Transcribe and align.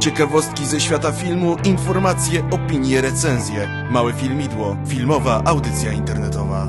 Ciekawostki 0.00 0.66
ze 0.66 0.80
świata 0.80 1.12
filmu, 1.12 1.56
informacje, 1.64 2.50
opinie, 2.50 3.00
recenzje. 3.00 3.86
Małe 3.90 4.12
filmidło, 4.12 4.76
filmowa 4.88 5.42
audycja 5.44 5.92
internetowa. 5.92 6.68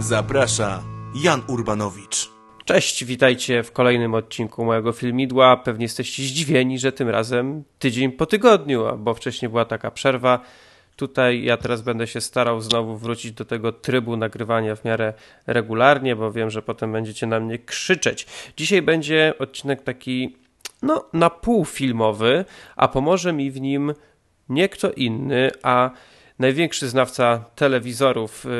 Zaprasza 0.00 0.82
Jan 1.14 1.42
Urbanowicz. 1.48 2.30
Cześć, 2.64 3.04
witajcie 3.04 3.62
w 3.62 3.72
kolejnym 3.72 4.14
odcinku 4.14 4.64
mojego 4.64 4.92
filmidła. 4.92 5.56
Pewnie 5.56 5.84
jesteście 5.84 6.22
zdziwieni, 6.22 6.78
że 6.78 6.92
tym 6.92 7.08
razem 7.08 7.64
tydzień 7.78 8.12
po 8.12 8.26
tygodniu, 8.26 8.84
bo 8.98 9.14
wcześniej 9.14 9.48
była 9.48 9.64
taka 9.64 9.90
przerwa. 9.90 10.40
Tutaj 11.00 11.42
ja 11.42 11.56
teraz 11.56 11.82
będę 11.82 12.06
się 12.06 12.20
starał 12.20 12.60
znowu 12.60 12.96
wrócić 12.96 13.32
do 13.32 13.44
tego 13.44 13.72
trybu 13.72 14.16
nagrywania 14.16 14.76
w 14.76 14.84
miarę 14.84 15.12
regularnie, 15.46 16.16
bo 16.16 16.32
wiem, 16.32 16.50
że 16.50 16.62
potem 16.62 16.92
będziecie 16.92 17.26
na 17.26 17.40
mnie 17.40 17.58
krzyczeć. 17.58 18.26
Dzisiaj 18.56 18.82
będzie 18.82 19.34
odcinek 19.38 19.82
taki, 19.82 20.36
no, 20.82 21.04
na 21.12 21.30
pół 21.30 21.64
filmowy, 21.64 22.44
a 22.76 22.88
pomoże 22.88 23.32
mi 23.32 23.50
w 23.50 23.60
nim 23.60 23.94
nie 24.48 24.68
kto 24.68 24.92
inny, 24.92 25.50
a 25.62 25.90
największy 26.38 26.88
znawca 26.88 27.44
telewizorów 27.54 28.44
yy, 28.44 28.50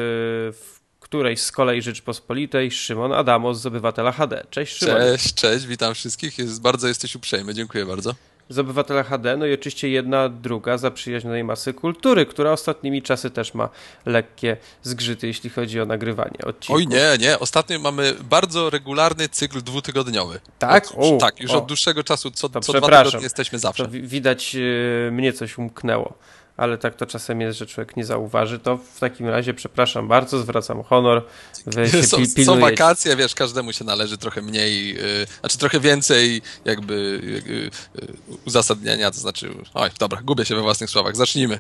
w 0.53 0.81
którejś 1.01 1.41
z 1.41 1.53
kolei 1.53 1.83
Rzeczpospolitej, 1.83 2.71
Szymon 2.71 3.13
Adamos 3.13 3.61
z 3.61 3.67
Obywatela 3.67 4.13
HD. 4.13 4.45
Cześć 4.51 4.77
Szymon. 4.77 4.97
Cześć, 4.97 5.35
cześć, 5.35 5.67
witam 5.67 5.95
wszystkich. 5.95 6.39
Jest, 6.39 6.63
bardzo 6.63 6.89
jesteś 6.89 7.15
uprzejmy, 7.15 7.55
dziękuję 7.55 7.87
bardzo. 7.87 8.15
Z 8.51 8.59
Obywatela 8.59 9.03
HD, 9.03 9.37
no 9.37 9.47
i 9.47 9.55
oczywiście 9.55 9.89
jedna, 9.89 10.29
druga 10.29 10.79
zaprzyjaźnionej 10.79 11.45
masy 11.45 11.75
kultury, 11.75 12.27
która 12.27 12.53
ostatnimi 12.53 13.03
czasy 13.03 13.31
też 13.31 13.55
ma 13.55 13.69
lekkie 14.07 14.57
zgrzyty, 14.83 15.27
jeśli 15.27 15.51
chodzi 15.51 15.81
o 15.81 15.85
nagrywanie 15.87 16.39
odcinków. 16.47 16.77
Oj 16.77 16.87
nie, 16.87 17.09
nie, 17.27 17.39
ostatnio 17.39 17.79
mamy 17.79 18.15
bardzo 18.31 18.71
regularny 18.71 19.29
cykl 19.29 19.63
dwutygodniowy. 19.63 20.41
Tak? 20.59 20.87
Od, 20.97 21.15
o, 21.15 21.17
tak, 21.17 21.41
już 21.41 21.51
o. 21.51 21.59
od 21.59 21.67
dłuższego 21.67 22.05
czasu, 22.05 22.31
co, 22.31 22.49
To 22.49 22.61
co 22.61 22.73
dwa 22.73 22.89
tygodnie 23.03 23.21
jesteśmy 23.23 23.59
zawsze. 23.59 23.85
To 23.85 23.91
wi- 23.91 24.03
widać, 24.03 24.55
yy, 24.55 25.09
mnie 25.13 25.33
coś 25.33 25.59
umknęło. 25.59 26.15
Ale 26.61 26.79
tak 26.79 26.95
to 26.95 27.07
czasem 27.07 27.41
jest, 27.41 27.59
że 27.59 27.67
człowiek 27.67 27.97
nie 27.97 28.05
zauważy. 28.05 28.59
To 28.59 28.77
w 28.77 29.01
takim 29.01 29.29
razie 29.29 29.55
przepraszam 29.55 30.09
bardzo, 30.09 30.39
zwracam 30.39 30.83
honor. 30.83 31.27
Wy 31.67 31.89
się 31.89 32.03
Są, 32.03 32.17
pil- 32.17 32.45
są 32.45 32.61
wakacje, 32.61 33.17
wiesz, 33.17 33.35
każdemu 33.35 33.73
się 33.73 33.85
należy 33.85 34.19
trochę 34.19 34.43
mniej, 34.43 34.95
yy, 34.95 35.27
znaczy 35.41 35.59
trochę 35.59 35.81
więcej 35.81 36.43
jakby 36.65 37.21
yy, 37.47 37.55
yy, 37.55 37.71
uzasadnienia, 38.47 39.11
to 39.11 39.17
znaczy, 39.17 39.55
oj, 39.75 39.91
dobra, 39.99 40.23
gubię 40.23 40.45
się 40.45 40.55
we 40.55 40.63
własnych 40.63 40.91
słowach, 40.91 41.17
zacznijmy. 41.17 41.59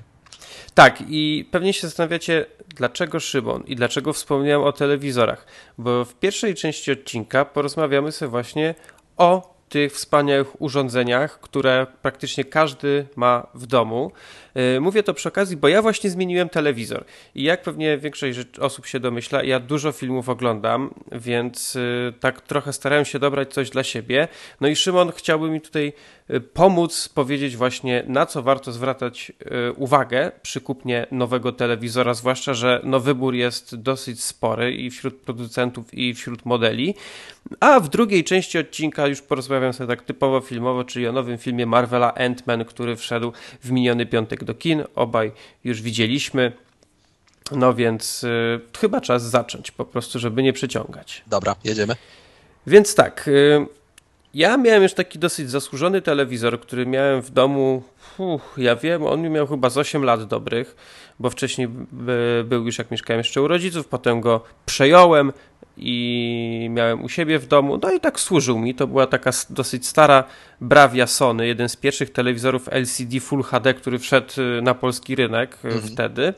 Tak, 0.74 1.02
i 1.08 1.48
pewnie 1.50 1.72
się 1.72 1.80
zastanawiacie, 1.80 2.46
dlaczego 2.68 3.20
Szymon 3.20 3.62
i 3.66 3.76
dlaczego 3.76 4.12
wspomniałem 4.12 4.62
o 4.62 4.72
telewizorach. 4.72 5.46
Bo 5.78 6.04
w 6.04 6.14
pierwszej 6.14 6.54
części 6.54 6.92
odcinka 6.92 7.44
porozmawiamy 7.44 8.12
sobie 8.12 8.30
właśnie 8.30 8.74
o 9.16 9.59
tych 9.70 9.92
wspaniałych 9.92 10.62
urządzeniach, 10.62 11.40
które 11.40 11.86
praktycznie 12.02 12.44
każdy 12.44 13.06
ma 13.16 13.46
w 13.54 13.66
domu. 13.66 14.12
Yy, 14.54 14.80
Mówię 14.80 15.02
to 15.02 15.14
przy 15.14 15.28
okazji, 15.28 15.56
bo 15.56 15.68
ja 15.68 15.82
właśnie 15.82 16.10
zmieniłem 16.10 16.48
telewizor. 16.48 17.04
I 17.34 17.42
jak 17.42 17.62
pewnie 17.62 17.98
większość 17.98 18.38
osób 18.60 18.86
się 18.86 19.00
domyśla, 19.00 19.42
ja 19.42 19.60
dużo 19.60 19.92
filmów 19.92 20.28
oglądam, 20.28 20.94
więc 21.12 21.74
yy, 21.74 22.12
tak 22.20 22.40
trochę 22.40 22.72
starałem 22.72 23.04
się 23.04 23.18
dobrać 23.18 23.52
coś 23.52 23.70
dla 23.70 23.82
siebie. 23.82 24.28
No 24.60 24.68
i 24.68 24.76
Szymon 24.76 25.12
chciałby 25.12 25.50
mi 25.50 25.60
tutaj 25.60 25.92
pomóc 26.38 27.08
powiedzieć 27.08 27.56
właśnie 27.56 28.04
na 28.06 28.26
co 28.26 28.42
warto 28.42 28.72
zwracać 28.72 29.32
yy, 29.50 29.72
uwagę 29.72 30.32
przy 30.42 30.60
kupnie 30.60 31.06
nowego 31.10 31.52
telewizora, 31.52 32.14
zwłaszcza, 32.14 32.54
że 32.54 32.80
no 32.84 33.00
wybór 33.00 33.34
jest 33.34 33.76
dosyć 33.76 34.24
spory 34.24 34.74
i 34.74 34.90
wśród 34.90 35.16
producentów 35.16 35.94
i 35.94 36.14
wśród 36.14 36.44
modeli. 36.44 36.94
A 37.60 37.80
w 37.80 37.88
drugiej 37.88 38.24
części 38.24 38.58
odcinka 38.58 39.06
już 39.06 39.22
porozmawiam 39.22 39.72
sobie 39.72 39.88
tak 39.88 40.02
typowo 40.02 40.40
filmowo, 40.40 40.84
czyli 40.84 41.08
o 41.08 41.12
nowym 41.12 41.38
filmie 41.38 41.66
Marvela 41.66 42.14
Ant-Man, 42.14 42.64
który 42.64 42.96
wszedł 42.96 43.32
w 43.62 43.70
miniony 43.70 44.06
piątek 44.06 44.44
do 44.44 44.54
kin. 44.54 44.84
Obaj 44.94 45.32
już 45.64 45.82
widzieliśmy. 45.82 46.52
No 47.52 47.74
więc 47.74 48.24
y, 48.24 48.60
chyba 48.80 49.00
czas 49.00 49.22
zacząć 49.22 49.70
po 49.70 49.84
prostu, 49.84 50.18
żeby 50.18 50.42
nie 50.42 50.52
przeciągać. 50.52 51.24
Dobra, 51.26 51.56
jedziemy. 51.64 51.96
Więc 52.66 52.94
tak, 52.94 53.28
y, 53.28 53.66
ja 54.34 54.56
miałem 54.56 54.82
już 54.82 54.94
taki 54.94 55.18
dosyć 55.18 55.50
zasłużony 55.50 56.02
telewizor, 56.02 56.60
który 56.60 56.86
miałem 56.86 57.22
w 57.22 57.30
domu, 57.30 57.82
uff, 58.18 58.42
ja 58.56 58.76
wiem, 58.76 59.06
on 59.06 59.22
mi 59.22 59.30
miał 59.30 59.46
chyba 59.46 59.70
z 59.70 59.78
8 59.78 60.04
lat 60.04 60.24
dobrych, 60.24 60.76
bo 61.20 61.30
wcześniej 61.30 61.68
by, 61.92 62.44
był 62.48 62.66
już 62.66 62.78
jak 62.78 62.90
mieszkałem 62.90 63.18
jeszcze 63.18 63.42
u 63.42 63.48
rodziców, 63.48 63.88
potem 63.88 64.20
go 64.20 64.44
przejąłem 64.66 65.32
i 65.76 66.68
miałem 66.70 67.04
u 67.04 67.08
siebie 67.08 67.38
w 67.38 67.46
domu, 67.46 67.78
no 67.82 67.92
i 67.92 68.00
tak 68.00 68.20
służył 68.20 68.58
mi, 68.58 68.74
to 68.74 68.86
była 68.86 69.06
taka 69.06 69.30
dosyć 69.50 69.86
stara 69.86 70.24
Bravia 70.60 71.06
Sony, 71.06 71.46
jeden 71.46 71.68
z 71.68 71.76
pierwszych 71.76 72.12
telewizorów 72.12 72.68
LCD 72.68 73.20
Full 73.20 73.42
HD, 73.42 73.74
który 73.74 73.98
wszedł 73.98 74.40
y, 74.58 74.62
na 74.62 74.74
polski 74.74 75.16
rynek 75.16 75.58
y, 75.64 75.80
wtedy. 75.80 76.34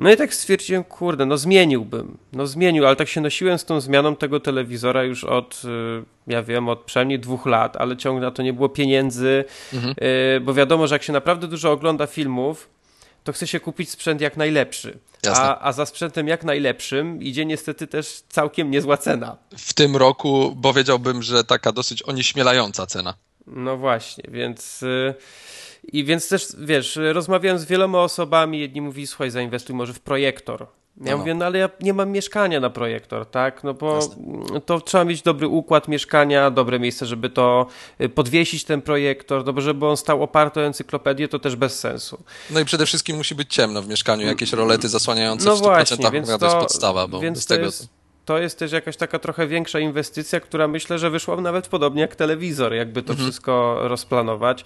No 0.00 0.12
i 0.12 0.16
tak 0.16 0.34
stwierdziłem, 0.34 0.84
kurde, 0.84 1.26
no 1.26 1.38
zmieniłbym. 1.38 2.18
No 2.32 2.46
zmienił, 2.46 2.86
ale 2.86 2.96
tak 2.96 3.08
się 3.08 3.20
nosiłem 3.20 3.58
z 3.58 3.64
tą 3.64 3.80
zmianą 3.80 4.16
tego 4.16 4.40
telewizora 4.40 5.02
już 5.02 5.24
od, 5.24 5.62
y, 5.64 6.04
ja 6.26 6.42
wiem, 6.42 6.68
od 6.68 6.80
przynajmniej 6.80 7.18
dwóch 7.18 7.46
lat, 7.46 7.76
ale 7.76 7.96
ciągle 7.96 8.26
na 8.26 8.30
to 8.30 8.42
nie 8.42 8.52
było 8.52 8.68
pieniędzy, 8.68 9.44
y, 9.74 10.40
bo 10.40 10.54
wiadomo, 10.54 10.86
że 10.86 10.94
jak 10.94 11.02
się 11.02 11.12
naprawdę 11.12 11.48
dużo 11.48 11.72
ogląda 11.72 12.06
filmów, 12.06 12.68
to 13.24 13.32
chce 13.32 13.46
się 13.46 13.60
kupić 13.60 13.90
sprzęt 13.90 14.20
jak 14.20 14.36
najlepszy. 14.36 14.98
A, 15.34 15.68
a 15.68 15.72
za 15.72 15.86
sprzętem 15.86 16.28
jak 16.28 16.44
najlepszym 16.44 17.22
idzie 17.22 17.46
niestety 17.46 17.86
też 17.86 18.22
całkiem 18.28 18.70
niezła 18.70 18.96
cena. 18.96 19.36
W 19.58 19.74
tym 19.74 19.96
roku 19.96 20.56
powiedziałbym, 20.62 21.22
że 21.22 21.44
taka 21.44 21.72
dosyć 21.72 22.02
onieśmielająca 22.08 22.86
cena. 22.86 23.14
No 23.46 23.76
właśnie, 23.76 24.24
więc. 24.28 24.82
y, 24.82 25.14
I 25.92 26.04
więc 26.04 26.28
też, 26.28 26.46
wiesz, 26.58 26.98
rozmawiałem 27.12 27.58
z 27.58 27.64
wieloma 27.64 27.98
osobami, 28.02 28.60
jedni 28.60 28.80
mówili, 28.80 29.06
słuchaj, 29.06 29.30
zainwestuj 29.30 29.76
może 29.76 29.92
w 29.92 30.00
projektor. 30.00 30.66
Ja 31.00 31.12
No. 31.12 31.18
mówię, 31.18 31.34
no 31.34 31.44
ale 31.44 31.58
ja 31.58 31.70
nie 31.80 31.94
mam 31.94 32.10
mieszkania 32.10 32.60
na 32.60 32.70
projektor, 32.70 33.26
tak? 33.26 33.64
No 33.64 33.74
bo 33.74 33.94
Jasne. 33.94 34.60
to 34.66 34.80
trzeba 34.80 35.04
mieć 35.04 35.22
dobry 35.22 35.48
układ 35.48 35.88
mieszkania, 35.88 36.50
dobre 36.50 36.78
miejsce, 36.80 37.06
żeby 37.06 37.30
to 37.30 37.66
y, 38.00 38.08
podwiesić 38.08 38.64
ten 38.64 38.82
projektor, 38.82 39.46
no 39.46 39.52
bo 39.52 39.60
żeby 39.60 39.86
on 39.86 39.96
stał 39.96 40.22
oparty 40.22 40.60
o 40.60 40.62
encyklopedię, 40.62 41.28
to 41.28 41.38
też 41.38 41.56
bez 41.56 41.78
sensu. 41.80 42.22
No 42.50 42.60
i 42.60 42.64
przede 42.64 42.86
wszystkim 42.86 43.16
musi 43.16 43.34
być 43.34 43.54
ciemno 43.54 43.82
w 43.82 43.88
mieszkaniu, 43.88 44.26
jakieś 44.26 44.52
rolety 44.52 44.88
zasłaniające 44.88 45.44
No 45.44 45.56
w 45.56 45.60
100% 45.60 45.62
właśnie, 45.62 46.10
więc 46.10 46.28
to 46.28 46.38
to, 46.38 46.44
jest 46.46 46.56
podstawa, 46.56 47.08
bo 47.08 47.20
więc 47.20 47.38
bez 47.38 47.46
to 47.46 47.54
tego... 47.54 47.66
jest, 47.66 47.88
to 48.24 48.38
jest 48.38 48.58
też 48.58 48.72
jakaś 48.72 48.96
taka 48.96 49.18
trochę 49.18 49.46
większa 49.46 49.80
inwestycja, 49.80 50.40
która 50.40 50.68
myślę, 50.68 50.98
że 50.98 51.10
wyszła 51.10 51.36
nawet 51.40 51.68
podobnie 51.68 52.02
jak 52.02 52.16
telewizor, 52.16 52.74
jakby 52.74 53.02
to 53.02 53.14
wszystko 53.14 53.78
rozplanować. 53.88 54.64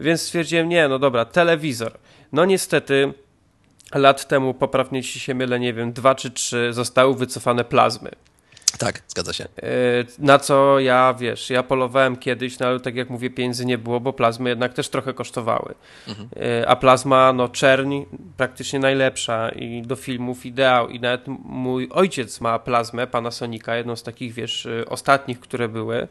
Więc 0.00 0.22
stwierdziłem, 0.22 0.68
nie, 0.68 0.88
no 0.88 0.98
dobra, 0.98 1.24
telewizor. 1.24 1.92
No 2.32 2.44
niestety 2.44 3.12
lat 3.94 4.28
temu, 4.28 4.54
poprawnie 4.54 4.98
jeśli 4.98 5.20
się 5.20 5.34
mylę, 5.34 5.60
nie 5.60 5.74
wiem, 5.74 5.92
dwa 5.92 6.14
czy 6.14 6.30
trzy 6.30 6.72
zostały 6.72 7.14
wycofane 7.14 7.64
plazmy. 7.64 8.10
Tak, 8.78 9.02
zgadza 9.08 9.32
się. 9.32 9.44
Yy, 9.62 9.68
Na 10.18 10.38
co 10.38 10.80
ja, 10.80 11.14
wiesz, 11.18 11.50
ja 11.50 11.62
polowałem 11.62 12.16
kiedyś, 12.16 12.58
no 12.58 12.66
ale 12.66 12.80
tak 12.80 12.96
jak 12.96 13.10
mówię, 13.10 13.30
pieniędzy 13.30 13.66
nie 13.66 13.78
było, 13.78 14.00
bo 14.00 14.12
plazmy 14.12 14.50
jednak 14.50 14.74
też 14.74 14.88
trochę 14.88 15.14
kosztowały. 15.14 15.74
Yy, 16.06 16.14
A 16.68 16.76
plazma, 16.76 17.32
no 17.32 17.48
czerń 17.48 18.02
praktycznie 18.36 18.78
najlepsza 18.78 19.48
i 19.48 19.82
do 19.82 19.96
filmów 19.96 20.46
ideał. 20.46 20.88
I 20.88 21.00
nawet 21.00 21.22
mój 21.44 21.88
ojciec 21.90 22.40
ma 22.40 22.58
plazmę 22.58 23.06
Panasonica, 23.06 23.76
jedną 23.76 23.96
z 23.96 24.02
takich, 24.02 24.32
wiesz, 24.32 24.64
yy, 24.64 24.88
ostatnich, 24.88 25.40
które 25.40 25.68
były. 25.68 26.08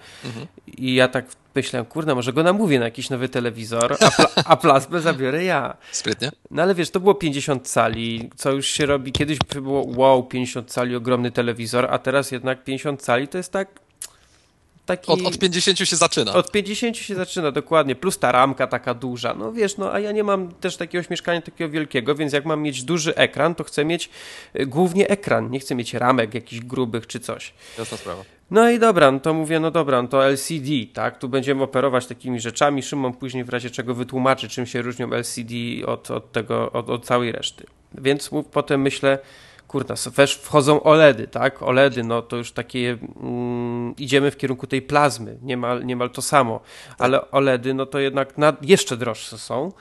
I 0.67 0.95
ja 0.95 1.07
tak 1.07 1.25
myślałem, 1.57 1.85
kurde, 1.85 2.15
może 2.15 2.33
go 2.33 2.43
namówię 2.43 2.79
na 2.79 2.85
jakiś 2.85 3.09
nowy 3.09 3.29
telewizor, 3.29 3.97
a, 3.99 4.11
pla 4.11 4.27
a 4.45 4.57
plazmę 4.57 5.01
zabiorę 5.01 5.43
ja. 5.43 5.77
Sprytnie. 5.91 6.31
No 6.51 6.61
ale 6.61 6.75
wiesz, 6.75 6.89
to 6.91 6.99
było 6.99 7.15
50 7.15 7.67
cali, 7.67 8.29
co 8.35 8.51
już 8.51 8.67
się 8.67 8.85
robi. 8.85 9.11
Kiedyś 9.11 9.37
było 9.39 9.85
wow, 9.95 10.23
50 10.23 10.71
cali, 10.71 10.95
ogromny 10.95 11.31
telewizor, 11.31 11.87
a 11.91 11.99
teraz 11.99 12.31
jednak 12.31 12.63
50 12.63 13.01
cali 13.01 13.27
to 13.27 13.37
jest 13.37 13.51
tak. 13.51 13.79
Taki... 14.85 15.11
Od, 15.11 15.21
od 15.21 15.39
50 15.39 15.79
się 15.79 15.95
zaczyna. 15.95 16.33
Od 16.33 16.51
50 16.51 16.97
się 16.97 17.15
zaczyna, 17.15 17.51
dokładnie. 17.51 17.95
Plus 17.95 18.19
ta 18.19 18.31
ramka 18.31 18.67
taka 18.67 18.93
duża. 18.93 19.33
No 19.33 19.51
wiesz, 19.53 19.77
no 19.77 19.93
a 19.93 19.99
ja 19.99 20.11
nie 20.11 20.23
mam 20.23 20.51
też 20.51 20.77
takiego 20.77 21.07
mieszkania 21.09 21.41
takiego 21.41 21.71
wielkiego, 21.71 22.15
więc 22.15 22.33
jak 22.33 22.45
mam 22.45 22.61
mieć 22.61 22.83
duży 22.83 23.15
ekran, 23.15 23.55
to 23.55 23.63
chcę 23.63 23.85
mieć 23.85 24.09
y, 24.59 24.65
głównie 24.65 25.09
ekran. 25.09 25.51
Nie 25.51 25.59
chcę 25.59 25.75
mieć 25.75 25.93
ramek 25.93 26.33
jakichś 26.33 26.65
grubych 26.65 27.07
czy 27.07 27.19
coś. 27.19 27.53
Jasna 27.77 27.97
sprawa. 27.97 28.36
No 28.51 28.69
i 28.69 28.79
dobra, 28.79 29.11
no 29.11 29.19
to 29.19 29.33
mówię, 29.33 29.59
no 29.59 29.71
dobra, 29.71 30.01
no 30.01 30.07
to 30.07 30.25
LCD, 30.25 30.69
tak? 30.93 31.17
Tu 31.17 31.29
będziemy 31.29 31.63
operować 31.63 32.07
takimi 32.07 32.39
rzeczami. 32.39 32.83
Szymon 32.83 33.13
później 33.13 33.43
w 33.43 33.49
razie 33.49 33.69
czego 33.69 33.93
wytłumaczy, 33.93 34.49
czym 34.49 34.65
się 34.65 34.81
różnią 34.81 35.13
LCD 35.13 35.53
od, 35.85 36.11
od 36.11 36.31
tego, 36.31 36.71
od, 36.71 36.89
od 36.89 37.05
całej 37.05 37.31
reszty. 37.31 37.65
Więc 37.93 38.29
potem 38.51 38.81
myślę, 38.81 39.19
kurna, 39.67 39.95
też 40.15 40.35
wchodzą 40.35 40.83
OLEDy, 40.83 41.27
tak? 41.27 41.63
OLEDy, 41.63 42.03
no 42.03 42.21
to 42.21 42.37
już 42.37 42.51
takie, 42.51 42.97
mm, 43.21 43.95
idziemy 43.97 44.31
w 44.31 44.37
kierunku 44.37 44.67
tej 44.67 44.81
plazmy, 44.81 45.37
niemal, 45.41 45.85
niemal 45.85 46.09
to 46.09 46.21
samo. 46.21 46.59
Ale 46.97 47.31
OLEDy, 47.31 47.73
no 47.73 47.85
to 47.85 47.99
jednak 47.99 48.37
nad, 48.37 48.65
jeszcze 48.65 48.97
droższe 48.97 49.37
są. 49.37 49.71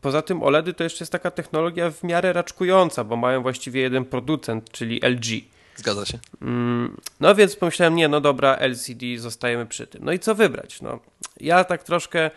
Poza 0.00 0.22
tym 0.22 0.42
OLEDy 0.42 0.74
to 0.74 0.84
jeszcze 0.84 1.02
jest 1.02 1.12
taka 1.12 1.30
technologia 1.30 1.90
w 1.90 2.04
miarę 2.04 2.32
raczkująca, 2.32 3.04
bo 3.04 3.16
mają 3.16 3.42
właściwie 3.42 3.80
jeden 3.80 4.04
producent, 4.04 4.70
czyli 4.70 5.00
LG. 5.02 5.57
Zgadza 5.78 6.06
się. 6.06 6.18
Mm, 6.42 6.96
no 7.20 7.34
więc 7.34 7.56
pomyślałem, 7.56 7.96
nie, 7.96 8.08
no 8.08 8.20
dobra, 8.20 8.56
LCD, 8.56 9.18
zostajemy 9.18 9.66
przy 9.66 9.86
tym. 9.86 10.04
No 10.04 10.12
i 10.12 10.18
co 10.18 10.34
wybrać? 10.34 10.82
No, 10.82 10.98
ja 11.40 11.64
tak 11.64 11.82
troszkę 11.82 12.30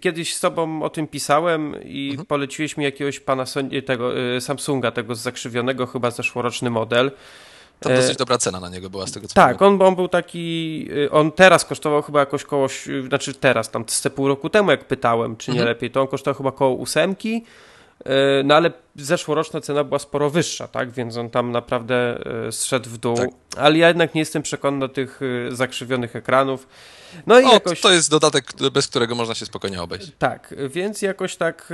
kiedyś 0.00 0.34
z 0.34 0.40
tobą 0.40 0.82
o 0.82 0.90
tym 0.90 1.06
pisałem 1.06 1.82
i 1.84 2.08
mhm. 2.10 2.26
poleciłeś 2.26 2.76
mi 2.76 2.84
jakiegoś 2.84 3.20
Panasonic, 3.20 3.86
tego 3.86 4.18
y, 4.36 4.40
Samsunga, 4.40 4.90
tego 4.90 5.14
zakrzywionego 5.14 5.86
chyba 5.86 6.10
zeszłoroczny 6.10 6.70
model. 6.70 7.10
To 7.80 7.88
dosyć 7.88 8.14
e, 8.14 8.18
dobra 8.18 8.38
cena 8.38 8.60
na 8.60 8.68
niego 8.68 8.90
była 8.90 9.06
z 9.06 9.12
tego 9.12 9.28
co 9.28 9.34
Tak, 9.34 9.62
on, 9.62 9.82
on, 9.82 9.96
był 9.96 10.08
taki, 10.08 10.88
y, 10.92 11.10
on 11.10 11.32
teraz 11.32 11.64
kosztował 11.64 12.02
chyba 12.02 12.20
jakoś 12.20 12.44
koło, 12.44 12.66
znaczy 13.08 13.34
teraz, 13.34 13.70
tam 13.70 13.84
z 13.88 14.08
pół 14.08 14.28
roku 14.28 14.50
temu 14.50 14.70
jak 14.70 14.84
pytałem, 14.84 15.36
czy 15.36 15.50
nie 15.50 15.58
mhm. 15.58 15.68
lepiej, 15.68 15.90
to 15.90 16.00
on 16.00 16.08
kosztował 16.08 16.36
chyba 16.36 16.52
koło 16.52 16.74
ósemki, 16.74 17.44
no 18.44 18.54
ale 18.54 18.72
zeszłoroczna 18.96 19.60
cena 19.60 19.84
była 19.84 19.98
sporo 19.98 20.30
wyższa, 20.30 20.68
tak? 20.68 20.90
Więc 20.90 21.16
on 21.16 21.30
tam 21.30 21.52
naprawdę 21.52 22.18
e, 22.46 22.52
zszedł 22.52 22.90
w 22.90 22.98
dół. 22.98 23.16
Tak. 23.16 23.30
Ale 23.56 23.78
ja 23.78 23.88
jednak 23.88 24.14
nie 24.14 24.20
jestem 24.20 24.42
przekonany 24.42 24.80
do 24.80 24.94
tych 24.94 25.20
e, 25.52 25.56
zakrzywionych 25.56 26.16
ekranów. 26.16 26.68
No 27.26 27.40
i 27.40 27.44
o, 27.44 27.52
jakoś... 27.52 27.80
To 27.80 27.92
jest 27.92 28.10
dodatek, 28.10 28.52
bez 28.72 28.88
którego 28.88 29.14
można 29.14 29.34
się 29.34 29.46
spokojnie 29.46 29.82
obejść. 29.82 30.12
Tak, 30.18 30.54
więc 30.68 31.02
jakoś 31.02 31.36
tak 31.36 31.72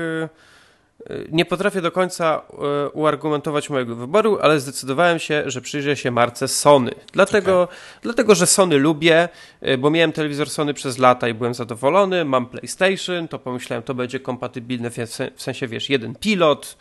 nie 1.30 1.44
potrafię 1.44 1.80
do 1.80 1.92
końca 1.92 2.42
e, 2.52 2.88
uargumentować 2.90 3.70
mojego 3.70 3.96
wyboru, 3.96 4.38
ale 4.42 4.60
zdecydowałem 4.60 5.18
się, 5.18 5.42
że 5.46 5.60
przyjrzę 5.60 5.96
się 5.96 6.10
marce 6.10 6.48
Sony. 6.48 6.90
Dlatego, 7.12 7.62
okay. 7.62 7.76
dlatego, 8.02 8.34
że 8.34 8.46
Sony 8.46 8.78
lubię, 8.78 9.28
e, 9.60 9.78
bo 9.78 9.90
miałem 9.90 10.12
telewizor 10.12 10.50
Sony 10.50 10.74
przez 10.74 10.98
lata 10.98 11.28
i 11.28 11.34
byłem 11.34 11.54
zadowolony. 11.54 12.24
Mam 12.24 12.46
PlayStation, 12.46 13.28
to 13.28 13.38
pomyślałem, 13.38 13.82
to 13.82 13.94
będzie 13.94 14.20
kompatybilne 14.20 14.90
w 14.90 14.96
sensie, 15.42 15.68
wiesz, 15.68 15.90
jeden 15.90 16.14
pilot. 16.14 16.76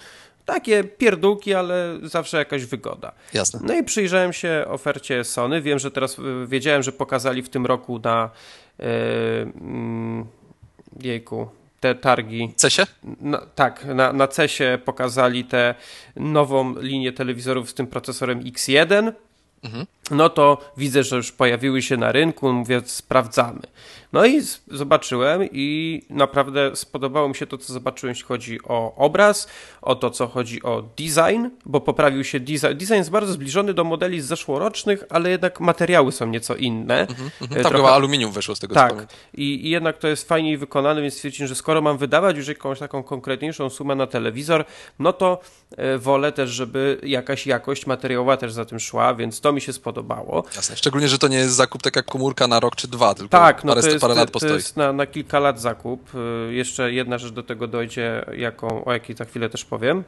Takie 0.46 0.84
pierdółki, 0.84 1.54
ale 1.54 1.98
zawsze 2.04 2.38
jakaś 2.38 2.66
wygoda. 2.66 3.12
Jasne. 3.34 3.60
No 3.64 3.74
i 3.74 3.84
przyjrzałem 3.84 4.34
się 4.34 4.66
ofercie 4.68 5.24
Sony. 5.24 5.62
Wiem, 5.62 5.80
że 5.80 5.92
teraz 5.92 6.20
e, 6.20 6.48
wiedziałem, 6.48 6.84
że 6.84 6.92
pokazali 6.92 7.42
w 7.42 7.50
tym 7.50 7.66
roku 7.66 8.00
na 8.04 8.30
yy, 8.80 8.86
jejku, 11.02 11.50
te 11.82 11.96
targi. 11.96 12.54
CESie? 12.56 12.86
Na, 13.22 13.38
tak, 13.56 13.86
na, 13.86 14.14
na 14.14 14.28
CESie 14.28 14.80
pokazali 14.86 15.46
tę 15.46 15.76
nową 16.16 16.80
linię 16.80 17.12
telewizorów 17.12 17.70
z 17.70 17.74
tym 17.74 17.88
procesorem 17.88 18.42
X1. 18.44 19.12
Mhm. 19.64 19.86
No 20.12 20.30
to 20.30 20.58
widzę, 20.78 21.04
że 21.04 21.16
już 21.16 21.32
pojawiły 21.32 21.82
się 21.82 21.98
na 21.98 22.12
rynku, 22.12 22.54
mówię, 22.54 22.82
sprawdzamy. 22.86 23.62
No 24.14 24.26
i 24.26 24.42
zobaczyłem 24.68 25.42
i 25.52 26.02
naprawdę 26.10 26.76
spodobało 26.76 27.30
mi 27.30 27.36
się 27.36 27.48
to, 27.48 27.58
co 27.58 27.74
zobaczyłem, 27.74 28.12
jeśli 28.12 28.26
chodzi 28.26 28.60
o 28.64 28.96
obraz, 28.96 29.48
o 29.82 29.96
to, 29.96 30.10
co 30.10 30.28
chodzi 30.28 30.64
o 30.64 30.84
design, 30.98 31.48
bo 31.66 31.82
poprawił 31.82 32.24
się 32.24 32.40
design. 32.40 32.78
Design 32.78 32.94
jest 32.94 33.10
bardzo 33.10 33.34
zbliżony 33.34 33.74
do 33.74 33.84
modeli 33.84 34.22
z 34.22 34.26
zeszłorocznych, 34.26 35.04
ale 35.10 35.30
jednak 35.30 35.60
materiały 35.60 36.12
są 36.12 36.28
nieco 36.28 36.56
inne. 36.56 37.02
Mhm, 37.02 37.30
mhm. 37.42 37.64
Tam 37.64 37.74
chyba 37.74 37.92
aluminium 37.92 38.32
weszło 38.32 38.56
z 38.56 38.60
tego 38.60 38.76
Tak, 38.76 39.08
I, 39.34 39.68
i 39.68 39.70
jednak 39.70 39.98
to 39.98 40.08
jest 40.08 40.28
fajniej 40.28 40.58
wykonane, 40.58 41.02
więc 41.02 41.14
stwierdziłem, 41.14 41.48
że 41.48 41.56
skoro 41.56 41.82
mam 41.82 41.98
wydawać 41.98 42.38
już 42.38 42.48
jakąś 42.48 42.80
taką 42.80 43.04
konkretniejszą 43.04 43.70
sumę 43.70 43.96
na 43.96 44.08
telewizor, 44.08 44.66
no 45.00 45.14
to 45.14 45.40
e, 45.78 45.98
wolę 45.98 46.32
też, 46.32 46.50
żeby 46.50 47.00
jakaś 47.04 47.48
jakość 47.48 47.86
materiałowa 47.86 48.38
też 48.38 48.54
za 48.54 48.66
tym 48.66 48.80
szła, 48.80 49.16
więc 49.16 49.42
to 49.42 49.54
mi 49.54 49.62
się 49.62 49.74
spodobało. 49.74 50.01
Jasne, 50.56 50.76
szczególnie, 50.76 51.08
że 51.08 51.18
to 51.18 51.28
nie 51.28 51.38
jest 51.38 51.56
zakup 51.56 51.82
tak 51.82 51.96
jak 51.96 52.06
komórka 52.06 52.48
na 52.48 52.60
rok 52.60 52.76
czy 52.76 52.88
dwa, 52.88 53.14
tylko 53.14 53.30
tak, 53.30 53.64
no 53.64 53.72
parę, 53.72 53.82
to 53.82 53.88
jest, 53.88 54.02
parę 54.02 54.16
lat 54.16 54.32
postoi. 54.32 54.50
To 54.50 54.56
jest 54.56 54.78
na, 54.78 54.94
na 54.94 55.06
kilka 55.06 55.40
lat 55.40 55.62
zakup. 55.62 56.16
Y, 56.50 56.54
jeszcze 56.54 56.94
jedna 56.94 57.18
rzecz 57.18 57.32
do 57.32 57.44
tego 57.44 57.68
dojdzie, 57.68 58.26
jaką, 58.38 58.86
o 58.86 58.94
jakiej 58.94 59.16
za 59.16 59.26
chwilę 59.26 59.50
też 59.50 59.66
powiem. 59.66 60.04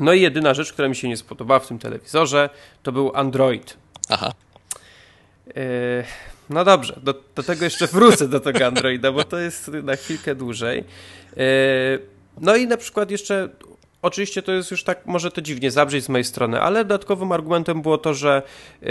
No 0.00 0.12
i 0.12 0.20
jedyna 0.20 0.54
rzecz, 0.54 0.72
która 0.72 0.88
mi 0.88 0.96
się 0.96 1.08
nie 1.08 1.16
spodobała 1.16 1.60
w 1.60 1.66
tym 1.66 1.78
telewizorze, 1.78 2.50
to 2.82 2.92
był 2.92 3.12
Android. 3.14 3.76
Aha. 4.08 4.32
Y, 5.56 6.04
no 6.50 6.64
dobrze, 6.64 7.00
do, 7.02 7.14
do 7.34 7.42
tego 7.42 7.64
jeszcze 7.64 7.86
wrócę 7.86 8.28
do 8.28 8.40
tego 8.40 8.66
Androida, 8.66 9.12
bo 9.12 9.24
to 9.24 9.38
jest 9.38 9.68
na 9.68 9.96
chwilkę 9.96 10.34
dłużej. 10.34 10.84
Y, 11.36 12.02
no 12.40 12.56
i 12.56 12.66
na 12.66 12.76
przykład 12.76 13.10
jeszcze 13.10 13.48
Oczywiście 14.02 14.42
to 14.42 14.52
jest 14.52 14.70
już 14.70 14.84
tak, 14.84 15.06
może 15.06 15.30
to 15.30 15.40
dziwnie 15.40 15.70
zabrzeć 15.70 16.04
z 16.04 16.08
mojej 16.08 16.24
strony, 16.24 16.60
ale 16.60 16.84
dodatkowym 16.84 17.32
argumentem 17.32 17.82
było 17.82 17.98
to, 17.98 18.14
że 18.14 18.42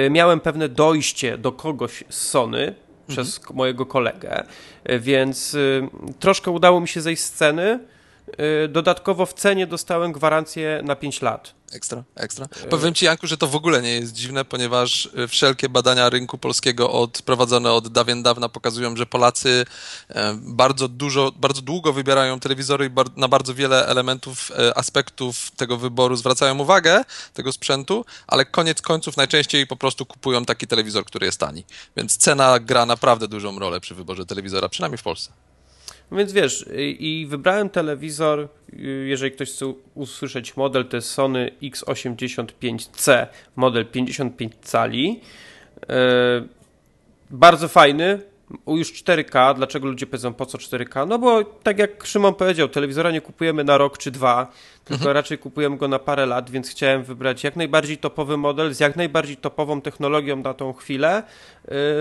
miałem 0.09 0.39
pewne 0.39 0.69
dojście 0.69 1.37
do 1.37 1.51
kogoś 1.51 2.03
z 2.09 2.27
Sony, 2.27 2.75
przez 3.07 3.37
mhm. 3.37 3.55
mojego 3.57 3.85
kolegę, 3.85 4.43
więc 4.99 5.53
y, 5.53 5.87
troszkę 6.19 6.51
udało 6.51 6.81
mi 6.81 6.87
się 6.87 7.01
zejść 7.01 7.21
z 7.23 7.31
ceny. 7.31 7.79
Y, 8.65 8.67
dodatkowo 8.67 9.25
w 9.25 9.33
cenie 9.33 9.67
dostałem 9.67 10.11
gwarancję 10.11 10.81
na 10.83 10.95
5 10.95 11.21
lat. 11.21 11.53
Ekstra, 11.71 12.03
ekstra. 12.15 12.47
Powiem 12.69 12.93
ci, 12.93 13.05
Janku, 13.05 13.27
że 13.27 13.37
to 13.37 13.47
w 13.47 13.55
ogóle 13.55 13.81
nie 13.81 13.91
jest 13.91 14.13
dziwne, 14.13 14.45
ponieważ 14.45 15.05
y, 15.05 15.27
wszelkie 15.27 15.69
badania 15.69 16.09
rynku 16.09 16.37
polskiego 16.37 16.91
od, 16.91 17.21
prowadzone 17.21 17.71
od 17.71 17.87
dawien 17.87 18.23
dawna 18.23 18.49
pokazują, 18.49 18.95
że 18.95 19.05
Polacy 19.05 19.65
bardzo 20.35 20.87
dużo, 20.87 21.31
bardzo 21.35 21.61
długo 21.61 21.93
wybierają 21.93 22.39
telewizory 22.39 22.85
i 22.85 23.19
na 23.19 23.27
bardzo 23.27 23.55
wiele 23.55 23.87
elementów, 23.87 24.51
aspektów 24.75 25.51
tego 25.51 25.77
wyboru 25.77 26.15
zwracają 26.15 26.59
uwagę, 26.59 27.03
tego 27.33 27.51
sprzętu, 27.51 28.05
ale 28.27 28.45
koniec 28.45 28.81
końców 28.81 29.17
najczęściej 29.17 29.67
po 29.67 29.75
prostu 29.75 30.05
kupują 30.05 30.45
taki 30.45 30.67
telewizor, 30.67 31.05
który 31.05 31.25
jest 31.25 31.39
tani. 31.39 31.63
Więc 31.97 32.17
cena 32.17 32.59
gra 32.59 32.85
naprawdę 32.85 33.27
dużą 33.27 33.59
rolę 33.59 33.79
przy 33.79 33.95
wyborze 33.95 34.25
telewizora, 34.25 34.69
przynajmniej 34.69 34.97
w 34.97 35.03
Polsce. 35.03 35.31
Więc 36.11 36.33
wiesz, 36.33 36.65
i 36.77 37.27
wybrałem 37.29 37.69
telewizor, 37.69 38.47
jeżeli 39.05 39.31
ktoś 39.31 39.51
chce 39.51 39.73
usłyszeć 39.95 40.57
model, 40.57 40.85
to 40.85 40.97
jest 40.97 41.09
Sony 41.09 41.51
X85C, 41.61 43.27
model 43.55 43.85
55 43.85 44.53
cali. 44.61 45.21
E, 45.89 46.43
bardzo 47.29 47.67
fajny, 47.67 48.19
już 48.67 48.93
4K. 48.93 49.55
Dlaczego 49.55 49.87
ludzie 49.87 50.07
powiedzą 50.07 50.33
po 50.33 50.45
co 50.45 50.57
4K? 50.57 51.07
No 51.07 51.19
bo 51.19 51.43
tak 51.43 51.79
jak 51.79 52.05
Szymon 52.05 52.35
powiedział, 52.35 52.67
telewizora 52.67 53.11
nie 53.11 53.21
kupujemy 53.21 53.63
na 53.63 53.77
rok 53.77 53.97
czy 53.97 54.11
dwa, 54.11 54.51
tylko 54.85 54.99
mhm. 54.99 55.15
raczej 55.15 55.37
kupujemy 55.37 55.77
go 55.77 55.87
na 55.87 55.99
parę 55.99 56.25
lat, 56.25 56.49
więc 56.49 56.69
chciałem 56.69 57.03
wybrać 57.03 57.43
jak 57.43 57.55
najbardziej 57.55 57.97
topowy 57.97 58.37
model 58.37 58.73
z 58.73 58.79
jak 58.79 58.95
najbardziej 58.95 59.37
topową 59.37 59.81
technologią 59.81 60.35
na 60.35 60.53
tą 60.53 60.73
chwilę, 60.73 61.23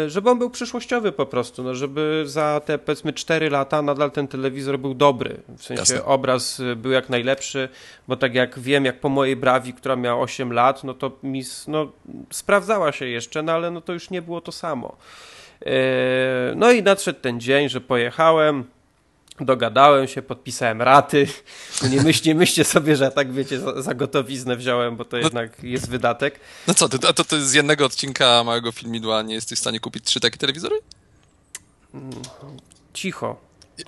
y, 0.07 0.11
żeby 0.11 0.31
on 0.31 0.39
był 0.39 0.51
przyszłościowy 0.51 1.13
po 1.13 1.27
prostu, 1.27 1.63
no 1.63 1.75
żeby 1.75 2.23
za 2.27 2.61
te 2.65 2.79
powiedzmy 2.79 3.13
4 3.13 3.51
lata 3.51 3.83
nadal 3.83 4.11
ten 4.11 4.29
telewizor 4.29 4.79
był 4.79 4.95
dobry. 4.95 5.41
W 5.49 5.65
sensie 5.65 5.81
Jasne. 5.81 6.05
obraz 6.05 6.61
y, 6.61 6.77
był 6.77 6.93
jak 6.93 7.09
najlepszy, 7.09 7.69
bo 8.09 8.17
tak 8.17 8.35
jak 8.35 8.59
wiem, 8.59 8.85
jak 8.85 9.01
po 9.01 9.09
mojej 9.09 9.37
brawi, 9.37 9.75
która 9.75 9.97
miała 9.97 10.23
8 10.23 10.53
lat, 10.53 10.85
no 10.85 10.95
to 10.95 11.19
mi 11.23 11.43
no, 11.69 11.93
sprawdzała 12.31 12.93
się 12.93 13.07
jeszcze, 13.07 13.43
no 13.43 13.53
ale 13.53 13.71
no 13.71 13.81
to 13.81 13.93
już 13.93 14.11
nie 14.11 14.23
było 14.23 14.41
to 14.41 14.53
samo. 14.53 14.97
Yy, 15.67 15.73
no 16.57 16.73
i 16.73 16.83
nadszedł 16.83 17.21
ten 17.21 17.41
dzień, 17.41 17.69
że 17.69 17.81
pojechałem, 17.81 18.65
dogadałem 19.41 20.09
się, 20.09 20.23
podpisałem 20.23 20.83
raty. 20.83 21.27
Nie, 21.91 22.03
myśl, 22.03 22.23
nie 22.27 22.35
myślcie 22.35 22.65
sobie, 22.65 22.97
że 22.97 23.11
tak 23.11 23.33
wiecie, 23.33 23.61
za, 23.61 23.83
za 23.83 23.95
gotowiznę 23.95 24.57
wziąłem, 24.57 24.97
bo 24.97 25.05
to 25.05 25.17
no, 25.17 25.23
jednak 25.23 25.63
jest 25.63 25.91
wydatek. 25.91 26.41
No 26.67 26.75
co, 26.75 26.89
to, 26.89 27.13
to, 27.13 27.25
to 27.25 27.41
z 27.41 27.53
jednego 27.53 27.85
odcinka 27.85 28.45
małego 28.45 28.73
filmidła 28.73 29.23
nie 29.23 29.35
jesteś 29.35 29.59
w 29.59 29.61
stanie 29.61 29.81
kupić 29.81 30.05
trzy 30.05 30.21
takie 30.21 30.39
telewizory? 30.39 30.77
Mm, 31.95 32.11
cicho. 32.95 33.37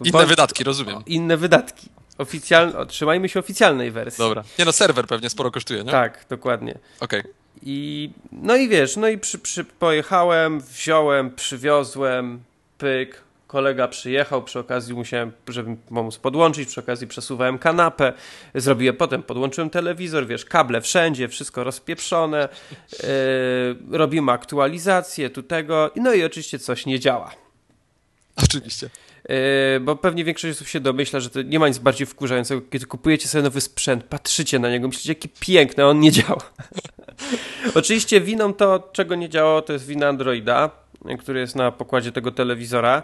Inne 0.05 0.27
wydatki, 0.27 0.65
rozumiem. 0.65 1.03
Inne 1.07 1.37
wydatki. 1.37 1.89
Oficjalne, 2.19 2.87
trzymajmy 2.87 3.29
się 3.29 3.41
oficjalnej 3.41 3.91
wersji. 3.91 4.19
Dobra. 4.19 4.45
Nie 4.59 4.65
no, 4.65 4.73
serwer 4.73 5.07
pewnie 5.07 5.31
sporo 5.31 5.51
kosztuje, 5.51 5.85
nie? 5.85 5.91
Tak, 5.91 6.27
dokładnie. 6.29 6.79
Okej. 7.01 7.21
Okay. 7.21 7.42
I 7.63 8.11
no 8.33 8.57
i 8.57 8.69
wiesz, 8.69 8.97
no 8.97 9.09
i 9.09 9.19
przy, 9.19 9.39
przy, 9.39 9.65
pojechałem, 9.65 10.61
wziąłem, 10.61 11.35
przywiozłem, 11.35 12.41
pyk, 12.79 13.23
kolega 13.53 13.89
przyjechał, 13.89 14.43
przy 14.43 14.59
okazji 14.59 14.95
musiałem, 14.95 15.33
żeby 15.49 15.77
pomóc 15.95 16.19
podłączyć, 16.19 16.69
przy 16.69 16.81
okazji 16.81 17.07
przesuwałem 17.07 17.59
kanapę, 17.59 18.13
zrobiłem 18.55 18.97
potem, 18.97 19.23
podłączyłem 19.23 19.71
telewizor, 19.71 20.27
wiesz, 20.27 20.45
kable 20.45 20.81
wszędzie, 20.81 21.29
wszystko 21.29 21.65
rozpieprzone, 21.65 22.49
yy, 22.93 23.99
robimy 23.99 24.33
aktualizację 24.33 25.31
tu 25.31 25.43
tego, 25.43 25.91
no 25.97 26.15
i 26.15 26.25
oczywiście 26.25 26.59
coś 26.59 26.87
nie 26.87 27.01
działa. 27.01 27.31
Oczywiście. 28.37 28.91
Yy, 29.29 29.37
bo 29.81 29.97
pewnie 29.97 30.25
większość 30.25 30.57
osób 30.57 30.69
się 30.69 30.81
domyśla, 30.81 31.21
że 31.21 31.31
to 31.31 31.43
nie 31.43 31.59
ma 31.59 31.69
nic 31.69 31.79
bardziej 31.79 32.07
wkurzającego, 32.07 32.63
kiedy 32.71 32.87
kupujecie 32.87 33.29
sobie 33.29 33.43
nowy 33.43 33.61
sprzęt, 33.61 34.05
patrzycie 34.05 34.59
na 34.59 34.71
niego, 34.71 34.89
myślicie, 34.89 35.11
jaki 35.11 35.29
piękny, 35.29 35.85
a 35.85 35.87
on 35.87 36.01
nie 36.01 36.13
działa. 36.13 36.51
Oczywiście 37.75 38.21
winą 38.21 38.55
to, 38.55 38.89
czego 38.93 39.15
nie 39.15 39.29
działało, 39.29 39.63
to 39.63 39.73
jest 39.73 39.87
wina 39.87 40.09
Androida, 40.09 40.71
który 41.19 41.41
jest 41.41 41.57
na 41.57 41.73
pokładzie 41.73 42.13
tego 42.13 42.31
telewizora. 42.31 43.03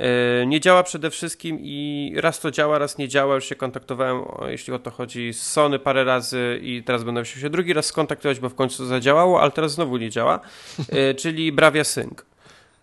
Yy, 0.00 0.06
nie 0.46 0.60
działa 0.60 0.82
przede 0.82 1.10
wszystkim 1.10 1.58
i 1.60 2.12
raz 2.16 2.40
to 2.40 2.50
działa, 2.50 2.78
raz 2.78 2.98
nie 2.98 3.08
działa. 3.08 3.34
Już 3.34 3.44
się 3.44 3.54
kontaktowałem, 3.54 4.22
jeśli 4.48 4.72
o 4.72 4.78
to 4.78 4.90
chodzi, 4.90 5.32
z 5.32 5.42
Sony 5.42 5.78
parę 5.78 6.04
razy 6.04 6.60
i 6.62 6.82
teraz 6.82 7.04
będę 7.04 7.20
musiał 7.20 7.40
się 7.42 7.50
drugi 7.50 7.72
raz 7.72 7.86
skontaktować, 7.86 8.40
bo 8.40 8.48
w 8.48 8.54
końcu 8.54 8.86
zadziałało, 8.86 9.42
ale 9.42 9.50
teraz 9.50 9.72
znowu 9.72 9.96
nie 9.96 10.10
działa, 10.10 10.40
yy, 10.78 11.14
czyli 11.14 11.52
Bravia 11.52 11.84
Sync. 11.84 12.29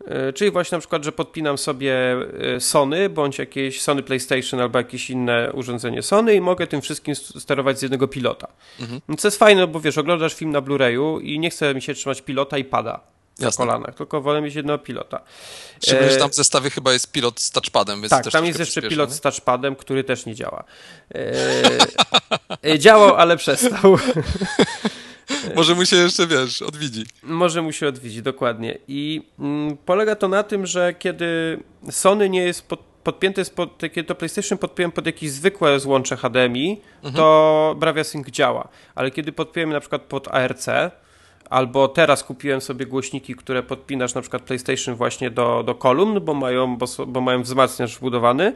E, 0.06 0.34
czyli 0.34 0.52
właśnie 0.52 0.76
na 0.76 0.80
przykład, 0.80 1.04
że 1.04 1.12
podpinam 1.12 1.58
sobie 1.58 2.18
e, 2.56 2.60
Sony, 2.60 3.10
bądź 3.10 3.38
jakieś 3.40 3.82
Sony 3.82 4.04
PlayStation 4.04 4.60
albo 4.60 4.78
jakieś 4.78 5.10
inne 5.10 5.52
urządzenie 5.54 6.02
Sony 6.02 6.36
i 6.36 6.42
mogę 6.42 6.68
tym 6.68 6.82
wszystkim 6.82 7.16
sterować 7.16 7.80
z 7.80 7.82
jednego 7.82 8.08
pilota. 8.08 8.48
Mhm. 8.80 9.02
No 9.08 9.16
co 9.16 9.28
jest 9.28 9.40
fajne, 9.40 9.68
bo 9.68 9.80
wiesz, 9.80 9.98
oglądasz 9.98 10.34
film 10.34 10.52
na 10.52 10.62
Blu-rayu 10.62 11.22
i 11.22 11.40
nie 11.40 11.50
chce 11.50 11.76
mi 11.76 11.82
się 11.82 11.94
trzymać 11.94 12.22
pilota 12.22 12.58
i 12.58 12.64
pada 12.64 13.00
na 13.40 13.52
kolanach, 13.52 13.96
tylko 13.96 14.22
wolę 14.22 14.42
mieć 14.42 14.56
jednego 14.56 14.80
pilota. 14.80 15.22
Szczególnie, 15.84 16.12
że 16.12 16.18
tam 16.18 16.30
w 16.30 16.36
zestawie 16.36 16.70
chyba 16.70 16.94
jest 16.94 17.12
pilot 17.12 17.40
z 17.40 17.52
touchpadem, 17.52 18.02
więc 18.02 18.10
Tak, 18.10 18.32
tam 18.32 18.46
jest 18.46 18.60
jeszcze 18.60 18.82
pilot 18.82 19.10
nie? 19.10 19.16
z 19.16 19.22
touchpadem, 19.22 19.76
który 19.76 20.04
też 20.04 20.26
nie 20.26 20.36
działa. 20.36 20.64
E, 22.64 22.80
działał, 22.86 23.16
ale 23.16 23.38
przestał. 23.38 23.98
Może 25.56 25.76
mu 25.76 25.86
się 25.86 25.96
jeszcze, 25.96 26.28
wiesz, 26.28 26.62
odwiedzi. 26.62 27.06
Może 27.24 27.62
mu 27.62 27.72
się 27.72 27.88
odwiedzi, 27.88 28.22
dokładnie. 28.22 28.78
I 28.88 29.22
mm, 29.40 29.78
polega 29.78 30.16
to 30.16 30.28
na 30.28 30.44
tym, 30.44 30.66
że 30.66 30.94
kiedy 30.94 31.60
Sony 31.92 32.30
nie 32.30 32.44
jest 32.44 32.68
pod, 32.68 32.80
podpięte, 32.80 33.46
pod, 33.46 33.78
kiedy 33.78 34.04
to 34.04 34.16
PlayStation 34.16 34.58
podpiąłem 34.58 34.92
pod 34.92 35.06
jakieś 35.06 35.32
zwykłe 35.32 35.80
złącze 35.80 36.18
HDMI, 36.18 36.82
mhm. 36.96 37.16
to 37.16 37.76
Bravia 37.80 38.04
Sync 38.04 38.28
działa. 38.28 38.68
Ale 38.96 39.12
kiedy 39.12 39.32
podpiąłem 39.32 39.70
na 39.70 39.80
przykład 39.80 40.02
pod 40.02 40.28
ARC, 40.28 40.68
albo 41.50 41.88
teraz 41.88 42.24
kupiłem 42.24 42.62
sobie 42.62 42.86
głośniki, 42.86 43.36
które 43.36 43.64
podpinasz 43.64 44.14
na 44.14 44.22
przykład 44.22 44.42
PlayStation 44.42 44.96
właśnie 44.96 45.30
do, 45.32 45.64
do 45.64 45.76
kolumn, 45.76 46.20
bo 46.22 46.34
mają, 46.34 46.78
bo, 46.78 46.86
bo 47.08 47.22
mają 47.22 47.44
wzmacniacz 47.44 47.98
wbudowany, 47.98 48.54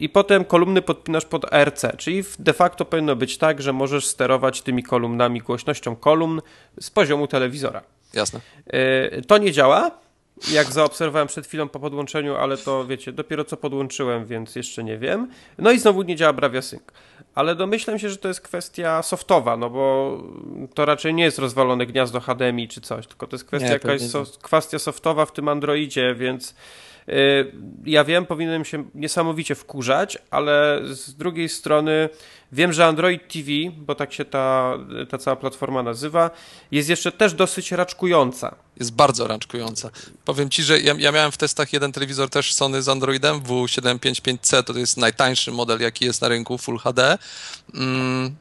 i 0.00 0.08
potem 0.08 0.44
kolumny 0.44 0.82
podpinasz 0.82 1.24
pod 1.24 1.54
ARC, 1.54 1.84
czyli 1.98 2.24
de 2.38 2.52
facto 2.52 2.84
powinno 2.84 3.16
być 3.16 3.38
tak, 3.38 3.62
że 3.62 3.72
możesz 3.72 4.06
sterować 4.06 4.62
tymi 4.62 4.82
kolumnami 4.82 5.40
głośnością 5.40 5.96
kolumn 5.96 6.40
z 6.80 6.90
poziomu 6.90 7.26
telewizora. 7.26 7.82
Jasne. 8.14 8.40
Y, 8.74 9.22
to 9.26 9.38
nie 9.38 9.52
działa, 9.52 9.90
jak 10.52 10.72
zaobserwowałem 10.72 11.28
przed 11.28 11.46
chwilą 11.46 11.68
po 11.68 11.80
podłączeniu, 11.80 12.36
ale 12.36 12.56
to 12.56 12.86
wiecie, 12.86 13.12
dopiero 13.12 13.44
co 13.44 13.56
podłączyłem, 13.56 14.26
więc 14.26 14.56
jeszcze 14.56 14.84
nie 14.84 14.98
wiem. 14.98 15.28
No 15.58 15.70
i 15.70 15.78
znowu 15.78 16.02
nie 16.02 16.16
działa 16.16 16.32
Bravia 16.32 16.62
Sync. 16.62 16.82
Ale 17.34 17.54
domyślam 17.54 17.98
się, 17.98 18.10
że 18.10 18.16
to 18.16 18.28
jest 18.28 18.40
kwestia 18.40 19.02
softowa, 19.02 19.56
no 19.56 19.70
bo 19.70 20.18
to 20.74 20.84
raczej 20.84 21.14
nie 21.14 21.24
jest 21.24 21.38
rozwalone 21.38 21.86
gniazdo 21.86 22.20
HDMI 22.20 22.68
czy 22.68 22.80
coś, 22.80 23.06
tylko 23.06 23.26
to 23.26 23.36
jest 23.36 23.44
kwestia 23.44 23.66
nie, 23.66 23.72
jakaś 23.72 24.02
so, 24.02 24.24
kwestia 24.42 24.78
softowa 24.78 25.26
w 25.26 25.32
tym 25.32 25.48
Androidzie, 25.48 26.14
więc 26.14 26.54
ja 27.84 28.04
wiem, 28.04 28.26
powinienem 28.26 28.64
się 28.64 28.84
niesamowicie 28.94 29.54
wkurzać, 29.54 30.18
ale 30.30 30.80
z 30.84 31.14
drugiej 31.14 31.48
strony 31.48 32.08
wiem, 32.52 32.72
że 32.72 32.86
Android 32.86 33.28
TV, 33.32 33.50
bo 33.76 33.94
tak 33.94 34.12
się 34.12 34.24
ta, 34.24 34.74
ta 35.08 35.18
cała 35.18 35.36
platforma 35.36 35.82
nazywa, 35.82 36.30
jest 36.70 36.88
jeszcze 36.88 37.12
też 37.12 37.34
dosyć 37.34 37.72
raczkująca. 37.72 38.54
Jest 38.76 38.92
bardzo 38.92 39.26
raczkująca. 39.26 39.90
Powiem 40.24 40.50
Ci, 40.50 40.62
że 40.62 40.80
ja, 40.80 40.94
ja 40.98 41.12
miałem 41.12 41.32
w 41.32 41.36
testach 41.36 41.72
jeden 41.72 41.92
telewizor 41.92 42.30
też 42.30 42.54
Sony 42.54 42.82
z 42.82 42.88
Androidem 42.88 43.40
W755C, 43.40 44.62
to 44.62 44.78
jest 44.78 44.96
najtańszy 44.96 45.52
model, 45.52 45.80
jaki 45.80 46.04
jest 46.04 46.22
na 46.22 46.28
rynku 46.28 46.58
Full 46.58 46.78
HD. 46.78 47.18
Mm 47.74 48.34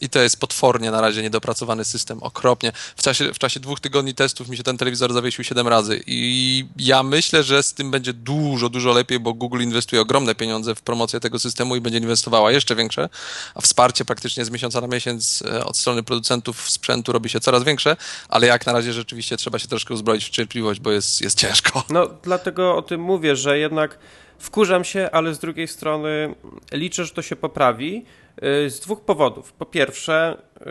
i 0.00 0.08
to 0.08 0.18
jest 0.18 0.40
potwornie 0.40 0.90
na 0.90 1.00
razie 1.00 1.22
niedopracowany 1.22 1.84
system, 1.84 2.22
okropnie. 2.22 2.72
W 2.96 3.02
czasie, 3.02 3.32
w 3.34 3.38
czasie 3.38 3.60
dwóch 3.60 3.80
tygodni 3.80 4.14
testów 4.14 4.48
mi 4.48 4.56
się 4.56 4.62
ten 4.62 4.78
telewizor 4.78 5.12
zawiesił 5.12 5.44
7 5.44 5.68
razy 5.68 6.02
i 6.06 6.64
ja 6.78 7.02
myślę, 7.02 7.42
że 7.42 7.62
z 7.62 7.74
tym 7.74 7.90
będzie 7.90 8.12
dużo, 8.12 8.68
dużo 8.68 8.92
lepiej, 8.92 9.20
bo 9.20 9.34
Google 9.34 9.62
inwestuje 9.62 10.02
ogromne 10.02 10.34
pieniądze 10.34 10.74
w 10.74 10.82
promocję 10.82 11.20
tego 11.20 11.38
systemu 11.38 11.76
i 11.76 11.80
będzie 11.80 11.98
inwestowała 11.98 12.52
jeszcze 12.52 12.74
większe, 12.74 13.08
a 13.54 13.60
wsparcie 13.60 14.04
praktycznie 14.04 14.44
z 14.44 14.50
miesiąca 14.50 14.80
na 14.80 14.86
miesiąc 14.86 15.42
e, 15.42 15.64
od 15.64 15.76
strony 15.76 16.02
producentów 16.02 16.70
sprzętu 16.70 17.12
robi 17.12 17.30
się 17.30 17.40
coraz 17.40 17.64
większe, 17.64 17.96
ale 18.28 18.46
jak 18.46 18.66
na 18.66 18.72
razie 18.72 18.92
rzeczywiście 18.92 19.36
trzeba 19.36 19.58
się 19.58 19.68
troszkę 19.68 19.94
uzbroić 19.94 20.24
w 20.24 20.30
cierpliwość, 20.30 20.80
bo 20.80 20.92
jest, 20.92 21.20
jest 21.20 21.38
ciężko. 21.38 21.84
No, 21.90 22.08
dlatego 22.22 22.76
o 22.76 22.82
tym 22.82 23.00
mówię, 23.00 23.36
że 23.36 23.58
jednak 23.58 23.98
wkurzam 24.42 24.84
się, 24.84 25.08
ale 25.12 25.34
z 25.34 25.38
drugiej 25.38 25.68
strony 25.68 26.34
liczę, 26.72 27.04
że 27.04 27.14
to 27.14 27.22
się 27.22 27.36
poprawi, 27.36 28.04
Y, 28.44 28.70
z 28.70 28.80
dwóch 28.80 29.00
powodów. 29.00 29.52
Po 29.52 29.66
pierwsze, 29.66 30.36
y, 30.60 30.64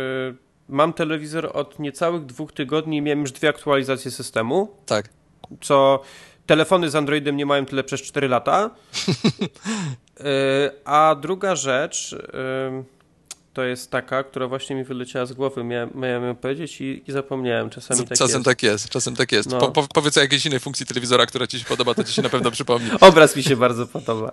mam 0.70 0.94
telewizor 0.94 1.52
od 1.54 1.80
niecałych 1.80 2.26
dwóch 2.26 2.52
tygodni 2.52 2.98
i 2.98 3.02
miałem 3.02 3.22
już 3.22 3.32
dwie 3.32 3.50
aktualizacje 3.50 4.12
systemu. 4.12 4.76
Tak. 4.86 5.10
Co 5.62 6.02
telefony 6.46 6.90
z 6.90 6.96
Androidem 6.96 7.38
nie 7.38 7.46
mają 7.46 7.66
tyle 7.66 7.84
przez 7.84 8.02
4 8.02 8.28
lata. 8.28 8.70
Y, 10.22 10.24
a 10.86 11.16
druga 11.22 11.56
rzecz, 11.56 12.16
to 13.54 13.64
jest 13.64 13.92
taka, 13.92 14.24
która 14.24 14.48
właśnie 14.48 14.76
mi 14.76 14.84
wyleciała 14.84 15.26
z 15.26 15.34
głowy, 15.34 15.64
miałem, 15.64 15.90
miałem 15.96 16.24
ją 16.24 16.36
powiedzieć 16.36 16.82
i, 16.82 17.04
i 17.08 17.12
zapomniałem. 17.12 17.70
Czasami 17.70 18.08
tak 18.08 18.18
czasem 18.18 18.36
jest. 18.36 18.46
tak 18.46 18.64
jest, 18.64 18.90
czasem 18.90 19.16
tak 19.16 19.32
jest. 19.32 19.50
No. 19.50 19.60
Po, 19.60 19.72
po, 19.72 19.88
powiedz 19.88 20.18
o 20.18 20.22
jakiejś 20.22 20.46
innej 20.46 20.60
funkcji 20.60 20.86
telewizora, 20.86 21.26
która 21.26 21.48
ci 21.48 21.60
się 21.60 21.66
podoba, 21.66 21.94
to 21.94 22.04
ci 22.04 22.14
się 22.14 22.22
na 22.22 22.30
pewno 22.30 22.52
przypomni. 22.52 22.90
Obraz 23.02 23.36
mi 23.36 23.44
się 23.44 23.58
bardzo 23.58 23.88
podoba. 23.88 24.32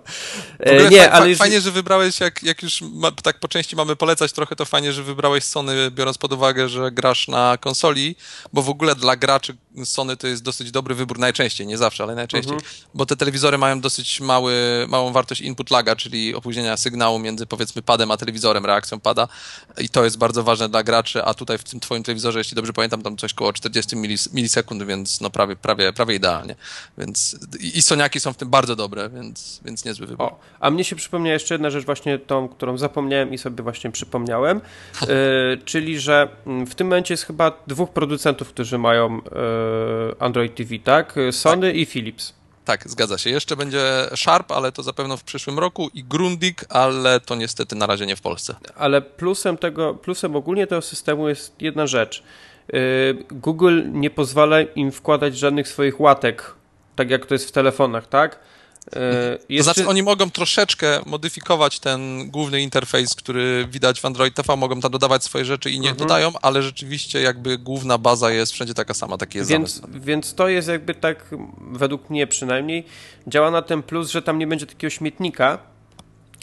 E, 0.59 0.89
nie, 0.89 1.11
ale 1.11 1.29
już... 1.29 1.37
Fajnie, 1.37 1.61
że 1.61 1.71
wybrałeś, 1.71 2.19
jak, 2.19 2.43
jak 2.43 2.63
już 2.63 2.81
ma, 2.81 3.11
tak 3.11 3.39
po 3.39 3.47
części 3.47 3.75
mamy 3.75 3.95
polecać 3.95 4.31
trochę, 4.31 4.55
to 4.55 4.65
fajnie, 4.65 4.93
że 4.93 5.03
wybrałeś 5.03 5.43
Sony, 5.43 5.91
biorąc 5.91 6.17
pod 6.17 6.33
uwagę, 6.33 6.69
że 6.69 6.91
grasz 6.91 7.27
na 7.27 7.57
konsoli, 7.57 8.15
bo 8.53 8.61
w 8.61 8.69
ogóle 8.69 8.95
dla 8.95 9.15
graczy 9.15 9.55
Sony 9.83 10.17
to 10.17 10.27
jest 10.27 10.43
dosyć 10.43 10.71
dobry 10.71 10.95
wybór, 10.95 11.19
najczęściej, 11.19 11.67
nie 11.67 11.77
zawsze, 11.77 12.03
ale 12.03 12.15
najczęściej, 12.15 12.53
mhm. 12.53 12.71
bo 12.93 13.05
te 13.05 13.15
telewizory 13.15 13.57
mają 13.57 13.81
dosyć 13.81 14.21
mały, 14.21 14.53
małą 14.87 15.11
wartość 15.11 15.41
input 15.41 15.71
laga, 15.71 15.95
czyli 15.95 16.35
opóźnienia 16.35 16.77
sygnału 16.77 17.19
między 17.19 17.45
powiedzmy 17.45 17.81
padem 17.81 18.11
a 18.11 18.17
telewizorem, 18.17 18.65
reakcją 18.65 18.99
i 19.77 19.89
to 19.89 20.03
jest 20.03 20.17
bardzo 20.17 20.43
ważne 20.43 20.69
dla 20.69 20.83
graczy, 20.83 21.23
a 21.23 21.33
tutaj 21.33 21.57
w 21.57 21.63
tym 21.63 21.79
twoim 21.79 22.03
telewizorze, 22.03 22.39
jeśli 22.39 22.55
dobrze 22.55 22.73
pamiętam, 22.73 23.01
tam 23.01 23.17
coś 23.17 23.33
koło 23.33 23.53
40 23.53 23.95
milisekund, 24.33 24.83
więc 24.83 25.21
no 25.21 25.29
prawie, 25.29 25.55
prawie, 25.55 25.93
prawie 25.93 26.15
idealnie. 26.15 26.55
Więc 26.97 27.39
i 27.59 27.81
Soniaki 27.81 28.19
są 28.19 28.33
w 28.33 28.37
tym 28.37 28.49
bardzo 28.49 28.75
dobre, 28.75 29.09
więc, 29.09 29.59
więc 29.65 29.85
niezły 29.85 30.07
wybór. 30.07 30.25
O, 30.25 30.39
a 30.59 30.71
mnie 30.71 30.83
się 30.83 30.95
przypomniała 30.95 31.33
jeszcze 31.33 31.53
jedna 31.53 31.69
rzecz 31.69 31.85
właśnie 31.85 32.19
tą, 32.19 32.49
którą 32.49 32.77
zapomniałem 32.77 33.33
i 33.33 33.37
sobie 33.37 33.63
właśnie 33.63 33.91
przypomniałem, 33.91 34.61
yy, 35.01 35.07
czyli, 35.65 35.99
że 35.99 36.29
mm, 36.45 36.67
w 36.67 36.75
tym 36.75 36.87
momencie 36.87 37.13
jest 37.13 37.23
chyba 37.23 37.51
dwóch 37.67 37.89
producentów, 37.89 38.49
którzy 38.49 38.77
mają 38.77 39.15
yy, 39.15 39.21
Android 40.19 40.55
TV, 40.55 40.79
tak? 40.83 41.15
Sony 41.31 41.67
tak. 41.67 41.75
i 41.75 41.85
Philips. 41.85 42.38
Tak, 42.69 42.89
zgadza 42.89 43.17
się. 43.17 43.29
Jeszcze 43.29 43.55
będzie 43.55 43.81
Sharp, 44.15 44.51
ale 44.51 44.71
to 44.71 44.83
zapewne 44.83 45.17
w 45.17 45.23
przyszłym 45.23 45.59
roku 45.59 45.89
i 45.93 46.03
Grundig, 46.03 46.65
ale 46.69 47.19
to 47.19 47.35
niestety 47.35 47.75
na 47.75 47.85
razie 47.85 48.05
nie 48.05 48.15
w 48.15 48.21
Polsce. 48.21 48.55
Ale 48.75 49.01
plusem 49.01 49.57
tego, 49.57 49.93
plusem 49.93 50.35
ogólnie 50.35 50.67
tego 50.67 50.81
systemu 50.81 51.29
jest 51.29 51.61
jedna 51.61 51.87
rzecz. 51.87 52.23
Y, 52.73 53.17
Google 53.31 53.81
nie 53.91 54.09
pozwala 54.09 54.61
im 54.61 54.91
wkładać 54.91 55.37
żadnych 55.37 55.67
swoich 55.67 56.01
łatek, 56.01 56.53
tak 56.95 57.09
jak 57.09 57.25
to 57.25 57.35
jest 57.35 57.49
w 57.49 57.51
telefonach, 57.51 58.07
tak? 58.07 58.39
E, 58.95 59.37
jeszcze... 59.49 59.69
To 59.69 59.73
znaczy 59.73 59.89
oni 59.89 60.03
mogą 60.03 60.31
troszeczkę 60.31 60.99
modyfikować 61.05 61.79
ten 61.79 62.29
główny 62.29 62.61
interfejs, 62.61 63.15
który 63.15 63.67
widać 63.71 64.01
w 64.01 64.05
Android 64.05 64.35
TV, 64.35 64.55
mogą 64.55 64.81
tam 64.81 64.91
dodawać 64.91 65.23
swoje 65.23 65.45
rzeczy 65.45 65.71
i 65.71 65.79
nie 65.79 65.89
mhm. 65.89 66.07
dodają, 66.07 66.31
ale 66.41 66.63
rzeczywiście 66.63 67.21
jakby 67.21 67.57
główna 67.57 67.97
baza 67.97 68.31
jest 68.31 68.51
wszędzie 68.51 68.73
taka 68.73 68.93
sama, 68.93 69.17
taki 69.17 69.37
jest 69.37 69.49
więc, 69.49 69.73
zamysł. 69.73 69.99
Więc 70.01 70.33
to 70.33 70.49
jest 70.49 70.67
jakby 70.67 70.93
tak, 70.93 71.25
według 71.71 72.09
mnie 72.09 72.27
przynajmniej, 72.27 72.85
działa 73.27 73.51
na 73.51 73.61
ten 73.61 73.83
plus, 73.83 74.09
że 74.09 74.21
tam 74.21 74.39
nie 74.39 74.47
będzie 74.47 74.65
takiego 74.65 74.89
śmietnika, 74.89 75.57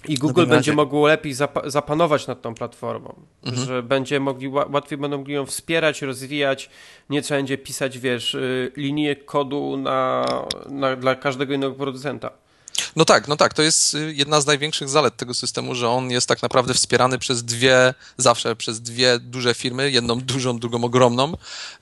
i 0.09 0.15
Google 0.15 0.41
no 0.41 0.47
będzie 0.47 0.73
mogło 0.73 1.07
lepiej 1.07 1.35
zap 1.35 1.59
zapanować 1.65 2.27
nad 2.27 2.43
tą 2.43 2.55
platformą, 2.55 3.15
mhm. 3.45 3.67
że 3.67 3.83
będzie 3.83 4.21
mogli, 4.21 4.49
łatwiej 4.49 4.99
będą 4.99 5.19
mogli 5.19 5.35
ją 5.35 5.47
wspierać, 5.47 6.03
rozwijać, 6.03 6.71
nie 7.11 7.23
trzeba 7.23 7.39
będzie 7.39 7.59
pisać, 7.59 7.99
wiesz, 7.99 8.35
y, 8.35 8.73
linię 8.77 9.17
kodu 9.17 9.77
na, 9.77 10.25
na, 10.69 10.97
dla 10.97 11.15
każdego 11.15 11.55
innego 11.55 11.75
producenta. 11.75 12.31
No 12.97 13.05
tak, 13.05 13.29
no 13.29 13.37
tak, 13.37 13.55
to 13.55 13.63
jest 13.63 13.95
y, 13.95 14.15
jedna 14.15 14.41
z 14.41 14.47
największych 14.47 14.89
zalet 14.89 15.17
tego 15.17 15.35
systemu, 15.35 15.75
że 15.75 15.89
on 15.89 16.11
jest 16.11 16.29
tak 16.29 16.43
naprawdę 16.43 16.75
wspierany 16.75 17.19
przez 17.19 17.45
dwie, 17.45 17.95
zawsze 18.17 18.57
przez 18.57 18.81
dwie 18.81 19.19
duże 19.19 19.55
firmy, 19.55 19.91
jedną 19.91 20.21
dużą, 20.33 20.59
drugą 20.59 20.85
ogromną 20.85 21.33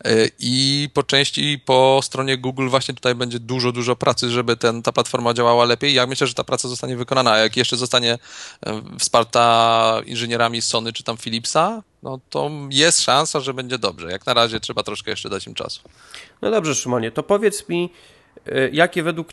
y, 0.06 0.30
i 0.38 0.88
po 0.94 1.02
części 1.02 1.60
po 1.64 2.00
stronie 2.02 2.38
Google 2.38 2.68
właśnie 2.68 2.94
tutaj 2.94 3.14
będzie 3.14 3.38
dużo, 3.38 3.72
dużo 3.72 3.96
pracy, 3.96 4.30
żeby 4.30 4.56
ten, 4.56 4.82
ta 4.82 4.92
platforma 4.92 5.34
działała 5.34 5.64
lepiej. 5.64 5.94
Ja 5.94 6.06
myślę, 6.06 6.26
że 6.26 6.34
ta 6.34 6.44
praca 6.44 6.68
zostanie 6.68 6.96
wykonana, 6.96 7.32
a 7.32 7.38
jak 7.38 7.56
jeszcze 7.56 7.76
zostanie 7.76 8.14
y, 8.14 8.98
wsparta 8.98 10.00
inżynierami 10.06 10.62
Sony 10.62 10.92
czy 10.92 11.04
tam 11.04 11.16
Philipsa, 11.16 11.82
no 12.02 12.18
to 12.30 12.50
jest 12.70 13.00
szansa, 13.00 13.40
że 13.40 13.54
będzie 13.54 13.78
dobrze. 13.78 14.10
Jak 14.10 14.26
na 14.26 14.34
razie 14.34 14.60
trzeba 14.60 14.82
troszkę 14.82 15.10
jeszcze 15.10 15.28
dać 15.28 15.46
im 15.46 15.54
czasu. 15.54 15.80
No 16.42 16.50
dobrze, 16.50 16.74
Szymonie, 16.74 17.10
to 17.10 17.22
powiedz 17.22 17.68
mi, 17.68 17.90
jakie 18.72 19.02
według, 19.02 19.28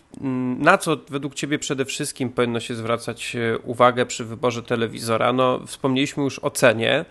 na 0.57 0.77
co 0.77 0.97
według 1.09 1.35
Ciebie 1.35 1.59
przede 1.59 1.85
wszystkim 1.85 2.29
powinno 2.29 2.59
się 2.59 2.75
zwracać 2.75 3.35
e, 3.35 3.57
uwagę 3.57 4.05
przy 4.05 4.25
wyborze 4.25 4.63
telewizora? 4.63 5.33
No, 5.33 5.59
wspomnieliśmy 5.65 6.23
już 6.23 6.39
o 6.39 6.49
cenie. 6.51 7.05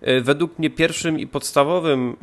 E, 0.00 0.20
według 0.20 0.58
mnie 0.58 0.70
pierwszym 0.70 1.18
i 1.18 1.26
podstawowym 1.26 2.16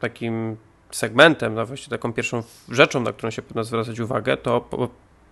takim 0.00 0.56
segmentem, 0.90 1.54
no 1.54 1.66
właściwie 1.66 1.90
taką 1.90 2.12
pierwszą 2.12 2.42
rzeczą, 2.68 3.00
na 3.00 3.12
którą 3.12 3.30
się 3.30 3.42
powinno 3.42 3.64
zwracać 3.64 4.00
uwagę, 4.00 4.36
to 4.36 4.60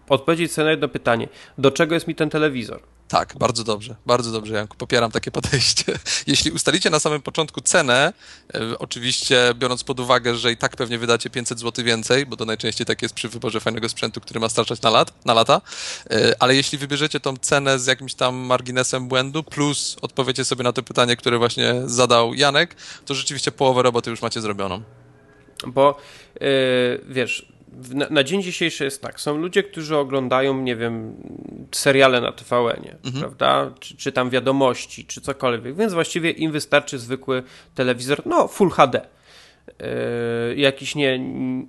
odpowiedzieć 0.08 0.52
sobie 0.52 0.64
na 0.64 0.70
jedno 0.70 0.88
pytanie. 0.88 1.28
Do 1.58 1.70
czego 1.70 1.94
jest 1.94 2.06
mi 2.06 2.14
ten 2.14 2.30
telewizor? 2.30 2.82
Tak, 3.08 3.34
bardzo 3.38 3.64
dobrze, 3.64 3.96
bardzo 4.06 4.32
dobrze, 4.32 4.54
Janku, 4.54 4.76
popieram 4.76 5.10
takie 5.10 5.30
podejście. 5.30 5.84
Jeśli 6.26 6.50
ustalicie 6.50 6.90
na 6.90 6.98
samym 6.98 7.22
początku 7.22 7.60
cenę, 7.60 8.12
e, 8.54 8.78
oczywiście 8.78 9.54
biorąc 9.54 9.84
pod 9.84 10.00
uwagę, 10.00 10.34
że 10.34 10.52
i 10.52 10.56
tak 10.56 10.76
pewnie 10.76 10.98
wydacie 10.98 11.30
500 11.30 11.60
zł 11.60 11.84
więcej, 11.84 12.26
bo 12.26 12.36
to 12.36 12.44
najczęściej 12.44 12.86
tak 12.86 13.02
jest 13.02 13.14
przy 13.14 13.28
wyborze 13.28 13.60
fajnego 13.60 13.88
sprzętu, 13.88 14.20
który 14.20 14.40
ma 14.40 14.48
starczać 14.48 14.82
na, 14.82 14.90
lat, 14.90 15.26
na 15.26 15.34
lata, 15.34 15.60
e, 16.10 16.34
ale 16.38 16.54
jeśli 16.54 16.78
wybierzecie 16.78 17.20
tą 17.20 17.36
cenę 17.36 17.78
z 17.78 17.86
jakimś 17.86 18.14
tam 18.14 18.34
marginesem 18.34 19.08
błędu, 19.08 19.42
plus 19.42 19.96
odpowiecie 20.02 20.44
sobie 20.44 20.64
na 20.64 20.72
to 20.72 20.82
pytanie, 20.82 21.16
które 21.16 21.38
właśnie 21.38 21.74
zadał 21.84 22.34
Janek, 22.34 22.76
to 23.04 23.14
rzeczywiście 23.14 23.52
połowę 23.52 23.82
roboty 23.82 24.10
już 24.10 24.22
macie 24.22 24.40
zrobioną. 24.40 24.82
Bo 25.66 25.98
yy, 26.40 26.46
wiesz, 27.08 27.55
na, 27.94 28.06
na, 28.10 28.24
dzień 28.24 28.42
dzisiejszy 28.42 28.84
jest 28.84 29.02
tak, 29.02 29.20
są 29.20 29.36
ludzie, 29.36 29.62
którzy 29.62 29.96
oglądają, 29.96 30.60
nie 30.60 30.76
wiem, 30.76 31.16
seriale 31.72 32.20
na 32.20 32.32
TVN-ie, 32.32 32.96
mhm. 33.04 33.20
prawda, 33.20 33.74
czy, 33.80 33.96
czy 33.96 34.12
tam 34.12 34.30
wiadomości, 34.30 35.04
czy 35.04 35.20
cokolwiek, 35.20 35.76
więc 35.76 35.92
właściwie 35.92 36.30
im 36.30 36.52
wystarczy 36.52 36.98
zwykły 36.98 37.42
telewizor, 37.74 38.22
no 38.26 38.48
Full 38.48 38.70
HD. 38.70 39.00
Yy, 39.66 40.56
jakiś 40.56 40.94
nie, 40.94 41.20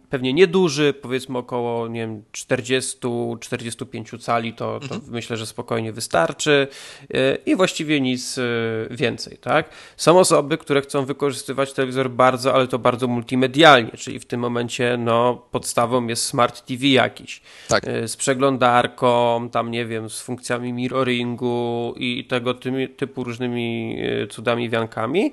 pewnie 0.09 0.33
nieduży, 0.33 0.93
powiedzmy 1.01 1.37
około 1.37 1.87
nie 1.87 1.99
wiem, 1.99 2.23
40-45 2.33 4.19
cali, 4.19 4.53
to, 4.53 4.79
to 4.79 4.95
mhm. 4.95 5.01
myślę, 5.11 5.37
że 5.37 5.45
spokojnie 5.45 5.93
wystarczy 5.93 6.67
yy, 7.09 7.37
i 7.45 7.55
właściwie 7.55 8.01
nic 8.01 8.37
yy, 8.37 8.87
więcej. 8.91 9.37
Tak? 9.37 9.69
Są 9.97 10.19
osoby, 10.19 10.57
które 10.57 10.81
chcą 10.81 11.05
wykorzystywać 11.05 11.73
telewizor 11.73 12.09
bardzo, 12.09 12.53
ale 12.53 12.67
to 12.67 12.79
bardzo 12.79 13.07
multimedialnie, 13.07 13.91
czyli 13.91 14.19
w 14.19 14.25
tym 14.25 14.39
momencie 14.39 14.97
no, 14.97 15.45
podstawą 15.51 16.07
jest 16.07 16.25
smart 16.25 16.65
TV 16.65 16.87
jakiś. 16.87 17.41
Tak. 17.67 17.83
Z 18.05 18.15
przeglądarką, 18.15 19.49
tam 19.49 19.71
nie 19.71 19.85
wiem, 19.85 20.09
z 20.09 20.21
funkcjami 20.21 20.73
mirroringu 20.73 21.93
i 21.97 22.25
tego 22.25 22.53
typu 22.97 23.23
różnymi 23.23 23.97
cudami, 24.29 24.69
wiankami. 24.69 25.31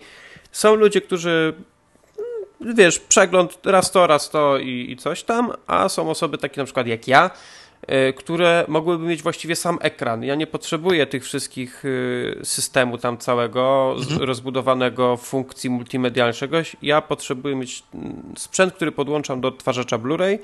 Są 0.52 0.75
ludzie, 0.75 1.00
którzy 1.00 1.54
wiesz, 2.75 2.99
przegląd 2.99 3.59
raz 3.64 3.90
to, 3.90 4.06
raz 4.06 4.30
to 4.30 4.59
i, 4.59 4.87
i 4.90 4.97
coś 4.97 5.23
tam, 5.23 5.52
a 5.66 5.88
są 5.88 6.11
osoby 6.11 6.38
takie 6.38 6.61
na 6.61 6.64
przykład 6.64 6.87
jak 6.87 7.09
ja, 7.09 7.30
y, 8.09 8.12
które 8.12 8.64
mogłyby 8.68 9.06
mieć 9.06 9.23
właściwie 9.23 9.56
sam 9.56 9.78
ekran. 9.80 10.23
Ja 10.23 10.35
nie 10.35 10.47
potrzebuję 10.47 11.06
tych 11.06 11.25
wszystkich 11.25 11.85
y, 11.85 12.40
systemu 12.44 12.99
tam 12.99 13.18
całego, 13.18 13.94
mhm. 13.99 14.23
rozbudowanego 14.23 15.16
funkcji 15.16 15.71
multimedialnych 15.71 16.37
czegoś. 16.37 16.76
Ja 16.83 17.00
potrzebuję 17.00 17.56
mieć 17.56 17.83
mm, 17.94 18.35
sprzęt, 18.37 18.75
który 18.75 18.92
podłączam 18.92 19.40
do 19.40 19.49
odtwarzacza 19.49 19.99
Blu-ray 19.99 20.38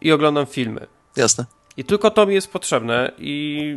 i 0.00 0.12
oglądam 0.12 0.46
filmy. 0.46 0.86
Jasne. 1.16 1.44
I 1.76 1.84
tylko 1.84 2.10
to 2.10 2.26
mi 2.26 2.34
jest 2.34 2.52
potrzebne 2.52 3.12
i 3.18 3.76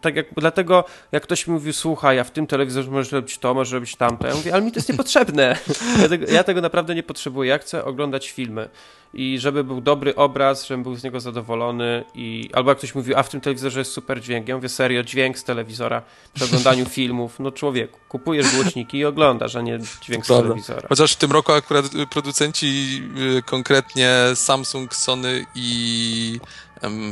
tak 0.00 0.16
jak, 0.16 0.26
dlatego 0.36 0.84
jak 1.12 1.22
ktoś 1.22 1.46
mi 1.46 1.54
mówi, 1.54 1.72
słuchaj, 1.72 2.16
ja 2.16 2.24
w 2.24 2.30
tym 2.30 2.46
telewizorze 2.46 2.90
możesz 2.90 3.12
robić 3.12 3.38
to, 3.38 3.54
możesz 3.54 3.72
robić 3.72 3.96
tamto, 3.96 4.26
ja 4.26 4.34
mówię, 4.34 4.54
ale 4.54 4.62
mi 4.62 4.72
to 4.72 4.78
jest 4.78 4.88
niepotrzebne. 4.88 5.56
Ja 6.02 6.08
tego, 6.08 6.26
ja 6.32 6.44
tego 6.44 6.60
naprawdę 6.60 6.94
nie 6.94 7.02
potrzebuję, 7.02 7.50
ja 7.50 7.58
chcę 7.58 7.84
oglądać 7.84 8.30
filmy. 8.30 8.68
I 9.14 9.38
żeby 9.38 9.64
był 9.64 9.80
dobry 9.80 10.14
obraz, 10.14 10.66
żebym 10.66 10.82
był 10.82 10.96
z 10.96 11.04
niego 11.04 11.20
zadowolony 11.20 12.04
i 12.14 12.50
albo 12.52 12.70
jak 12.70 12.78
ktoś 12.78 12.94
mówi, 12.94 13.14
a 13.14 13.22
w 13.22 13.28
tym 13.28 13.40
telewizorze 13.40 13.78
jest 13.78 13.92
super 13.92 14.20
dźwięk, 14.20 14.48
ja 14.48 14.56
mówię, 14.56 14.68
serio, 14.68 15.02
dźwięk 15.02 15.38
z 15.38 15.44
telewizora 15.44 16.02
przy 16.34 16.44
oglądaniu 16.44 16.86
filmów, 16.96 17.36
no 17.38 17.52
człowieku, 17.52 17.98
kupujesz 18.08 18.54
głośniki 18.54 18.98
i 18.98 19.04
oglądasz, 19.04 19.56
a 19.56 19.60
nie 19.60 19.78
dźwięk 20.02 20.24
z 20.24 20.28
telewizora. 20.28 20.88
Chociaż 20.88 21.12
w 21.12 21.16
tym 21.16 21.32
roku 21.32 21.52
akurat 21.52 21.84
producenci, 22.10 23.02
y, 23.38 23.42
konkretnie 23.42 24.10
Samsung, 24.34 24.94
Sony 24.94 25.46
i 25.54 26.40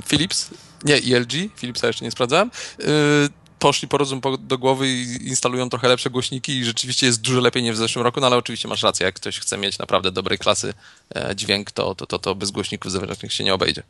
Philips, 0.08 0.50
nie, 0.84 0.98
i 0.98 1.14
LG, 1.14 1.32
Philipsa 1.56 1.86
jeszcze 1.86 2.04
nie 2.04 2.10
sprawdzałem, 2.10 2.50
y, 2.80 2.84
poszli 3.58 3.88
po 3.88 3.98
rozum 3.98 4.20
do 4.38 4.58
głowy 4.58 4.88
i 4.88 5.28
instalują 5.28 5.70
trochę 5.70 5.88
lepsze 5.88 6.10
głośniki 6.10 6.52
i 6.52 6.64
rzeczywiście 6.64 7.06
jest 7.06 7.20
dużo 7.20 7.40
lepiej 7.40 7.62
niż 7.62 7.74
w 7.74 7.78
zeszłym 7.78 8.04
roku, 8.04 8.20
no 8.20 8.26
ale 8.26 8.36
oczywiście 8.36 8.68
masz 8.68 8.82
rację, 8.82 9.06
jak 9.06 9.14
ktoś 9.14 9.38
chce 9.38 9.58
mieć 9.58 9.78
naprawdę 9.78 10.12
dobrej 10.12 10.38
klasy 10.38 10.74
e, 11.14 11.36
dźwięk, 11.36 11.70
to, 11.70 11.94
to, 11.94 12.06
to, 12.06 12.18
to 12.18 12.34
bez 12.34 12.50
głośników 12.50 12.92
zewnętrznych 12.92 13.32
się 13.32 13.44
nie 13.44 13.54
obejdzie. 13.54 13.82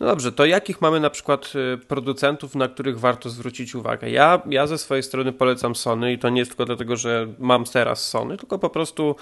No 0.00 0.06
dobrze, 0.06 0.32
to 0.32 0.44
jakich 0.44 0.80
mamy 0.80 1.00
na 1.00 1.10
przykład 1.10 1.52
y, 1.74 1.78
producentów, 1.78 2.54
na 2.54 2.68
których 2.68 3.00
warto 3.00 3.30
zwrócić 3.30 3.74
uwagę? 3.74 4.10
Ja, 4.10 4.42
ja 4.46 4.66
ze 4.66 4.78
swojej 4.78 5.02
strony 5.02 5.32
polecam 5.32 5.74
Sony 5.74 6.12
i 6.12 6.18
to 6.18 6.28
nie 6.28 6.38
jest 6.38 6.50
tylko 6.50 6.64
dlatego, 6.64 6.96
że 6.96 7.26
mam 7.38 7.64
teraz 7.64 8.08
Sony, 8.08 8.36
tylko 8.36 8.58
po 8.58 8.70
prostu 8.70 9.16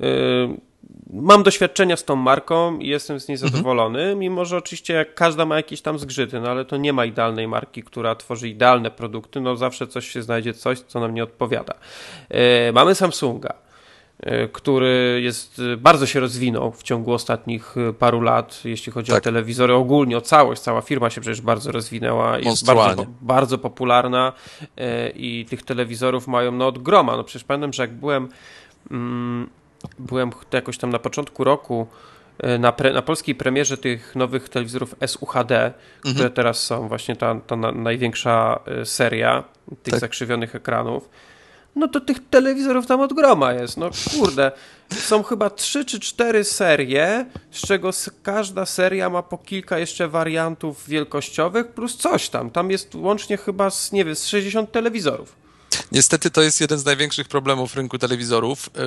yy, 0.00 0.06
mam 1.12 1.42
doświadczenia 1.42 1.96
z 1.96 2.04
tą 2.04 2.16
marką 2.16 2.78
i 2.78 2.88
jestem 2.88 3.20
z 3.20 3.28
niej 3.28 3.36
mhm. 3.36 3.52
zadowolony, 3.52 4.00
mhm. 4.00 4.18
mimo 4.18 4.44
że 4.44 4.56
oczywiście 4.56 4.94
jak 4.94 5.14
każda 5.14 5.46
ma 5.46 5.56
jakieś 5.56 5.82
tam 5.82 5.98
zgrzyty, 5.98 6.40
no 6.40 6.48
ale 6.48 6.64
to 6.64 6.76
nie 6.76 6.92
ma 6.92 7.04
idealnej 7.04 7.48
marki, 7.48 7.82
która 7.82 8.14
tworzy 8.14 8.48
idealne 8.48 8.90
produkty, 8.90 9.40
no 9.40 9.56
zawsze 9.56 9.86
coś 9.86 10.08
się 10.08 10.22
znajdzie, 10.22 10.54
coś, 10.54 10.80
co 10.80 11.00
nam 11.00 11.14
nie 11.14 11.24
odpowiada. 11.24 11.74
Yy, 12.30 12.38
mamy 12.72 12.94
Samsunga. 12.94 13.65
E, 14.20 14.48
który 14.48 15.20
jest, 15.22 15.62
e, 15.72 15.76
bardzo 15.76 16.06
się 16.06 16.20
rozwinął 16.20 16.72
w 16.72 16.82
ciągu 16.82 17.12
ostatnich 17.12 17.74
e, 17.76 17.92
paru 17.92 18.20
lat, 18.20 18.60
jeśli 18.64 18.92
chodzi 18.92 19.12
tak. 19.12 19.18
o 19.18 19.24
telewizory 19.24 19.74
ogólnie, 19.74 20.16
o 20.16 20.20
całość, 20.20 20.62
cała 20.62 20.80
firma 20.80 21.10
się 21.10 21.20
przecież 21.20 21.40
bardzo 21.40 21.72
rozwinęła, 21.72 22.38
jest 22.38 22.66
bardzo, 22.66 23.06
bardzo 23.20 23.58
popularna 23.58 24.32
i 25.14 25.46
tych 25.50 25.62
telewizorów 25.62 26.28
mają 26.28 26.52
no 26.52 26.66
od 26.66 26.78
groma, 26.78 27.16
no 27.16 27.24
przecież 27.24 27.44
pamiętam, 27.44 27.72
że 27.72 27.82
jak 27.82 27.92
byłem 27.92 28.28
mm, 28.90 29.50
byłem 29.98 30.30
jakoś 30.52 30.78
tam 30.78 30.90
na 30.90 30.98
początku 30.98 31.44
roku 31.44 31.86
na, 32.58 32.72
pre, 32.72 32.92
na 32.92 33.02
polskiej 33.02 33.34
premierze 33.34 33.76
tych 33.76 34.16
nowych 34.16 34.48
telewizorów 34.48 34.94
SUHD, 35.06 35.56
mhm. 35.56 36.14
które 36.14 36.30
teraz 36.30 36.62
są, 36.62 36.88
właśnie 36.88 37.16
ta, 37.16 37.34
ta 37.46 37.56
na, 37.56 37.72
największa 37.72 38.60
seria 38.84 39.44
tych 39.82 39.92
tak. 39.92 40.00
zakrzywionych 40.00 40.54
ekranów, 40.54 41.08
no 41.76 41.88
to 41.88 42.00
tych 42.00 42.28
telewizorów 42.28 42.86
tam 42.86 43.00
od 43.00 43.12
groma 43.12 43.52
jest. 43.52 43.76
No 43.76 43.90
kurde, 44.18 44.52
są 44.90 45.22
chyba 45.22 45.50
trzy 45.50 45.84
czy 45.84 46.00
cztery 46.00 46.44
serie, 46.44 47.26
z 47.50 47.66
czego 47.66 47.90
każda 48.22 48.66
seria 48.66 49.10
ma 49.10 49.22
po 49.22 49.38
kilka 49.38 49.78
jeszcze 49.78 50.08
wariantów 50.08 50.88
wielkościowych 50.88 51.68
plus 51.68 51.96
coś 51.96 52.28
tam. 52.28 52.50
Tam 52.50 52.70
jest 52.70 52.94
łącznie 52.94 53.36
chyba 53.36 53.70
z, 53.70 53.92
nie 53.92 54.04
wiem, 54.04 54.16
z 54.16 54.26
60 54.26 54.72
telewizorów. 54.72 55.45
Niestety 55.92 56.30
to 56.30 56.42
jest 56.42 56.60
jeden 56.60 56.78
z 56.78 56.84
największych 56.84 57.28
problemów 57.28 57.74
rynku 57.74 57.98
telewizorów. 57.98 58.70
Yy, 58.76 58.82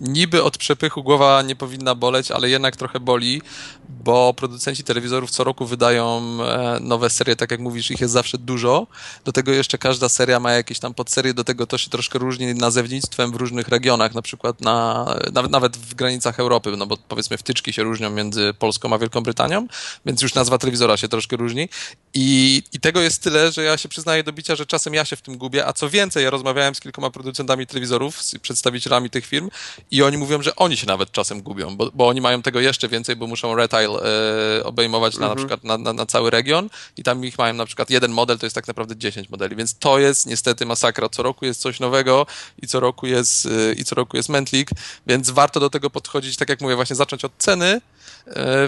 niby 0.00 0.42
od 0.42 0.58
przepychu 0.58 1.02
głowa 1.02 1.42
nie 1.42 1.56
powinna 1.56 1.94
boleć, 1.94 2.30
ale 2.30 2.50
jednak 2.50 2.76
trochę 2.76 3.00
boli, 3.00 3.42
bo 3.88 4.34
producenci 4.34 4.84
telewizorów 4.84 5.30
co 5.30 5.44
roku 5.44 5.66
wydają 5.66 6.22
e, 6.42 6.78
nowe 6.80 7.10
serie, 7.10 7.36
tak 7.36 7.50
jak 7.50 7.60
mówisz, 7.60 7.90
ich 7.90 8.00
jest 8.00 8.12
zawsze 8.12 8.38
dużo. 8.38 8.86
Do 9.24 9.32
tego 9.32 9.52
jeszcze 9.52 9.78
każda 9.78 10.08
seria 10.08 10.40
ma 10.40 10.52
jakieś 10.52 10.78
tam 10.78 10.94
podserie, 10.94 11.34
do 11.34 11.44
tego 11.44 11.66
to 11.66 11.78
się 11.78 11.90
troszkę 11.90 12.18
różni 12.18 12.54
nazewnictwem 12.54 13.32
w 13.32 13.36
różnych 13.36 13.68
regionach, 13.68 14.14
na 14.14 14.22
przykład 14.22 14.60
na, 14.60 15.06
nawet, 15.32 15.50
nawet 15.50 15.76
w 15.76 15.94
granicach 15.94 16.40
Europy, 16.40 16.76
no 16.76 16.86
bo 16.86 16.96
powiedzmy 16.96 17.38
wtyczki 17.38 17.72
się 17.72 17.82
różnią 17.82 18.10
między 18.10 18.54
Polską 18.58 18.92
a 18.92 18.98
Wielką 18.98 19.20
Brytanią, 19.20 19.66
więc 20.06 20.22
już 20.22 20.34
nazwa 20.34 20.58
telewizora 20.58 20.96
się 20.96 21.08
troszkę 21.08 21.36
różni. 21.36 21.68
I, 22.14 22.62
I 22.72 22.80
tego 22.80 23.00
jest 23.00 23.22
tyle, 23.22 23.52
że 23.52 23.62
ja 23.62 23.76
się 23.76 23.88
przyznaję 23.88 24.24
do 24.24 24.32
bicia, 24.32 24.56
że 24.56 24.66
czasem 24.66 24.94
ja 24.94 25.04
się 25.04 25.16
w 25.16 25.22
tym 25.22 25.38
gubię, 25.38 25.66
a 25.66 25.72
co 25.72 25.90
więcej, 25.90 26.24
ja 26.24 26.30
rozmawiałem 26.32 26.74
z 26.74 26.80
kilkoma 26.80 27.10
producentami 27.10 27.66
telewizorów, 27.66 28.22
z 28.22 28.38
przedstawicielami 28.38 29.10
tych 29.10 29.26
firm 29.26 29.50
i 29.90 30.02
oni 30.02 30.18
mówią, 30.18 30.42
że 30.42 30.56
oni 30.56 30.76
się 30.76 30.86
nawet 30.86 31.12
czasem 31.12 31.42
gubią, 31.42 31.76
bo, 31.76 31.90
bo 31.94 32.08
oni 32.08 32.20
mają 32.20 32.42
tego 32.42 32.60
jeszcze 32.60 32.88
więcej, 32.88 33.16
bo 33.16 33.26
muszą 33.26 33.54
retail 33.54 33.90
e, 33.90 34.64
obejmować 34.64 35.18
na, 35.18 35.26
mhm. 35.26 35.30
na 35.30 35.36
przykład 35.36 35.64
na, 35.64 35.78
na, 35.78 35.92
na, 35.92 36.06
cały 36.06 36.30
region 36.30 36.68
i 36.96 37.02
tam 37.02 37.24
ich 37.24 37.38
mają 37.38 37.54
na 37.54 37.66
przykład 37.66 37.90
jeden 37.90 38.12
model, 38.12 38.38
to 38.38 38.46
jest 38.46 38.54
tak 38.54 38.68
naprawdę 38.68 38.96
10 38.96 39.30
modeli, 39.30 39.56
więc 39.56 39.78
to 39.78 39.98
jest 39.98 40.26
niestety 40.26 40.66
masakra. 40.66 41.08
Co 41.08 41.22
roku 41.22 41.44
jest 41.44 41.60
coś 41.60 41.80
nowego 41.80 42.26
i 42.62 42.66
co 42.66 42.80
roku 42.80 43.06
jest, 43.06 43.46
e, 43.46 43.72
i 43.72 43.84
co 43.84 43.94
roku 43.94 44.16
jest 44.16 44.28
Mentlik, 44.28 44.70
więc 45.06 45.30
warto 45.30 45.60
do 45.60 45.70
tego 45.70 45.90
podchodzić, 45.90 46.36
tak 46.36 46.48
jak 46.48 46.60
mówię, 46.60 46.76
właśnie 46.76 46.96
zacząć 46.96 47.24
od 47.24 47.32
ceny, 47.38 47.80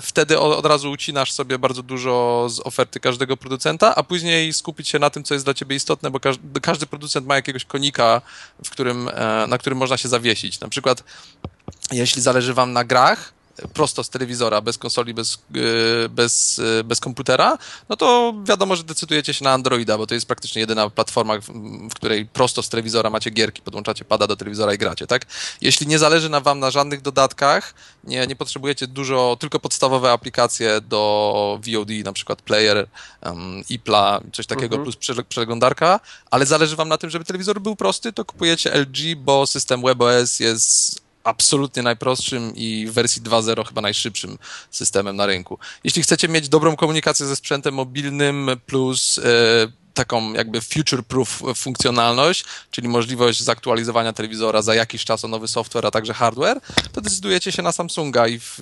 wtedy 0.03 0.38
od 0.40 0.66
razu 0.66 0.90
ucinasz 0.90 1.33
sobie 1.33 1.59
bardzo 1.59 1.83
dużo 1.83 2.47
z 2.51 2.61
oferty 2.61 3.01
każdego 3.01 3.37
producenta, 3.37 3.94
a 3.94 4.03
później 4.03 4.53
skupić 4.53 4.88
się 4.88 4.99
na 4.99 5.11
tym, 5.11 5.25
co 5.25 5.35
jest 5.35 5.47
dla 5.47 5.55
ciebie 5.55 5.77
istotne, 5.77 6.11
bo 6.11 6.20
każdy, 6.20 6.61
każdy 6.61 6.87
producent 6.87 7.27
ma 7.27 7.35
jakiegoś 7.35 7.64
konika, 7.64 8.23
w 8.64 8.70
którym, 8.70 9.09
e, 9.09 9.47
na 9.49 9.59
którym 9.59 9.79
można 9.79 9.97
się 9.97 10.09
zawiesić. 10.09 10.61
Na 10.61 10.68
przykład, 10.68 11.05
jeśli 11.92 12.23
zależy 12.23 12.55
wam 12.55 12.73
na 12.73 12.85
grach, 12.85 13.33
prosto 13.73 14.05
z 14.05 14.11
telewizora, 14.11 14.61
bez 14.61 14.79
konsoli, 14.79 15.14
bez, 15.14 15.38
e, 16.05 16.09
bez, 16.09 16.59
e, 16.59 16.85
bez 16.85 17.01
komputera, 17.01 17.59
no 17.88 17.97
to 17.97 18.35
wiadomo, 18.45 18.77
że 18.77 18.85
decydujecie 18.85 19.35
się 19.35 19.45
na 19.45 19.53
Androida, 19.53 19.99
bo 19.99 20.07
to 20.07 20.14
jest 20.14 20.27
praktycznie 20.27 20.61
jedyna 20.61 20.90
platforma, 20.90 21.38
w, 21.38 21.47
w, 21.90 21.95
której 21.95 22.27
prosto 22.27 22.62
z 22.62 22.69
telewizora 22.69 23.11
macie 23.11 23.31
gierki, 23.31 23.62
podłączacie 23.62 24.05
pada 24.05 24.27
do 24.27 24.37
telewizora 24.37 24.75
i 24.75 24.79
gracie, 24.79 25.07
tak? 25.07 25.27
Jeśli 25.61 25.87
nie 25.87 25.99
zależy 25.99 26.29
na 26.29 26.40
wam 26.40 26.61
na 26.61 26.71
żadnych 26.71 27.03
dodatkach, 27.03 27.75
nie, 28.05 28.27
nie 28.27 28.37
potrzebujecie 28.37 28.87
dużo, 28.87 29.37
tylko 29.40 29.61
podstawowe 29.61 30.12
aplikacje 30.12 30.81
do 30.81 31.61
VOD, 31.67 31.90
na 32.05 32.12
przykład 32.12 32.43
player, 32.43 32.87
um, 33.23 33.62
IPLA, 33.69 34.21
coś 34.33 34.47
takiego, 34.47 34.77
mhm. 34.77 34.83
plus 34.83 34.97
przeglądarka, 35.29 36.01
ale 36.31 36.47
zależy 36.47 36.77
wam 36.77 36.88
na 36.88 36.99
tym, 36.99 37.11
żeby 37.11 37.25
telewizor 37.25 37.61
był 37.61 37.77
prosty, 37.77 38.12
to 38.12 38.25
kupujecie 38.25 38.75
LG, 38.75 39.17
bo 39.17 39.47
system 39.47 39.83
WebOS 39.83 40.40
jest 40.40 41.04
absolutnie 41.24 41.82
najprostszym 41.82 42.52
i 42.56 42.87
w 42.87 42.92
wersji 42.92 43.22
2.0 43.22 43.66
chyba 43.68 43.80
najszybszym 43.80 44.38
systemem 44.70 45.16
na 45.16 45.26
rynku. 45.26 45.58
Jeśli 45.84 46.02
chcecie 46.02 46.28
mieć 46.28 46.48
dobrą 46.48 46.76
komunikację 46.76 47.26
ze 47.26 47.37
sprzętem 47.37 47.74
mobilnym 47.74 48.50
plus 48.66 49.18
e, 49.18 49.84
taką 49.94 50.33
jakby 50.33 50.61
future-proof 50.61 51.54
funkcjonalność, 51.54 52.44
czyli 52.70 52.88
możliwość 52.88 53.42
zaktualizowania 53.42 54.12
telewizora 54.12 54.62
za 54.62 54.74
jakiś 54.74 55.04
czas 55.04 55.24
o 55.24 55.28
nowy 55.28 55.48
software, 55.48 55.87
a 55.87 55.90
także 55.90 56.14
hardware, 56.14 56.61
to 56.92 57.00
decydujecie 57.00 57.52
się 57.52 57.62
na 57.62 57.72
Samsunga, 57.72 58.28
i 58.28 58.38
w, 58.38 58.61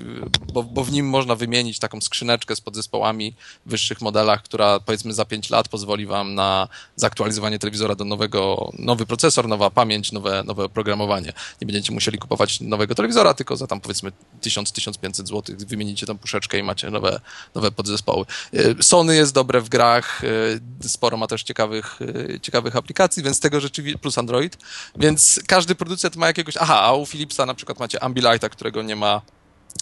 bo, 0.52 0.62
bo, 0.62 0.84
w 0.84 0.92
nim 0.92 1.08
można 1.08 1.34
wymienić 1.34 1.78
taką 1.78 2.00
skrzyneczkę 2.00 2.56
z 2.56 2.60
podzespołami 2.60 3.34
w 3.66 3.70
wyższych 3.70 4.00
modelach, 4.00 4.42
która 4.42 4.80
powiedzmy 4.80 5.14
za 5.14 5.24
5 5.24 5.50
lat 5.50 5.68
pozwoli 5.68 6.06
wam 6.06 6.34
na 6.34 6.68
zaktualizowanie 6.96 7.58
telewizora 7.58 7.94
do 7.94 8.04
nowego, 8.04 8.72
nowy 8.78 9.06
procesor, 9.06 9.48
nowa 9.48 9.70
pamięć, 9.70 10.12
nowe, 10.12 10.42
nowe 10.46 10.64
oprogramowanie. 10.64 11.32
Nie 11.60 11.66
będziecie 11.66 11.92
musieli 11.92 12.18
kupować 12.18 12.60
nowego 12.60 12.94
telewizora, 12.94 13.34
tylko 13.34 13.56
za 13.56 13.66
tam 13.66 13.80
powiedzmy 13.80 14.12
1000-1500 14.42 15.26
zł 15.26 15.56
wymienicie 15.58 16.06
tą 16.06 16.18
puszeczkę 16.18 16.58
i 16.58 16.62
macie 16.62 16.90
nowe, 16.90 17.20
nowe 17.54 17.70
podzespoły. 17.70 18.24
Y, 18.54 18.82
Sony 18.82 19.16
jest 19.16 19.34
dobre 19.34 19.60
w 19.60 19.68
grach, 19.68 20.24
y, 20.24 20.88
sporo 20.88 21.16
ma 21.22 21.26
też 21.26 21.42
ciekawych, 21.42 22.02
y, 22.02 22.40
ciekawych 22.42 22.76
aplikacji, 22.76 23.22
więc 23.22 23.40
tego 23.40 23.60
rzeczywiście, 23.60 23.98
plus 23.98 24.18
Android, 24.18 24.58
więc 24.96 25.40
każdy 25.46 25.74
producent 25.74 26.16
ma 26.16 26.26
jakiegoś, 26.26 26.56
aha, 26.56 26.80
a 26.80 26.92
u 26.92 27.06
Philipsa 27.06 27.46
na 27.46 27.54
przykład 27.54 27.78
macie 27.78 28.02
Ambilighta, 28.02 28.48
którego 28.48 28.82
nie 28.82 28.96
ma 28.96 29.22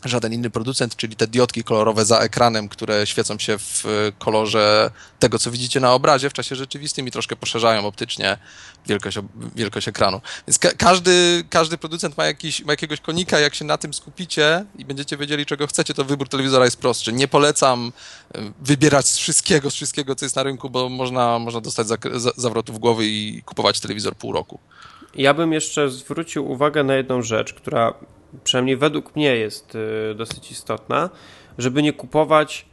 żaden 0.04 0.32
inny 0.32 0.50
producent, 0.50 0.96
czyli 0.96 1.16
te 1.16 1.26
diodki 1.26 1.64
kolorowe 1.64 2.04
za 2.04 2.18
ekranem, 2.18 2.68
które 2.68 3.06
świecą 3.06 3.38
się 3.38 3.58
w 3.58 3.84
kolorze 4.18 4.90
tego, 5.18 5.38
co 5.38 5.50
widzicie 5.50 5.80
na 5.80 5.92
obrazie 5.92 6.30
w 6.30 6.32
czasie 6.32 6.56
rzeczywistym 6.56 7.08
i 7.08 7.10
troszkę 7.10 7.36
poszerzają 7.36 7.86
optycznie 7.86 8.38
wielkość, 8.86 9.18
wielkość 9.56 9.88
ekranu. 9.88 10.20
Więc 10.46 10.58
ka 10.58 10.68
każdy, 10.78 11.44
każdy 11.50 11.78
producent 11.78 12.16
ma, 12.16 12.26
jakiś, 12.26 12.64
ma 12.64 12.72
jakiegoś 12.72 13.00
konika, 13.00 13.38
jak 13.38 13.54
się 13.54 13.64
na 13.64 13.78
tym 13.78 13.94
skupicie 13.94 14.64
i 14.78 14.84
będziecie 14.84 15.16
wiedzieli, 15.16 15.46
czego 15.46 15.66
chcecie, 15.66 15.94
to 15.94 16.04
wybór 16.04 16.28
telewizora 16.28 16.64
jest 16.64 16.76
prostszy. 16.76 17.12
Nie 17.12 17.28
polecam 17.28 17.92
e, 18.34 18.52
wybierać 18.60 19.08
z 19.08 19.18
wszystkiego, 19.18 19.70
z 19.70 19.74
wszystkiego, 19.74 20.14
co 20.14 20.24
jest 20.24 20.36
na 20.36 20.42
rynku, 20.42 20.70
bo 20.70 20.88
można, 20.88 21.38
można 21.38 21.60
dostać 21.60 21.86
za, 21.86 21.96
za, 22.36 22.50
głowy 22.72 23.06
i 23.06 23.42
kupować 23.42 23.80
telewizor 23.80 24.16
pół 24.16 24.32
roku. 24.32 24.58
Ja 25.14 25.34
bym 25.34 25.52
jeszcze 25.52 25.90
zwrócił 25.90 26.50
uwagę 26.50 26.84
na 26.84 26.94
jedną 26.94 27.22
rzecz, 27.22 27.54
która 27.54 27.94
przynajmniej 28.44 28.76
według 28.76 29.16
mnie 29.16 29.36
jest 29.36 29.74
y, 29.74 30.14
dosyć 30.14 30.50
istotna, 30.50 31.10
żeby 31.58 31.82
nie 31.82 31.92
kupować 31.92 32.66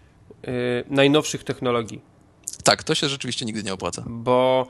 y, 0.48 0.84
najnowszych 0.90 1.44
technologii. 1.44 2.02
Tak, 2.64 2.84
to 2.84 2.96
się 2.96 3.10
rzeczywiście 3.10 3.46
nigdy 3.46 3.64
nie 3.64 3.74
opłaca. 3.74 4.04
Bo 4.08 4.68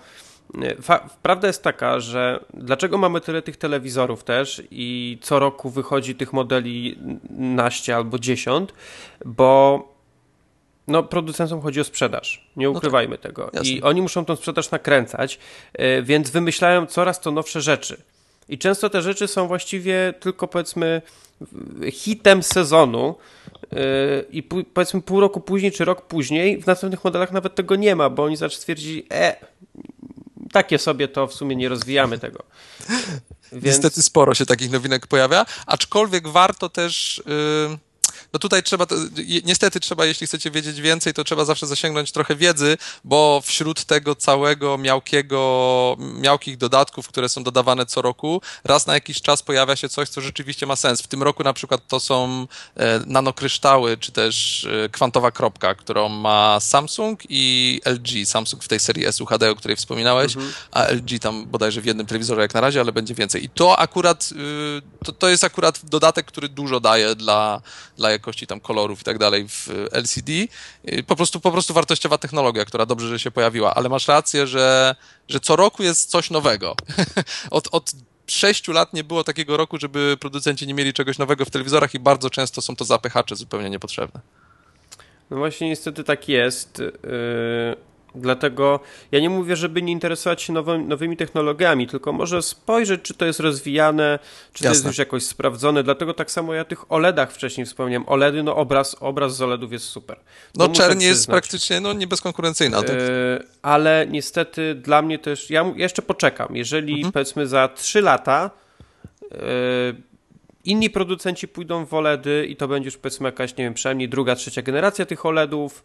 y, 0.56 0.78
prawda 1.22 1.48
jest 1.48 1.64
taka, 1.64 2.00
że 2.00 2.46
dlaczego 2.54 2.98
mamy 2.98 3.22
tyle 3.22 3.42
tych 3.42 3.58
telewizorów 3.58 4.24
też 4.24 4.64
i 4.72 5.18
co 5.22 5.40
roku 5.40 5.70
wychodzi 5.70 6.16
tych 6.16 6.34
modeli 6.34 7.00
naście 7.30 7.96
albo 7.96 8.20
dziesiąt, 8.20 8.74
bo 9.26 9.84
no, 10.88 11.04
producentom 11.04 11.62
chodzi 11.62 11.82
o 11.82 11.84
sprzedaż. 11.84 12.50
Nie 12.56 12.70
ukrywajmy 12.70 13.12
no 13.12 13.18
tak, 13.18 13.32
tego. 13.32 13.50
Jasne. 13.54 13.70
I 13.70 13.82
oni 13.82 14.02
muszą 14.02 14.26
tą 14.26 14.36
sprzedaż 14.36 14.72
nakręcać, 14.72 15.40
więc 16.04 16.30
wymyślają 16.30 16.86
coraz 16.86 17.20
to 17.20 17.32
nowsze 17.32 17.62
rzeczy. 17.62 18.02
I 18.50 18.58
często 18.58 18.90
te 18.90 19.02
rzeczy 19.02 19.28
są 19.28 19.48
właściwie 19.48 20.14
tylko 20.20 20.48
powiedzmy 20.48 21.02
hitem 21.92 22.44
sezonu 22.44 23.16
yy, 23.72 23.80
i 24.30 24.44
powiedzmy 24.44 25.02
pół 25.02 25.20
roku 25.20 25.42
później 25.42 25.72
czy 25.72 25.86
rok 25.86 26.02
później 26.02 26.62
w 26.62 26.68
następnych 26.68 27.04
modelach 27.04 27.32
nawet 27.32 27.56
tego 27.56 27.76
nie 27.76 27.96
ma, 27.96 28.10
bo 28.10 28.24
oni 28.24 28.38
zaczną 28.38 28.58
stwierdzić, 28.58 29.06
e, 29.14 29.36
takie 30.52 30.80
sobie 30.80 31.08
to 31.08 31.28
w 31.28 31.34
sumie 31.34 31.56
nie 31.56 31.70
rozwijamy 31.70 32.20
tego. 32.20 32.44
Więc... 33.52 33.66
Niestety 33.66 34.02
sporo 34.02 34.34
się 34.34 34.46
takich 34.46 34.72
nowinek 34.72 35.08
pojawia, 35.08 35.46
aczkolwiek 35.66 36.28
warto 36.28 36.70
też... 36.70 37.24
Yy 37.70 37.87
no 38.34 38.40
tutaj 38.40 38.64
trzeba, 38.64 38.86
niestety 39.44 39.80
trzeba, 39.80 40.06
jeśli 40.06 40.28
chcecie 40.28 40.52
wiedzieć 40.52 40.82
więcej, 40.82 41.14
to 41.14 41.24
trzeba 41.24 41.46
zawsze 41.46 41.68
zasięgnąć 41.68 42.12
trochę 42.12 42.36
wiedzy, 42.36 42.78
bo 43.04 43.42
wśród 43.46 43.86
tego 43.86 44.16
całego 44.16 44.78
miałkiego, 44.78 45.98
miałkich 46.00 46.58
dodatków, 46.58 47.08
które 47.08 47.30
są 47.30 47.44
dodawane 47.44 47.86
co 47.86 48.02
roku, 48.02 48.42
raz 48.64 48.88
na 48.88 48.94
jakiś 48.94 49.22
czas 49.22 49.44
pojawia 49.44 49.76
się 49.76 49.90
coś, 49.90 50.10
co 50.10 50.22
rzeczywiście 50.22 50.66
ma 50.66 50.76
sens. 50.76 51.02
W 51.02 51.08
tym 51.08 51.24
roku 51.24 51.44
na 51.44 51.54
przykład 51.54 51.88
to 51.88 52.00
są 52.00 52.48
e, 52.76 53.00
nanokryształy, 53.06 53.98
czy 53.98 54.12
też 54.12 54.66
e, 54.86 54.90
kwantowa 54.90 55.32
kropka, 55.32 55.76
którą 55.76 56.10
ma 56.10 56.60
Samsung 56.60 57.20
i 57.30 57.82
LG. 57.86 58.26
Samsung 58.26 58.64
w 58.64 58.68
tej 58.68 58.80
serii 58.80 59.06
S 59.06 59.22
UHD, 59.22 59.52
o 59.52 59.56
której 59.56 59.78
wspominałeś, 59.78 60.36
mhm. 60.36 60.54
a 60.72 60.84
LG 60.84 61.20
tam 61.22 61.46
bodajże 61.46 61.82
w 61.82 61.86
jednym 61.86 62.06
telewizorze 62.06 62.42
jak 62.42 62.54
na 62.54 62.62
razie, 62.62 62.80
ale 62.80 62.92
będzie 62.92 63.16
więcej. 63.16 63.44
I 63.44 63.50
to 63.50 63.80
akurat, 63.80 64.30
y, 64.32 65.06
to, 65.06 65.12
to 65.12 65.30
jest 65.30 65.44
akurat 65.44 65.80
dodatek, 65.84 66.26
który 66.26 66.50
dużo 66.50 66.80
daje 66.80 67.16
dla, 67.16 67.62
dla 67.98 68.17
jakości 68.18 68.48
tam 68.48 68.60
kolorów 68.60 69.02
i 69.02 69.04
tak 69.04 69.18
dalej 69.18 69.48
w 69.50 69.70
LCD. 69.92 70.32
Po 71.08 71.16
prostu, 71.16 71.40
po 71.40 71.52
prostu 71.52 71.74
wartościowa 71.74 72.18
technologia, 72.18 72.66
która 72.66 72.86
dobrze, 72.86 73.08
że 73.08 73.20
się 73.20 73.32
pojawiła, 73.32 73.76
ale 73.76 73.90
masz 73.90 74.08
rację, 74.08 74.48
że, 74.48 74.96
że 75.28 75.40
co 75.40 75.56
roku 75.56 75.84
jest 75.84 76.10
coś 76.10 76.30
nowego. 76.30 76.76
od, 77.52 77.68
od 77.72 77.92
sześciu 78.28 78.72
lat 78.72 78.94
nie 78.94 79.04
było 79.04 79.24
takiego 79.24 79.58
roku, 79.58 79.78
żeby 79.78 80.18
producenci 80.20 80.68
nie 80.68 80.74
mieli 80.74 80.94
czegoś 80.94 81.18
nowego 81.18 81.46
w 81.46 81.50
telewizorach 81.50 81.94
i 81.94 82.00
bardzo 82.00 82.30
często 82.30 82.62
są 82.62 82.76
to 82.76 82.86
zapychacze 82.86 83.36
zupełnie 83.36 83.70
niepotrzebne. 83.70 84.22
No 85.30 85.38
właśnie 85.38 85.70
niestety 85.70 86.04
tak 86.04 86.30
jest. 86.30 86.80
Yy 86.80 87.88
Dlatego 88.22 88.80
ja 89.12 89.20
nie 89.20 89.30
mówię, 89.30 89.56
żeby 89.56 89.82
nie 89.82 89.92
interesować 89.92 90.42
się 90.42 90.54
nowy, 90.54 90.78
nowymi 90.78 91.18
technologiami, 91.18 91.88
tylko 91.88 92.14
może 92.14 92.42
spojrzeć, 92.42 93.02
czy 93.02 93.14
to 93.14 93.26
jest 93.26 93.40
rozwijane, 93.40 94.20
czy 94.54 94.64
Jasne. 94.64 94.70
to 94.70 94.74
jest 94.74 94.86
już 94.86 94.98
jakoś 94.98 95.24
sprawdzone. 95.24 95.84
Dlatego 95.84 96.14
tak 96.14 96.32
samo 96.32 96.54
ja 96.54 96.66
tych 96.66 96.92
OLEDach 96.92 97.32
wcześniej 97.32 97.66
wspomniałem. 97.66 98.10
OLEDy, 98.10 98.44
no 98.44 98.56
obraz, 98.56 98.96
obraz 99.00 99.36
z 99.36 99.42
OLEDów 99.42 99.72
jest 99.72 99.86
super. 99.86 100.20
No, 100.56 100.68
no 100.68 100.74
czerń 100.74 101.02
jest 101.02 101.28
praktycznie 101.28 101.80
no, 101.80 101.94
nie 101.94 102.08
bezkonkurencyjna. 102.08 102.78
Yy, 102.78 102.84
ale 103.62 104.08
niestety 104.10 104.76
dla 104.76 105.02
mnie 105.02 105.20
też, 105.20 105.50
ja 105.50 105.74
jeszcze 105.76 106.02
poczekam. 106.02 106.56
Jeżeli 106.56 106.94
mhm. 106.94 107.12
powiedzmy 107.12 107.48
za 107.48 107.68
3 107.68 108.02
lata 108.02 108.52
yy, 109.22 109.38
inni 110.68 110.90
producenci 110.90 111.48
pójdą 111.48 111.86
w 111.86 111.94
OLEDy 111.94 112.46
i 112.46 112.56
to 112.56 112.68
będzie 112.68 112.88
już 112.88 112.98
powiedzmy 112.98 113.28
jakaś, 113.28 113.58
nie 113.58 113.64
wiem, 113.64 113.74
przynajmniej 113.74 114.10
druga, 114.10 114.36
trzecia 114.36 114.62
generacja 114.62 115.06
tych 115.06 115.26
OLEDów, 115.26 115.84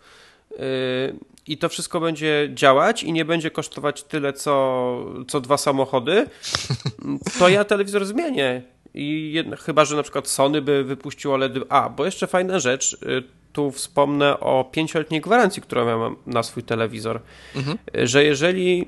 i 1.46 1.58
to 1.58 1.68
wszystko 1.68 2.00
będzie 2.00 2.50
działać 2.54 3.02
i 3.02 3.12
nie 3.12 3.24
będzie 3.24 3.50
kosztować 3.50 4.02
tyle, 4.02 4.32
co, 4.32 5.06
co 5.28 5.40
dwa 5.40 5.56
samochody, 5.56 6.26
to 7.38 7.48
ja 7.48 7.64
telewizor 7.64 8.04
zmienię. 8.04 8.62
I 8.94 9.32
jedna, 9.32 9.56
chyba, 9.56 9.84
że 9.84 9.96
na 9.96 10.02
przykład 10.02 10.28
Sony 10.28 10.62
by 10.62 10.84
wypuściło 10.84 11.34
OLED. 11.34 11.52
A, 11.68 11.88
bo 11.88 12.04
jeszcze 12.04 12.26
fajna 12.26 12.58
rzecz, 12.58 12.98
yy, 13.02 13.22
tu 13.52 13.70
wspomnę 13.70 14.40
o 14.40 14.68
pięcioletniej 14.72 15.20
gwarancji, 15.20 15.62
którą 15.62 15.88
ja 15.88 15.96
mam 15.96 16.16
na 16.26 16.42
swój 16.42 16.62
telewizor, 16.62 17.20
mhm. 17.56 17.78
Że 17.94 18.24
jeżeli 18.24 18.86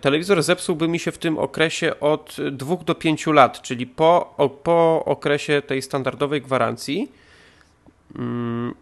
telewizor 0.00 0.42
zepsułby 0.42 0.88
mi 0.88 0.98
się 0.98 1.12
w 1.12 1.18
tym 1.18 1.38
okresie 1.38 2.00
od 2.00 2.36
dwóch 2.52 2.84
do 2.84 2.94
pięciu 2.94 3.32
lat, 3.32 3.62
czyli 3.62 3.86
po, 3.86 4.34
po 4.62 5.04
okresie 5.04 5.62
tej 5.62 5.82
standardowej 5.82 6.42
gwarancji, 6.42 7.12
mm, 8.16 8.74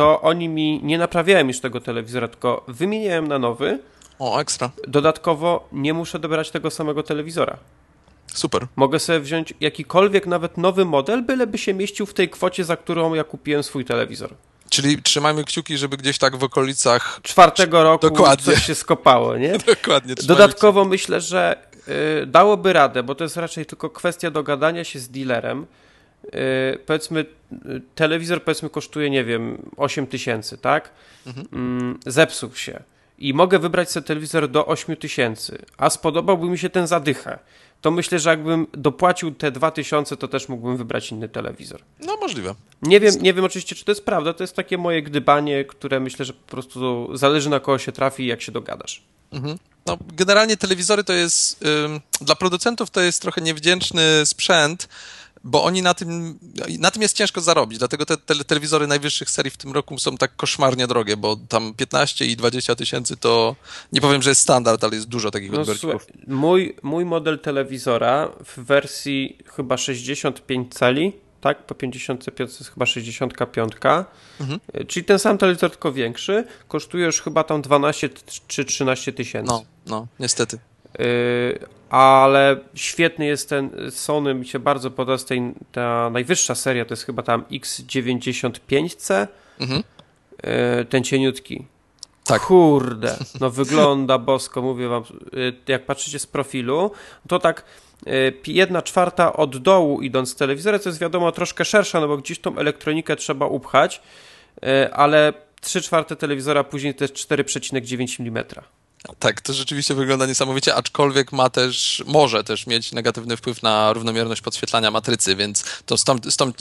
to 0.00 0.20
oni 0.20 0.48
mi 0.48 0.80
nie 0.82 0.98
naprawiałem 0.98 1.48
już 1.48 1.60
tego 1.60 1.80
telewizora, 1.80 2.28
tylko 2.28 2.64
wymieniałem 2.68 3.28
na 3.28 3.38
nowy. 3.38 3.78
O, 4.18 4.40
ekstra. 4.40 4.70
Dodatkowo 4.88 5.68
nie 5.72 5.94
muszę 5.94 6.18
dobrać 6.18 6.50
tego 6.50 6.70
samego 6.70 7.02
telewizora. 7.02 7.56
Super. 8.34 8.66
Mogę 8.76 8.98
sobie 8.98 9.20
wziąć 9.20 9.54
jakikolwiek 9.60 10.26
nawet 10.26 10.58
nowy 10.58 10.84
model, 10.84 11.22
byleby 11.22 11.58
się 11.58 11.74
mieścił 11.74 12.06
w 12.06 12.14
tej 12.14 12.28
kwocie, 12.28 12.64
za 12.64 12.76
którą 12.76 13.14
ja 13.14 13.24
kupiłem 13.24 13.62
swój 13.62 13.84
telewizor. 13.84 14.34
Czyli 14.70 15.02
trzymajmy 15.02 15.44
kciuki, 15.44 15.78
żeby 15.78 15.96
gdzieś 15.96 16.18
tak 16.18 16.36
w 16.36 16.44
okolicach 16.44 17.20
czwartego 17.22 17.82
roku 17.82 18.10
Dokładnie. 18.10 18.44
coś 18.44 18.66
się 18.66 18.74
skopało, 18.74 19.36
nie? 19.36 19.58
Dokładnie. 19.76 20.14
Dodatkowo 20.14 20.80
kciuki. 20.80 20.90
myślę, 20.90 21.20
że 21.20 21.56
y, 22.22 22.26
dałoby 22.26 22.72
radę, 22.72 23.02
bo 23.02 23.14
to 23.14 23.24
jest 23.24 23.36
raczej 23.36 23.66
tylko 23.66 23.90
kwestia 23.90 24.30
dogadania 24.30 24.84
się 24.84 24.98
z 24.98 25.08
dealerem, 25.08 25.66
powiedzmy, 26.86 27.24
telewizor 27.94 28.44
powiedzmy 28.44 28.70
kosztuje, 28.70 29.10
nie 29.10 29.24
wiem, 29.24 29.70
8 29.76 30.06
tysięcy, 30.06 30.58
tak? 30.58 30.90
Mhm. 31.26 31.98
Yy, 32.04 32.12
zepsuł 32.12 32.54
się. 32.54 32.82
I 33.18 33.34
mogę 33.34 33.58
wybrać 33.58 33.90
sobie 33.90 34.06
telewizor 34.06 34.48
do 34.48 34.66
8 34.66 34.96
tysięcy, 34.96 35.58
a 35.76 35.90
spodobałby 35.90 36.46
mi 36.50 36.58
się 36.58 36.70
ten 36.70 36.86
zadychę. 36.86 37.38
To 37.80 37.90
myślę, 37.90 38.18
że 38.18 38.30
jakbym 38.30 38.66
dopłacił 38.72 39.34
te 39.34 39.52
2000, 39.52 40.16
to 40.16 40.28
też 40.28 40.48
mógłbym 40.48 40.76
wybrać 40.76 41.12
inny 41.12 41.28
telewizor. 41.28 41.80
No, 42.00 42.16
możliwe. 42.16 42.54
Nie 42.82 43.00
wiem, 43.00 43.14
nie 43.20 43.34
wiem 43.34 43.44
oczywiście, 43.44 43.74
czy 43.74 43.84
to 43.84 43.90
jest 43.90 44.04
prawda. 44.04 44.32
To 44.32 44.42
jest 44.42 44.56
takie 44.56 44.78
moje 44.78 45.02
gdybanie, 45.02 45.64
które 45.64 46.00
myślę, 46.00 46.24
że 46.24 46.32
po 46.32 46.50
prostu 46.50 47.10
zależy 47.16 47.50
na 47.50 47.60
kogo 47.60 47.78
się 47.78 47.92
trafi 47.92 48.22
i 48.22 48.26
jak 48.26 48.42
się 48.42 48.52
dogadasz. 48.52 49.02
Mhm. 49.32 49.58
No, 49.86 49.98
generalnie 50.12 50.56
telewizory 50.56 51.04
to 51.04 51.12
jest, 51.12 51.62
ym, 51.62 52.00
dla 52.20 52.34
producentów 52.34 52.90
to 52.90 53.00
jest 53.00 53.22
trochę 53.22 53.40
niewdzięczny 53.40 54.26
sprzęt, 54.26 54.88
bo 55.44 55.64
oni 55.64 55.82
na 55.82 55.94
tym, 55.94 56.38
na 56.78 56.90
tym 56.90 57.02
jest 57.02 57.16
ciężko 57.16 57.40
zarobić, 57.40 57.78
dlatego 57.78 58.06
te, 58.06 58.16
te 58.16 58.34
telewizory 58.34 58.86
najwyższych 58.86 59.30
serii 59.30 59.50
w 59.50 59.56
tym 59.56 59.72
roku 59.72 59.98
są 59.98 60.16
tak 60.16 60.36
koszmarnie 60.36 60.86
drogie, 60.86 61.16
bo 61.16 61.36
tam 61.48 61.74
15 61.74 62.26
i 62.26 62.36
20 62.36 62.74
tysięcy 62.74 63.16
to 63.16 63.56
nie 63.92 64.00
powiem, 64.00 64.22
że 64.22 64.30
jest 64.30 64.42
standard, 64.42 64.84
ale 64.84 64.94
jest 64.94 65.08
dużo 65.08 65.30
takich 65.30 65.52
no, 65.52 65.60
odbiorników. 65.60 66.06
Mój, 66.26 66.76
mój 66.82 67.04
model 67.04 67.38
telewizora 67.38 68.28
w 68.44 68.58
wersji 68.58 69.38
chyba 69.56 69.76
65 69.76 70.74
cali, 70.74 71.12
tak, 71.40 71.66
po 71.66 71.74
55 71.74 72.50
jest 72.50 72.70
chyba 72.70 72.86
65, 72.86 73.72
mhm. 74.40 74.60
czyli 74.88 75.04
ten 75.04 75.18
sam 75.18 75.38
telewizor, 75.38 75.70
tylko 75.70 75.92
większy, 75.92 76.44
kosztuje 76.68 77.06
już 77.06 77.20
chyba 77.20 77.44
tam 77.44 77.62
12 77.62 78.10
czy 78.48 78.64
13 78.64 79.12
tysięcy. 79.12 79.52
No, 79.52 79.64
no, 79.86 80.06
niestety. 80.18 80.58
Y, 81.00 81.79
ale 81.90 82.56
świetny 82.74 83.26
jest 83.26 83.48
ten 83.48 83.70
Sony, 83.90 84.34
mi 84.34 84.46
się 84.46 84.58
bardzo 84.58 84.90
podoba 84.90 85.18
tej, 85.18 85.54
ta 85.72 86.10
najwyższa 86.10 86.54
seria, 86.54 86.84
to 86.84 86.92
jest 86.92 87.06
chyba 87.06 87.22
tam 87.22 87.42
X95C, 87.42 89.26
mhm. 89.60 89.82
Y, 90.80 90.84
ten 90.84 91.04
cieniutki. 91.04 91.64
Tak. 92.24 92.42
Kurde, 92.42 93.16
no 93.40 93.50
wygląda 93.50 94.18
bosko, 94.18 94.62
mówię 94.62 94.88
wam, 94.88 95.02
y, 95.34 95.52
jak 95.68 95.86
patrzycie 95.86 96.18
z 96.18 96.26
profilu, 96.26 96.90
to 97.28 97.38
tak 97.38 97.64
jedna 98.46 98.82
czwarta 98.82 99.32
od 99.32 99.56
dołu 99.56 100.02
idąc 100.02 100.30
z 100.30 100.36
telewizora, 100.36 100.78
to 100.78 100.88
jest 100.88 100.98
wiadomo 100.98 101.32
troszkę 101.32 101.64
szersza, 101.64 102.00
no 102.00 102.08
bo 102.08 102.16
gdzieś 102.16 102.38
tą 102.38 102.56
elektronikę 102.56 103.16
trzeba 103.16 103.46
upchać, 103.46 104.02
ale 104.92 105.32
3 105.60 105.82
czwarte 105.82 106.16
telewizora 106.16 106.64
później 106.64 106.94
to 106.94 107.04
jest 107.04 107.14
4,9 107.14 108.20
mm. 108.20 108.44
Tak, 109.18 109.40
to 109.40 109.52
rzeczywiście 109.52 109.94
wygląda 109.94 110.26
niesamowicie, 110.26 110.74
aczkolwiek 110.74 111.32
ma 111.32 111.50
też, 111.50 112.04
może 112.06 112.44
też 112.44 112.66
mieć 112.66 112.92
negatywny 112.92 113.36
wpływ 113.36 113.62
na 113.62 113.92
równomierność 113.92 114.42
podświetlania 114.42 114.90
matrycy, 114.90 115.36
więc 115.36 115.64
to 115.86 115.96
z 115.96 116.04
tą, 116.04 116.16
z 116.30 116.36
tą 116.36 116.52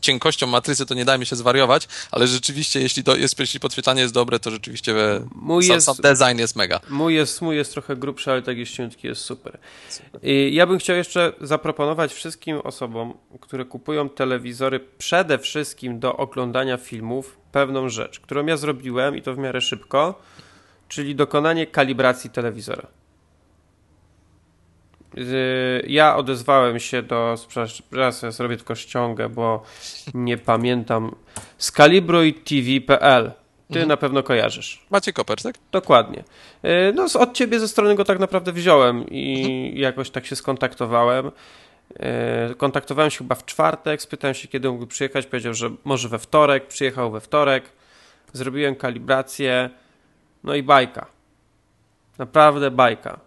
cienkością 0.00 0.46
matrycy 0.46 0.86
to 0.86 0.94
nie 0.94 1.04
da 1.04 1.18
mi 1.18 1.26
się 1.26 1.36
zwariować, 1.36 1.88
ale 2.10 2.26
rzeczywiście, 2.26 2.80
jeśli, 2.80 3.04
to 3.04 3.16
jest, 3.16 3.38
jeśli 3.38 3.60
podświetlanie 3.60 4.02
jest 4.02 4.14
dobre, 4.14 4.40
to 4.40 4.50
rzeczywiście 4.50 4.94
mój 5.34 5.64
sam, 5.64 5.74
jest, 5.74 5.86
sam 5.86 5.96
design 6.02 6.38
jest 6.38 6.56
mega. 6.56 6.80
Mój 6.90 7.14
jest, 7.14 7.42
mój 7.42 7.56
jest 7.56 7.72
trochę 7.72 7.96
grubszy, 7.96 8.30
ale 8.30 8.42
tak 8.42 8.56
cieniutki 8.64 9.06
jest 9.06 9.20
super. 9.20 9.58
super. 9.88 10.20
I 10.22 10.54
ja 10.54 10.66
bym 10.66 10.78
chciał 10.78 10.96
jeszcze 10.96 11.32
zaproponować 11.40 12.12
wszystkim 12.12 12.60
osobom, 12.64 13.14
które 13.40 13.64
kupują 13.64 14.08
telewizory 14.08 14.80
przede 14.98 15.38
wszystkim 15.38 16.00
do 16.00 16.16
oglądania 16.16 16.76
filmów, 16.76 17.36
pewną 17.52 17.88
rzecz, 17.88 18.20
którą 18.20 18.46
ja 18.46 18.56
zrobiłem 18.56 19.16
i 19.16 19.22
to 19.22 19.34
w 19.34 19.38
miarę 19.38 19.60
szybko 19.60 20.20
czyli 20.88 21.14
dokonanie 21.14 21.66
kalibracji 21.66 22.30
telewizora. 22.30 22.86
Ja 25.86 26.16
odezwałem 26.16 26.80
się 26.80 27.02
do. 27.02 27.34
Przepraszam, 27.48 28.26
ja 28.26 28.30
zrobię 28.30 28.56
tylko 28.56 28.74
ściągę, 28.74 29.28
bo 29.28 29.62
nie 30.14 30.38
pamiętam. 30.38 31.14
Skalibruj.tv.pl. 31.58 33.32
Ty 33.68 33.78
mhm. 33.78 33.88
na 33.88 33.96
pewno 33.96 34.22
kojarzysz. 34.22 34.86
Macie 34.90 35.12
koper, 35.12 35.42
tak? 35.42 35.54
Dokładnie. 35.72 36.24
Y, 36.64 36.92
no, 36.94 37.06
od 37.20 37.32
ciebie 37.32 37.60
ze 37.60 37.68
strony 37.68 37.94
go 37.94 38.04
tak 38.04 38.18
naprawdę 38.18 38.52
wziąłem 38.52 39.08
i 39.10 39.38
mhm. 39.38 39.76
jakoś 39.76 40.10
tak 40.10 40.26
się 40.26 40.36
skontaktowałem. 40.36 41.30
Y, 42.50 42.54
kontaktowałem 42.54 43.10
się 43.10 43.18
chyba 43.18 43.34
w 43.34 43.44
czwartek, 43.44 44.02
spytałem 44.02 44.34
się, 44.34 44.48
kiedy 44.48 44.70
mógł 44.70 44.86
przyjechać. 44.86 45.26
Powiedział, 45.26 45.54
że 45.54 45.70
może 45.84 46.08
we 46.08 46.18
wtorek. 46.18 46.66
Przyjechał 46.66 47.10
we 47.10 47.20
wtorek. 47.20 47.64
Zrobiłem 48.32 48.76
kalibrację 48.76 49.70
no 50.44 50.54
i 50.54 50.62
bajka. 50.62 51.14
Naprawdę 52.18 52.70
bajka. 52.70 53.20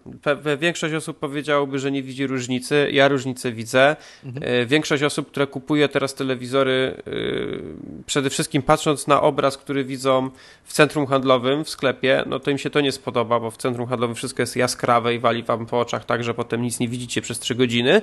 Pe 0.43 0.57
większość 0.57 0.93
osób 0.93 1.19
powiedziałoby, 1.19 1.79
że 1.79 1.91
nie 1.91 2.03
widzi 2.03 2.27
różnicy. 2.27 2.89
Ja 2.91 3.07
różnicę 3.07 3.51
widzę. 3.51 3.95
Mhm. 4.25 4.61
E, 4.61 4.65
większość 4.65 5.03
osób, 5.03 5.27
które 5.27 5.47
kupuje 5.47 5.89
teraz 5.89 6.13
telewizory, 6.13 7.01
yy, 7.05 7.63
przede 8.05 8.29
wszystkim 8.29 8.61
patrząc 8.61 9.07
na 9.07 9.21
obraz, 9.21 9.57
który 9.57 9.83
widzą 9.83 10.29
w 10.63 10.73
centrum 10.73 11.05
handlowym, 11.05 11.63
w 11.63 11.69
sklepie, 11.69 12.23
no 12.25 12.39
to 12.39 12.51
im 12.51 12.57
się 12.57 12.69
to 12.69 12.81
nie 12.81 12.91
spodoba, 12.91 13.39
bo 13.39 13.51
w 13.51 13.57
centrum 13.57 13.87
handlowym 13.87 14.15
wszystko 14.15 14.41
jest 14.41 14.55
jaskrawe 14.55 15.15
i 15.15 15.19
wali 15.19 15.43
wam 15.43 15.65
po 15.65 15.79
oczach 15.79 16.05
tak, 16.05 16.23
że 16.23 16.33
potem 16.33 16.61
nic 16.61 16.79
nie 16.79 16.87
widzicie 16.87 17.21
przez 17.21 17.39
3 17.39 17.55
godziny. 17.55 18.01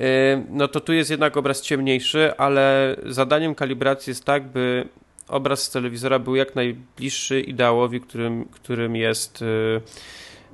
Yy, 0.00 0.06
no 0.50 0.68
to 0.68 0.80
tu 0.80 0.92
jest 0.92 1.10
jednak 1.10 1.36
obraz 1.36 1.62
ciemniejszy, 1.62 2.36
ale 2.36 2.96
zadaniem 3.06 3.54
kalibracji 3.54 4.10
jest 4.10 4.24
tak, 4.24 4.48
by 4.48 4.88
obraz 5.28 5.62
z 5.62 5.70
telewizora 5.70 6.18
był 6.18 6.36
jak 6.36 6.54
najbliższy 6.54 7.40
ideałowi, 7.40 8.00
którym, 8.00 8.44
którym 8.44 8.96
jest 8.96 9.42
y, 9.42 9.80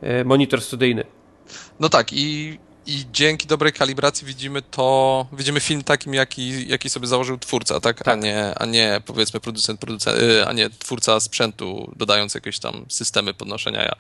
y, 0.03 0.25
monitor 0.25 0.61
studyjny. 0.61 1.05
No 1.81 1.89
tak 1.89 2.13
i, 2.13 2.59
i 2.87 3.05
dzięki 3.13 3.47
dobrej 3.47 3.73
kalibracji 3.73 4.27
widzimy 4.27 4.63
to, 4.63 5.27
widzimy 5.33 5.61
film 5.61 5.83
takim, 5.83 6.15
jaki, 6.15 6.69
jaki 6.69 6.91
sobie 6.91 7.07
założył 7.07 7.39
twórca, 7.39 7.81
tak? 7.81 7.99
tak. 7.99 8.09
A, 8.09 8.15
nie, 8.15 8.55
a 8.59 8.67
nie 8.67 9.01
powiedzmy 9.07 9.41
producent, 9.41 9.81
producent, 9.81 10.19
y, 10.19 10.47
a 10.47 10.53
nie 10.53 10.71
twórca 10.71 11.21
sprzętu, 11.21 11.93
dodając 11.97 12.35
jakieś 12.35 12.59
tam 12.59 12.87
systemy 12.89 13.35
podnoszenia 13.35 13.97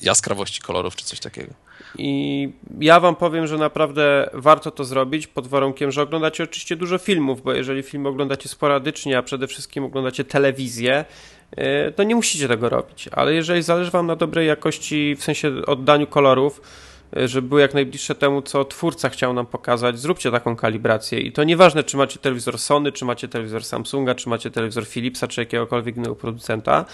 jaskrawości 0.00 0.60
kolorów 0.60 0.96
czy 0.96 1.04
coś 1.04 1.20
takiego. 1.20 1.54
I 1.98 2.48
ja 2.80 3.00
wam 3.00 3.16
powiem, 3.16 3.46
że 3.46 3.58
naprawdę 3.58 4.30
warto 4.32 4.70
to 4.70 4.84
zrobić 4.84 5.26
pod 5.26 5.46
warunkiem, 5.46 5.90
że 5.90 6.02
oglądacie 6.02 6.44
oczywiście 6.44 6.76
dużo 6.76 6.98
filmów, 6.98 7.42
bo 7.42 7.52
jeżeli 7.52 7.82
film 7.82 8.06
oglądacie 8.06 8.48
sporadycznie, 8.48 9.18
a 9.18 9.22
przede 9.22 9.46
wszystkim 9.46 9.84
oglądacie 9.84 10.24
telewizję, 10.24 11.04
y, 11.88 11.92
to 11.92 12.02
nie 12.02 12.14
musicie 12.14 12.48
tego 12.48 12.68
robić. 12.68 13.08
Ale 13.12 13.34
jeżeli 13.34 13.62
zależy 13.62 13.90
wam 13.90 14.06
na 14.06 14.16
dobrej 14.16 14.46
jakości, 14.48 15.16
w 15.18 15.24
sensie 15.24 15.52
oddaniu 15.66 16.06
kolorów, 16.06 16.60
y, 17.16 17.28
żeby 17.28 17.48
były 17.48 17.60
jak 17.60 17.74
najbliższe 17.74 18.14
temu, 18.14 18.42
co 18.42 18.64
twórca 18.64 19.08
chciał 19.08 19.34
nam 19.34 19.46
pokazać, 19.46 19.98
zróbcie 19.98 20.30
taką 20.30 20.56
kalibrację. 20.56 21.20
I 21.20 21.32
to 21.32 21.44
nieważne, 21.44 21.84
czy 21.84 21.96
macie 21.96 22.18
telewizor 22.18 22.58
Sony, 22.58 22.92
czy 22.92 23.04
macie 23.04 23.28
telewizor 23.28 23.64
Samsunga, 23.64 24.14
czy 24.14 24.28
macie 24.28 24.50
telewizor 24.50 24.86
Philipsa, 24.86 25.28
czy 25.28 25.40
jakiegokolwiek 25.40 25.96
innego 25.96 26.16
producenta. 26.16 26.84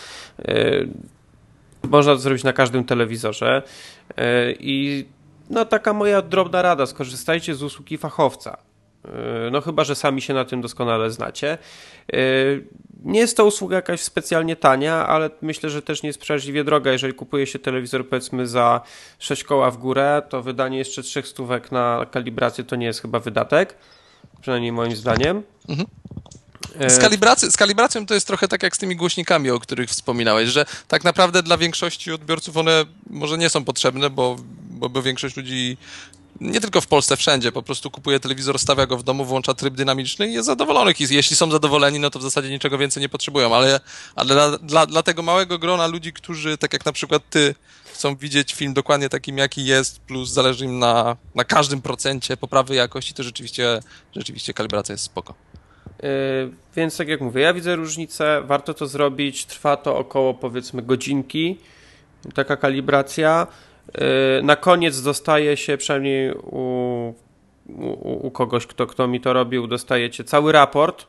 Można 1.83 2.13
to 2.13 2.19
zrobić 2.19 2.45
na 2.45 2.53
każdym 2.53 2.85
telewizorze. 2.85 3.63
E, 4.17 4.53
I 4.53 5.07
no 5.51 5.65
taka 5.65 5.93
moja 5.93 6.23
drobna 6.23 6.63
rada, 6.63 6.87
skorzystajcie 6.87 7.55
z 7.55 7.63
usługi 7.63 7.99
fachowca. 7.99 8.57
E, 9.05 9.51
no 9.51 9.61
chyba, 9.61 9.85
że 9.85 9.95
sami 9.95 10.23
się 10.23 10.35
na 10.35 10.45
tym 10.45 10.61
doskonale 10.61 11.11
znacie. 11.11 11.59
E, 12.13 12.19
nie 13.05 13.21
jest 13.21 13.37
to 13.37 13.45
usługa 13.45 13.77
jakaś 13.77 14.01
specjalnie 14.01 14.57
tania, 14.57 15.07
ale 15.07 15.31
myślę, 15.43 15.71
że 15.71 15.83
też 15.83 16.03
nie 16.03 16.09
jest 16.09 16.21
przeraźliwie 16.21 16.65
droga. 16.65 16.93
Jeżeli 16.93 17.15
kupuje 17.15 17.47
się 17.47 17.59
telewizor 17.59 18.09
powiedzmy 18.09 18.47
za 18.47 18.81
6 19.19 19.45
koła 19.45 19.71
w 19.71 19.79
górę, 19.79 20.23
to 20.29 20.43
wydanie 20.43 20.79
jeszcze 20.79 21.03
3 21.03 21.23
stówek 21.23 21.73
na 21.73 22.07
kalibrację 22.11 22.65
to 22.65 22.77
nie 22.77 22.87
jest 22.87 23.03
chyba 23.03 23.19
wydatek. 23.19 23.75
Przynajmniej 24.41 24.73
moim 24.73 24.97
zdaniem. 24.97 25.43
Mhm. 25.69 25.89
Z, 26.89 26.99
kalibracy, 26.99 27.53
z 27.53 27.57
kalibracją 27.57 28.07
to 28.07 28.15
jest 28.15 28.27
trochę 28.27 28.49
tak 28.49 28.63
jak 28.63 28.77
z 28.77 28.79
tymi 28.79 28.97
głośnikami, 28.97 29.51
o 29.51 29.61
których 29.61 29.91
wspominałeś, 29.91 30.49
że 30.49 30.67
tak 30.89 31.05
naprawdę 31.05 31.43
dla 31.43 31.57
większości 31.59 32.13
odbiorców 32.13 32.57
one 32.57 32.85
może 33.11 33.39
nie 33.39 33.51
są 33.51 33.65
potrzebne, 33.65 34.11
bo, 34.11 34.37
bo, 34.71 34.89
bo 34.89 35.03
większość 35.03 35.37
ludzi 35.37 35.77
nie 36.41 36.61
tylko 36.61 36.81
w 36.81 36.87
Polsce, 36.87 37.17
wszędzie, 37.17 37.53
po 37.53 37.63
prostu 37.63 37.91
kupuje 37.91 38.21
telewizor, 38.21 38.59
stawia 38.59 38.87
go 38.87 38.99
w 38.99 39.03
domu, 39.03 39.25
włącza 39.25 39.55
tryb 39.55 39.75
dynamiczny 39.75 40.29
i 40.29 40.33
jest 40.33 40.47
zadowolonych. 40.47 41.01
I 41.01 41.15
jeśli 41.15 41.37
są 41.37 41.51
zadowoleni, 41.51 42.01
no 42.01 42.11
to 42.11 42.19
w 42.19 42.23
zasadzie 42.23 42.51
niczego 42.51 42.79
więcej 42.79 43.01
nie 43.01 43.09
potrzebują, 43.09 43.55
ale, 43.55 43.81
ale 44.15 44.35
dla, 44.35 44.59
dla, 44.59 44.87
dla 44.87 45.03
tego 45.03 45.23
małego 45.23 45.59
grona 45.59 45.87
ludzi, 45.87 46.13
którzy, 46.13 46.59
tak 46.59 46.73
jak 46.73 46.85
na 46.85 46.93
przykład 46.93 47.23
ty, 47.31 47.55
chcą 47.93 48.17
widzieć 48.17 48.55
film 48.55 48.75
dokładnie 48.75 49.09
takim, 49.09 49.39
jaki 49.39 49.65
jest, 49.65 50.01
plus 50.01 50.31
zależy 50.31 50.65
im 50.65 50.79
na, 50.79 51.17
na 51.35 51.45
każdym 51.45 51.83
procencie 51.83 52.37
poprawy 52.37 52.75
jakości, 52.75 53.15
to 53.15 53.23
rzeczywiście, 53.23 53.81
rzeczywiście 54.17 54.55
kalibracja 54.55 54.93
jest 54.93 55.05
spoko. 55.05 55.35
Yy, 56.03 56.09
więc 56.77 56.97
tak 56.97 57.09
jak 57.09 57.21
mówię, 57.21 57.43
ja 57.43 57.55
widzę 57.55 57.77
różnicę, 57.77 58.43
warto 58.45 58.75
to 58.75 58.87
zrobić, 58.87 59.47
trwa 59.47 59.77
to 59.77 59.99
około 59.99 60.35
powiedzmy 60.35 60.83
godzinki, 60.83 61.59
taka 62.35 62.57
kalibracja. 62.57 63.47
Yy, 63.95 64.03
na 64.43 64.57
koniec 64.57 65.03
dostaje 65.03 65.57
się, 65.57 65.77
przynajmniej 65.77 66.33
u, 66.33 67.15
u, 67.69 68.27
u 68.27 68.31
kogoś, 68.31 68.67
kto, 68.67 68.87
kto 68.87 69.09
mi 69.09 69.21
to 69.21 69.33
robił, 69.33 69.67
dostajecie 69.67 70.25
cały 70.25 70.53
raport, 70.53 71.07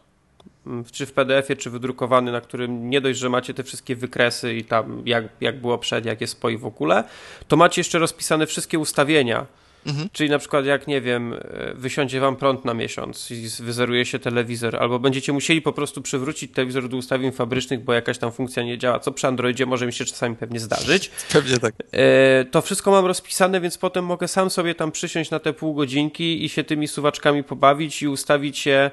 mm, 0.68 0.84
czy 0.92 1.06
w 1.06 1.14
PDF-ie, 1.14 1.58
czy 1.58 1.70
wydrukowany, 1.70 2.32
na 2.32 2.42
którym 2.42 2.90
nie 2.90 3.02
dość, 3.02 3.20
że 3.20 3.30
macie 3.30 3.54
te 3.54 3.64
wszystkie 3.64 3.96
wykresy 3.96 4.54
i 4.54 4.64
tam 4.64 5.02
jak, 5.06 5.24
jak 5.42 5.62
było 5.62 5.78
przed, 5.78 6.06
jak 6.06 6.22
jest 6.22 6.42
po 6.42 6.50
i 6.50 6.58
w 6.58 6.66
ogóle, 6.66 7.04
to 7.48 7.58
macie 7.58 7.82
jeszcze 7.82 8.00
rozpisane 8.00 8.46
wszystkie 8.46 8.80
ustawienia, 8.80 9.46
Mhm. 9.86 10.10
Czyli 10.14 10.30
na 10.30 10.40
przykład 10.40 10.66
jak, 10.66 10.88
nie 10.88 11.02
wiem, 11.02 11.34
e, 11.34 11.74
wysiądzie 11.74 12.20
wam 12.20 12.36
prąd 12.36 12.66
na 12.66 12.74
miesiąc 12.74 13.32
i 13.32 13.48
wyzeruje 13.60 14.06
się 14.06 14.20
telewizor, 14.20 14.76
albo 14.76 15.00
będziecie 15.00 15.34
musieli 15.34 15.62
po 15.62 15.74
prostu 15.74 16.02
przywrócić 16.02 16.52
telewizor 16.52 16.90
do 16.90 16.98
ustawień 16.98 17.32
fabrycznych, 17.32 17.84
bo 17.84 17.94
jakaś 17.94 18.18
tam 18.18 18.32
funkcja 18.32 18.64
nie 18.64 18.78
działa, 18.78 19.00
co 19.00 19.12
przy 19.12 19.28
Androidzie 19.28 19.66
może 19.66 19.86
mi 19.86 19.94
się 19.94 20.06
czasami 20.06 20.36
pewnie 20.36 20.60
zdarzyć. 20.60 21.12
Pewnie 21.34 21.58
tak. 21.58 21.74
E, 21.92 22.46
to 22.46 22.62
wszystko 22.62 22.92
mam 22.92 23.06
rozpisane, 23.06 23.62
więc 23.62 23.78
potem 23.78 24.06
mogę 24.06 24.28
sam 24.28 24.50
sobie 24.50 24.76
tam 24.76 24.92
przysiąść 24.92 25.32
na 25.32 25.40
te 25.40 25.54
pół 25.54 25.74
godzinki 25.74 26.46
i 26.46 26.50
się 26.50 26.64
tymi 26.64 26.88
suwaczkami 26.88 27.44
pobawić 27.44 28.02
i 28.02 28.08
ustawić 28.08 28.58
się 28.58 28.92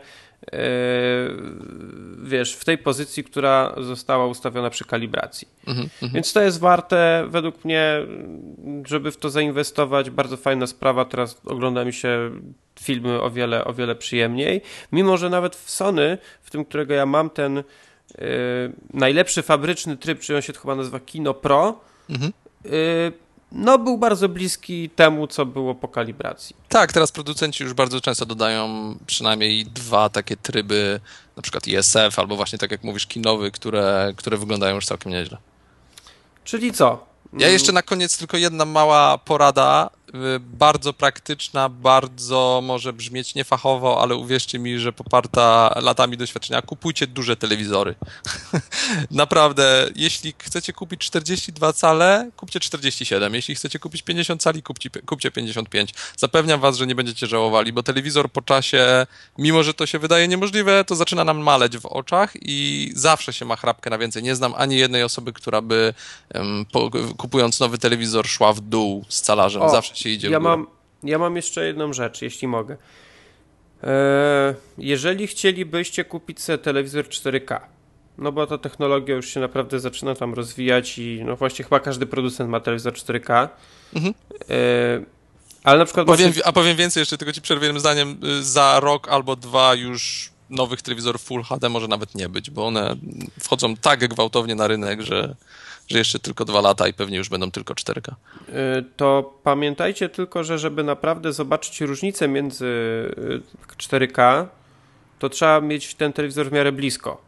wiesz, 2.23 2.55
w 2.55 2.65
tej 2.65 2.79
pozycji, 2.79 3.25
która 3.25 3.75
została 3.81 4.27
ustawiona 4.27 4.71
przy 4.71 4.85
kalibracji. 4.85 5.49
Mm 5.67 5.85
-hmm. 5.87 6.13
Więc 6.13 6.33
to 6.33 6.43
jest 6.43 6.61
warte, 6.61 7.27
według 7.29 7.65
mnie, 7.65 8.07
żeby 8.87 9.11
w 9.11 9.17
to 9.17 9.31
zainwestować. 9.31 10.11
Bardzo 10.11 10.37
fajna 10.37 10.67
sprawa. 10.67 11.05
Teraz 11.05 11.41
ogląda 11.47 11.85
mi 11.85 11.93
się 11.93 12.31
filmy 12.81 13.23
o 13.23 13.31
wiele, 13.31 13.65
o 13.65 13.75
wiele 13.75 13.95
przyjemniej. 13.95 14.63
Mimo, 14.93 15.17
że 15.17 15.31
nawet 15.31 15.57
w 15.57 15.71
Sony, 15.71 16.19
w 16.43 16.51
tym, 16.51 16.65
którego 16.65 16.95
ja 16.95 17.07
mam, 17.07 17.31
ten 17.31 17.57
yy, 17.57 18.25
najlepszy 18.95 19.43
fabryczny 19.43 19.97
tryb, 19.97 20.21
czy 20.21 20.37
on 20.37 20.43
się 20.43 20.53
chyba 20.53 20.75
nazywa 20.75 21.01
Kino 21.01 21.35
Pro, 21.35 21.81
-hmm. 22.11 22.33
yy, 22.65 23.13
no 23.53 23.79
był 23.79 23.99
bardzo 23.99 24.29
bliski 24.29 24.91
temu, 24.91 25.27
co 25.27 25.47
było 25.47 25.75
po 25.75 25.89
kalibracji. 25.89 26.57
Tak, 26.69 26.93
teraz 26.93 27.13
producenci 27.13 27.65
już 27.65 27.75
bardzo 27.75 28.01
często 28.01 28.27
dodają 28.27 28.95
przynajmniej 29.07 29.65
dwa 29.65 30.09
takie 30.09 30.37
tryby, 30.37 31.01
na 31.37 31.43
przykład 31.43 31.67
ISF 31.67 32.19
albo 32.19 32.37
właśnie 32.37 32.59
tak 32.59 32.71
jak 32.71 32.85
mówisz 32.85 33.07
kinowy, 33.07 33.51
które, 33.51 34.13
które 34.17 34.37
wyglądają 34.37 34.75
już 34.75 34.87
całkiem 34.87 35.13
nieźle. 35.13 35.39
Czyli 36.45 36.73
co? 36.73 37.07
Ja 37.39 37.49
jeszcze 37.49 37.73
na 37.73 37.83
koniec 37.83 38.19
tylko 38.19 38.37
jedna 38.37 38.65
mała 38.65 39.19
porada. 39.19 39.91
Y, 40.15 40.41
bardzo 40.41 40.93
praktyczna, 40.93 41.69
bardzo 41.69 42.61
może 42.65 42.93
brzmieć 42.93 43.35
niefachowo, 43.35 44.03
ale 44.03 44.15
uwierzcie 44.15 44.59
mi, 44.59 44.79
że 44.79 44.93
poparta 44.93 45.75
latami 45.83 46.17
doświadczenia, 46.17 46.63
kupujcie 46.63 47.07
duże 47.07 47.37
telewizory. 47.37 47.95
Naprawdę, 49.11 49.89
jeśli 49.97 50.35
chcecie 50.39 50.73
kupić 50.73 51.01
42 51.01 51.73
cale, 51.73 52.31
kupcie 52.37 52.61
47. 52.61 53.35
Jeśli 53.35 53.55
chcecie 53.55 53.79
kupić 53.79 54.03
50 54.03 54.43
cali, 54.43 54.63
kupcie, 54.63 54.91
kupcie 54.91 55.31
55. 55.31 55.95
Zapewniam 56.17 56.61
was, 56.61 56.77
że 56.77 56.87
nie 56.87 56.95
będziecie 56.95 57.27
żałowali, 57.27 57.73
bo 57.73 57.83
telewizor 57.83 58.31
po 58.31 58.43
czasie, 58.43 59.07
mimo 59.39 59.63
że 59.63 59.75
to 59.75 59.87
się 59.87 59.99
wydaje 59.99 60.29
niemożliwe, 60.29 60.85
to 60.85 60.97
zaczyna 60.97 61.25
nam 61.25 61.39
maleć 61.39 61.79
w 61.79 61.87
oczach 61.87 62.33
i 62.43 62.93
zawsze 62.95 63.33
się 63.33 63.45
ma 63.45 63.57
chrapkę 63.57 63.91
na 63.91 63.99
więcej. 63.99 64.23
Nie 64.23 64.37
znam 64.37 64.55
ani 64.57 64.77
jednej 64.77 65.03
osoby, 65.03 65.33
która 65.33 65.61
by 65.61 65.95
um, 66.35 66.67
po, 66.73 66.91
kupując 67.17 67.61
nowy 67.61 67.79
telewizor 67.79 68.29
szła 68.29 68.53
w 68.53 68.61
dół 68.61 69.05
z 69.09 69.21
calarzem. 69.21 69.63
O. 69.63 69.71
Zawsze 69.71 69.96
się 69.99 70.09
idzie 70.09 70.31
ja 70.31 70.41
mam, 70.41 70.67
ja 71.03 71.19
mam 71.19 71.37
jeszcze 71.37 71.67
jedną 71.67 71.93
rzecz, 71.93 72.23
jeśli 72.23 72.49
mogę. 72.49 72.77
Eee, 73.83 74.55
jeżeli 74.79 75.27
chcielibyście 75.27 76.05
kupić 76.05 76.41
sobie 76.41 76.59
telewizor 76.59 77.05
4K, 77.05 77.61
no 78.19 78.33
bo 78.33 78.47
ta 78.47 78.59
technologia 78.59 79.15
już 79.15 79.29
się 79.29 79.41
naprawdę 79.41 79.81
zaczyna 79.81 80.15
tam 80.15 80.35
rozwijać 80.35 80.99
i 80.99 81.23
no 81.25 81.37
właśnie 81.37 81.65
chyba 81.65 81.81
każdy 81.81 82.07
producent 82.07 82.51
ma 82.51 82.61
telewizor 82.61 82.93
4K. 82.93 83.49
Mhm. 83.95 84.15
Eee, 84.49 85.05
ale 85.67 85.79
na 85.79 85.85
przykład... 85.85 86.07
Powiem, 86.07 86.33
A 86.45 86.53
powiem 86.53 86.77
więcej 86.77 87.01
jeszcze, 87.01 87.19
tylko 87.19 87.33
ci 87.33 87.43
przerwę 87.43 87.67
jednym 87.67 87.81
zdaniem. 87.81 88.17
Y, 88.25 88.45
za 88.45 88.81
rok 88.81 89.09
albo 89.09 89.37
dwa 89.37 89.75
już 89.75 90.31
nowych 90.51 90.83
telewizorów 90.83 91.23
Full 91.23 91.43
HD 91.43 91.69
może 91.69 91.89
nawet 91.89 92.15
nie 92.15 92.29
być, 92.29 92.51
bo 92.51 92.67
one 92.67 92.97
wchodzą 93.41 93.77
tak 93.77 94.09
gwałtownie 94.09 94.55
na 94.55 94.67
rynek, 94.67 95.03
że 95.03 95.37
że 95.89 95.99
jeszcze 95.99 96.19
tylko 96.19 96.45
dwa 96.45 96.61
lata 96.61 96.89
i 96.89 96.93
pewnie 96.93 97.19
już 97.19 97.29
będą 97.29 97.51
tylko 97.51 97.75
4K. 97.75 98.13
Y, 98.13 98.85
to 98.97 99.35
pamiętajcie 99.43 100.09
tylko, 100.09 100.45
że 100.45 100.59
żeby 100.59 100.85
naprawdę 100.85 101.33
zobaczyć 101.33 101.81
różnicę 101.81 102.29
między 102.29 102.67
4K, 103.79 104.45
y, 104.45 104.47
to 105.19 105.29
trzeba 105.29 105.61
mieć 105.61 105.95
ten 105.95 106.13
telewizor 106.13 106.47
w 106.47 106.53
miarę 106.53 106.73
blisko. 106.73 107.21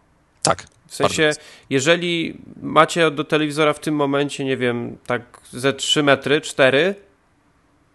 Tak. 0.43 0.67
W 0.87 0.95
sensie, 0.95 1.33
jeżeli 1.71 2.39
macie 2.63 3.11
do 3.11 3.25
telewizora 3.25 3.73
w 3.73 3.81
tym 3.81 3.95
momencie, 3.95 4.45
nie 4.45 4.57
wiem, 4.57 4.97
tak 5.07 5.23
ze 5.51 5.73
3 5.73 6.03
metry, 6.03 6.41
4, 6.41 6.95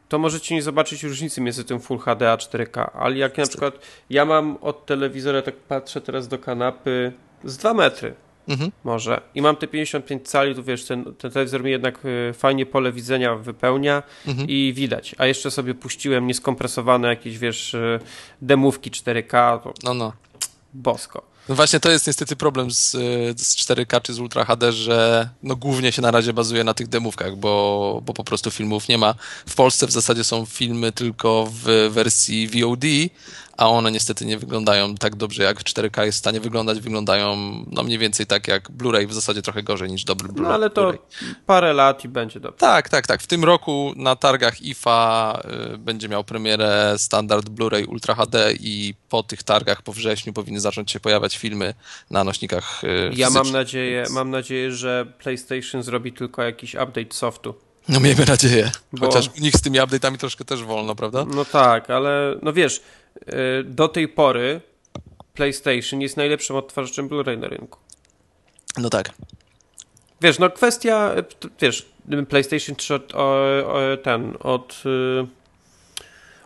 to 0.10 0.19
możecie 0.19 0.56
nie 0.56 0.62
zobaczyć 0.62 1.04
różnicy 1.04 1.41
między 1.41 1.63
tym 1.63 1.80
Full 1.80 1.99
HD 1.99 2.32
a 2.32 2.38
4K. 2.38 2.89
Ale 2.93 3.17
jak 3.17 3.38
na 3.38 3.45
przykład 3.45 3.80
ja 4.10 4.26
mam 4.26 4.58
od 4.62 4.86
telewizora, 4.86 5.41
tak 5.41 5.56
patrzę 5.56 6.02
teraz 6.02 6.28
do 6.28 6.38
kanapy, 6.38 7.12
z 7.43 7.58
2 7.58 7.73
metry. 7.73 8.13
Mhm. 8.47 8.71
Może. 8.84 9.21
I 9.36 9.41
mam 9.41 9.56
te 9.56 9.67
55 9.67 10.29
cali, 10.29 10.56
tu 10.56 10.63
wiesz, 10.63 10.86
ten, 10.86 11.03
ten 11.03 11.32
telewizor 11.32 11.63
mi 11.63 11.71
jednak 11.71 12.06
y, 12.06 12.34
fajnie 12.34 12.65
pole 12.65 12.91
widzenia 12.91 13.36
wypełnia 13.36 14.03
mhm. 14.27 14.49
i 14.49 14.73
widać. 14.75 15.15
A 15.17 15.25
jeszcze 15.25 15.51
sobie 15.51 15.73
puściłem 15.73 16.27
nieskompresowane 16.27 17.08
jakieś, 17.08 17.38
wiesz, 17.38 17.73
y, 17.73 17.99
demówki 18.41 18.91
4K. 18.91 19.60
To... 19.60 19.73
No, 19.84 19.93
no. 19.93 20.13
Bosko. 20.73 21.34
No 21.49 21.56
właśnie 21.56 21.79
to 21.79 21.91
jest 21.91 22.08
niestety 22.08 22.36
problem 22.36 22.71
z, 22.71 22.91
z 23.41 23.56
4K 23.56 24.01
czy 24.01 24.13
z 24.13 24.19
Ultra 24.19 24.45
HD, 24.45 24.71
że 24.71 25.29
no 25.43 25.56
głównie 25.56 25.91
się 25.91 26.01
na 26.01 26.12
razie 26.12 26.34
bazuje 26.34 26.63
na 26.63 26.73
tych 26.73 26.88
demówkach, 26.88 27.36
bo, 27.36 28.01
bo 28.06 28.13
po 28.13 28.23
prostu 28.23 28.51
filmów 28.51 28.88
nie 28.88 28.97
ma. 28.97 29.15
W 29.45 29.56
Polsce 29.56 29.88
w 29.88 29.91
zasadzie 29.91 30.23
są 30.23 30.45
filmy 30.45 30.91
tylko 30.91 31.47
w 31.51 31.89
wersji 31.91 32.47
VOD, 32.47 32.86
a 33.58 33.70
one 33.70 33.92
niestety 33.92 34.26
nie 34.26 34.38
wyglądają 34.38 34.96
tak 34.96 35.16
dobrze, 35.16 35.44
jak 35.44 35.63
4K 35.63 36.04
jest 36.04 36.18
w 36.18 36.20
stanie 36.20 36.39
wyglądać. 36.39 36.80
Wyglądają 36.80 37.36
no 37.72 37.84
mniej 37.84 37.98
więcej 37.98 38.26
tak 38.26 38.48
jak 38.48 38.72
Blu-ray, 38.72 39.08
w 39.08 39.13
zasadzie 39.13 39.42
trochę 39.42 39.63
gorzej 39.63 39.92
niż 39.92 40.04
dobry 40.04 40.30
Blu-ray. 40.30 40.42
No 40.42 40.54
ale 40.54 40.70
to 40.70 40.94
parę 41.46 41.74
lat 41.74 42.06
i 42.06 42.10
będzie 42.10 42.39
dobrze. 42.39 42.58
Tak, 42.58 42.89
tak, 42.89 43.08
tak. 43.08 43.22
W 43.22 43.28
tym 43.28 43.44
roku 43.44 43.94
na 43.96 44.16
targach 44.16 44.62
IFA 44.62 45.42
y, 45.74 45.78
będzie 45.78 46.10
miał 46.10 46.24
premierę 46.24 46.96
standard 46.98 47.50
Blu-ray 47.50 47.88
Ultra 47.88 48.16
HD 48.16 48.54
i 48.54 48.94
po 49.10 49.24
tych 49.24 49.44
targach 49.44 49.82
po 49.82 49.94
wrześniu 49.94 50.34
powinny 50.34 50.60
zacząć 50.60 50.92
się 50.92 51.00
pojawiać 51.00 51.38
filmy 51.38 51.74
na 52.10 52.24
nośnikach 52.24 52.84
y, 52.84 53.12
Ja 53.16 53.30
mam 53.30 53.52
nadzieję, 53.52 54.06
mam 54.10 54.30
nadzieję, 54.30 54.72
że 54.72 55.06
PlayStation 55.20 55.84
zrobi 55.84 56.13
tylko 56.13 56.42
jakiś 56.42 56.74
update 56.76 57.13
softu. 57.13 57.56
No 57.89 58.00
miejmy 58.00 58.26
nadzieję. 58.26 58.72
Chociaż 59.00 59.30
Bo... 59.30 59.36
u 59.38 59.42
nich 59.42 59.54
z 59.56 59.62
tymi 59.62 59.80
update'ami 59.80 60.18
troszkę 60.18 60.46
też 60.46 60.63
wolno, 60.63 60.96
prawda? 60.96 61.26
No 61.36 61.46
tak, 61.46 61.89
ale 61.89 62.36
no 62.42 62.54
wiesz, 62.54 62.82
do 63.63 63.88
tej 63.88 64.08
pory 64.08 64.62
PlayStation 65.34 66.02
jest 66.02 66.17
najlepszym 66.17 66.56
odtwarzaczem 66.56 67.10
Blu-ray 67.10 67.38
na 67.38 67.47
rynku. 67.47 67.80
No 68.78 68.89
tak. 68.89 69.10
Wiesz, 70.21 70.39
no 70.39 70.49
kwestia, 70.49 71.15
wiesz, 71.62 71.86
PlayStation 72.30 72.76
3 72.76 72.95
od, 72.95 73.15
o, 73.15 73.19
o, 73.67 73.97
ten, 74.04 74.38
od 74.39 74.84
y, 74.86 75.28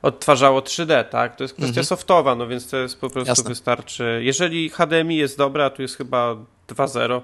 odtwarzało 0.02 0.62
3D, 0.62 1.04
tak? 1.04 1.36
To 1.36 1.44
jest 1.44 1.54
kwestia 1.54 1.70
mhm. 1.70 1.86
softowa, 1.86 2.36
no 2.36 2.48
więc 2.48 2.70
to 2.70 2.78
jest 2.78 3.02
po 3.02 3.10
prostu 3.10 3.32
Jasne. 3.32 3.50
wystarczy. 3.50 4.20
Jeżeli 4.24 4.70
HDMI 4.70 5.16
jest 5.16 5.38
dobra, 5.38 5.70
tu 5.70 5.82
jest 5.82 5.98
chyba 5.98 6.36
2.0, 6.68 7.22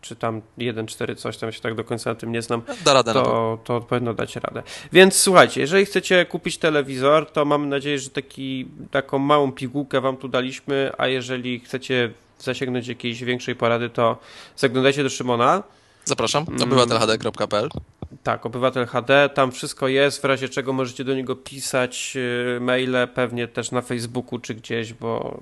czy 0.00 0.16
tam 0.16 0.42
1.4 0.58 1.16
coś, 1.16 1.36
tam 1.36 1.52
się 1.52 1.60
tak 1.60 1.74
do 1.74 1.84
końca 1.84 2.10
na 2.10 2.16
tym 2.16 2.32
nie 2.32 2.42
znam, 2.42 2.62
da 2.84 2.92
radę 2.92 3.12
to, 3.12 3.58
to 3.64 3.80
powinno 3.80 4.14
dać 4.14 4.36
radę. 4.36 4.62
Więc 4.92 5.16
słuchajcie, 5.16 5.60
jeżeli 5.60 5.86
chcecie 5.86 6.26
kupić 6.26 6.58
telewizor, 6.58 7.30
to 7.30 7.44
mam 7.44 7.68
nadzieję, 7.68 7.98
że 7.98 8.10
taki, 8.10 8.68
taką 8.90 9.18
małą 9.18 9.52
pigułkę 9.52 10.00
wam 10.00 10.16
tu 10.16 10.28
daliśmy, 10.28 10.92
a 10.98 11.06
jeżeli 11.06 11.60
chcecie 11.60 12.10
zasięgnąć 12.38 12.88
jakiejś 12.88 13.24
większej 13.24 13.56
porady, 13.56 13.90
to 13.90 14.18
zaglądajcie 14.56 15.02
do 15.02 15.10
Szymona. 15.10 15.62
Zapraszam, 16.04 16.44
mm. 16.48 16.62
obywatelhd.pl 16.62 17.68
tak, 18.22 18.46
Obywatel 18.46 18.86
HD, 18.86 19.28
tam 19.34 19.52
wszystko 19.52 19.88
jest, 19.88 20.22
w 20.22 20.24
razie 20.24 20.48
czego 20.48 20.72
możecie 20.72 21.04
do 21.04 21.14
niego 21.14 21.36
pisać 21.36 22.12
y, 22.56 22.60
maile, 22.60 22.96
pewnie 23.14 23.48
też 23.48 23.70
na 23.70 23.82
Facebooku 23.82 24.38
czy 24.38 24.54
gdzieś, 24.54 24.92
bo 24.92 25.40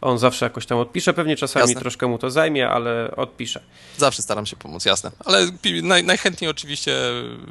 on 0.00 0.18
zawsze 0.18 0.46
jakoś 0.46 0.66
tam 0.66 0.78
odpisze, 0.78 1.14
pewnie 1.14 1.36
czasami 1.36 1.66
jasne. 1.66 1.80
troszkę 1.80 2.06
mu 2.06 2.18
to 2.18 2.30
zajmie, 2.30 2.68
ale 2.68 3.10
odpisze. 3.16 3.60
Zawsze 3.96 4.22
staram 4.22 4.46
się 4.46 4.56
pomóc, 4.56 4.84
jasne. 4.84 5.10
Ale 5.24 5.46
naj, 5.82 6.04
najchętniej 6.04 6.50
oczywiście 6.50 6.96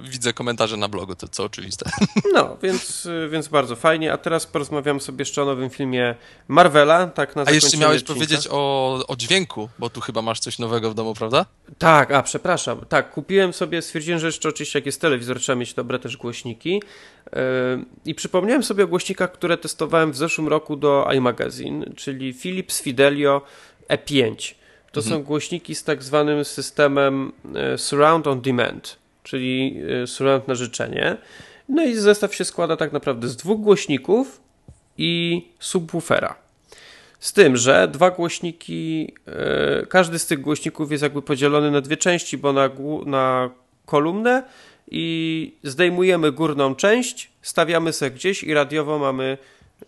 widzę 0.03 0.33
komentarze 0.33 0.77
na 0.77 0.87
blogu, 0.87 1.15
to 1.15 1.27
co 1.27 1.43
oczywiste. 1.43 1.89
No, 2.33 2.57
więc, 2.63 3.05
y, 3.05 3.29
więc 3.31 3.47
bardzo 3.47 3.75
fajnie, 3.75 4.13
a 4.13 4.17
teraz 4.17 4.45
porozmawiam 4.45 5.01
sobie 5.01 5.21
jeszcze 5.21 5.41
o 5.41 5.45
nowym 5.45 5.69
filmie 5.69 6.15
Marvela, 6.47 7.07
tak 7.07 7.35
na 7.35 7.43
A 7.45 7.51
jeszcze 7.51 7.77
miałeś 7.77 8.01
odcinka. 8.01 8.13
powiedzieć 8.13 8.47
o, 8.51 8.99
o 9.07 9.15
dźwięku, 9.15 9.69
bo 9.79 9.89
tu 9.89 10.01
chyba 10.01 10.21
masz 10.21 10.39
coś 10.39 10.59
nowego 10.59 10.91
w 10.91 10.93
domu, 10.93 11.13
prawda? 11.13 11.45
Tak, 11.77 12.11
a 12.11 12.23
przepraszam, 12.23 12.85
tak, 12.89 13.11
kupiłem 13.11 13.53
sobie, 13.53 13.81
stwierdziłem, 13.81 14.19
że 14.19 14.27
jeszcze 14.27 14.46
oczywiście 14.49 14.79
jak 14.79 14.86
jest 14.86 15.01
telewizor, 15.01 15.39
trzeba 15.39 15.55
mieć 15.55 15.73
dobre 15.73 15.99
też 15.99 16.17
głośniki. 16.17 16.73
Yy, 17.33 17.41
I 18.05 18.15
przypomniałem 18.15 18.63
sobie 18.63 18.83
o 18.83 18.88
głośnikach, 18.88 19.31
które 19.31 19.57
testowałem 19.57 20.12
w 20.12 20.17
zeszłym 20.17 20.47
roku 20.47 20.75
do 20.75 21.10
iMagazine, 21.15 21.86
czyli 21.95 22.33
Philips 22.33 22.81
Fidelio 22.81 23.41
E5. 23.89 24.53
To 24.91 25.01
mhm. 25.01 25.15
są 25.15 25.23
głośniki 25.23 25.75
z 25.75 25.83
tak 25.83 26.03
zwanym 26.03 26.45
systemem 26.45 27.31
e, 27.55 27.77
Surround 27.77 28.27
on 28.27 28.41
Demand, 28.41 28.97
czyli 29.23 29.81
e, 30.03 30.07
surround 30.07 30.47
na 30.47 30.55
życzenie. 30.55 31.17
No 31.69 31.83
i 31.83 31.95
zestaw 31.95 32.36
się 32.36 32.45
składa 32.45 32.77
tak 32.77 32.93
naprawdę 32.93 33.27
z 33.27 33.36
dwóch 33.36 33.62
głośników 33.62 34.41
i 34.97 35.41
subwoofera. 35.60 36.36
Z 37.19 37.33
tym, 37.33 37.57
że 37.57 37.88
dwa 37.88 38.12
głośniki, 38.12 39.13
e, 39.27 39.86
każdy 39.86 40.19
z 40.19 40.27
tych 40.27 40.41
głośników 40.41 40.91
jest 40.91 41.03
jakby 41.03 41.21
podzielony 41.21 41.71
na 41.71 41.81
dwie 41.81 41.97
części, 41.97 42.38
bo 42.38 42.53
na, 42.53 42.69
na 43.05 43.49
kolumnę 43.88 44.43
i 44.91 45.54
zdejmujemy 45.63 46.32
górną 46.32 46.76
część, 46.76 47.32
stawiamy 47.41 47.93
sobie 47.93 48.12
gdzieś 48.12 48.43
i 48.43 48.54
radiowo 48.54 49.00
mamy 49.00 49.38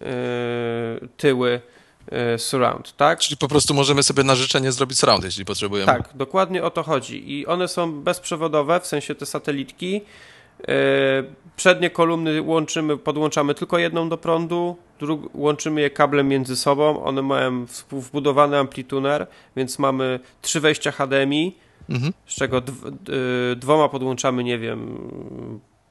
yy, 0.01 0.07
tyły 1.17 1.61
yy, 2.11 2.39
surround, 2.39 2.95
tak? 2.97 3.19
Czyli 3.19 3.37
po 3.37 3.47
prostu 3.47 3.73
możemy 3.73 4.03
sobie 4.03 4.23
na 4.23 4.35
życzenie 4.35 4.71
zrobić 4.71 4.99
surround, 4.99 5.23
jeśli 5.23 5.45
potrzebujemy. 5.45 5.85
Tak, 5.85 6.09
dokładnie 6.15 6.63
o 6.63 6.69
to 6.69 6.83
chodzi. 6.83 7.31
I 7.31 7.45
one 7.45 7.67
są 7.67 8.01
bezprzewodowe, 8.01 8.79
w 8.79 8.87
sensie 8.87 9.15
te 9.15 9.25
satelitki. 9.25 10.01
Przednie 11.55 11.89
kolumny 11.89 12.41
łączymy, 12.41 12.97
podłączamy 12.97 13.53
tylko 13.53 13.77
jedną 13.77 14.09
do 14.09 14.17
prądu, 14.17 14.77
łączymy 15.33 15.81
je 15.81 15.89
kablem 15.89 16.27
między 16.27 16.55
sobą. 16.55 17.03
One 17.03 17.21
mają 17.21 17.65
wbudowany 17.91 18.57
amplituner, 18.57 19.27
więc 19.55 19.79
mamy 19.79 20.19
trzy 20.41 20.59
wejścia 20.59 20.91
HDMI, 20.91 21.55
mhm. 21.89 22.13
z 22.25 22.35
czego 22.35 22.61
dwoma 23.55 23.89
podłączamy, 23.89 24.43
nie 24.43 24.59
wiem, 24.59 24.97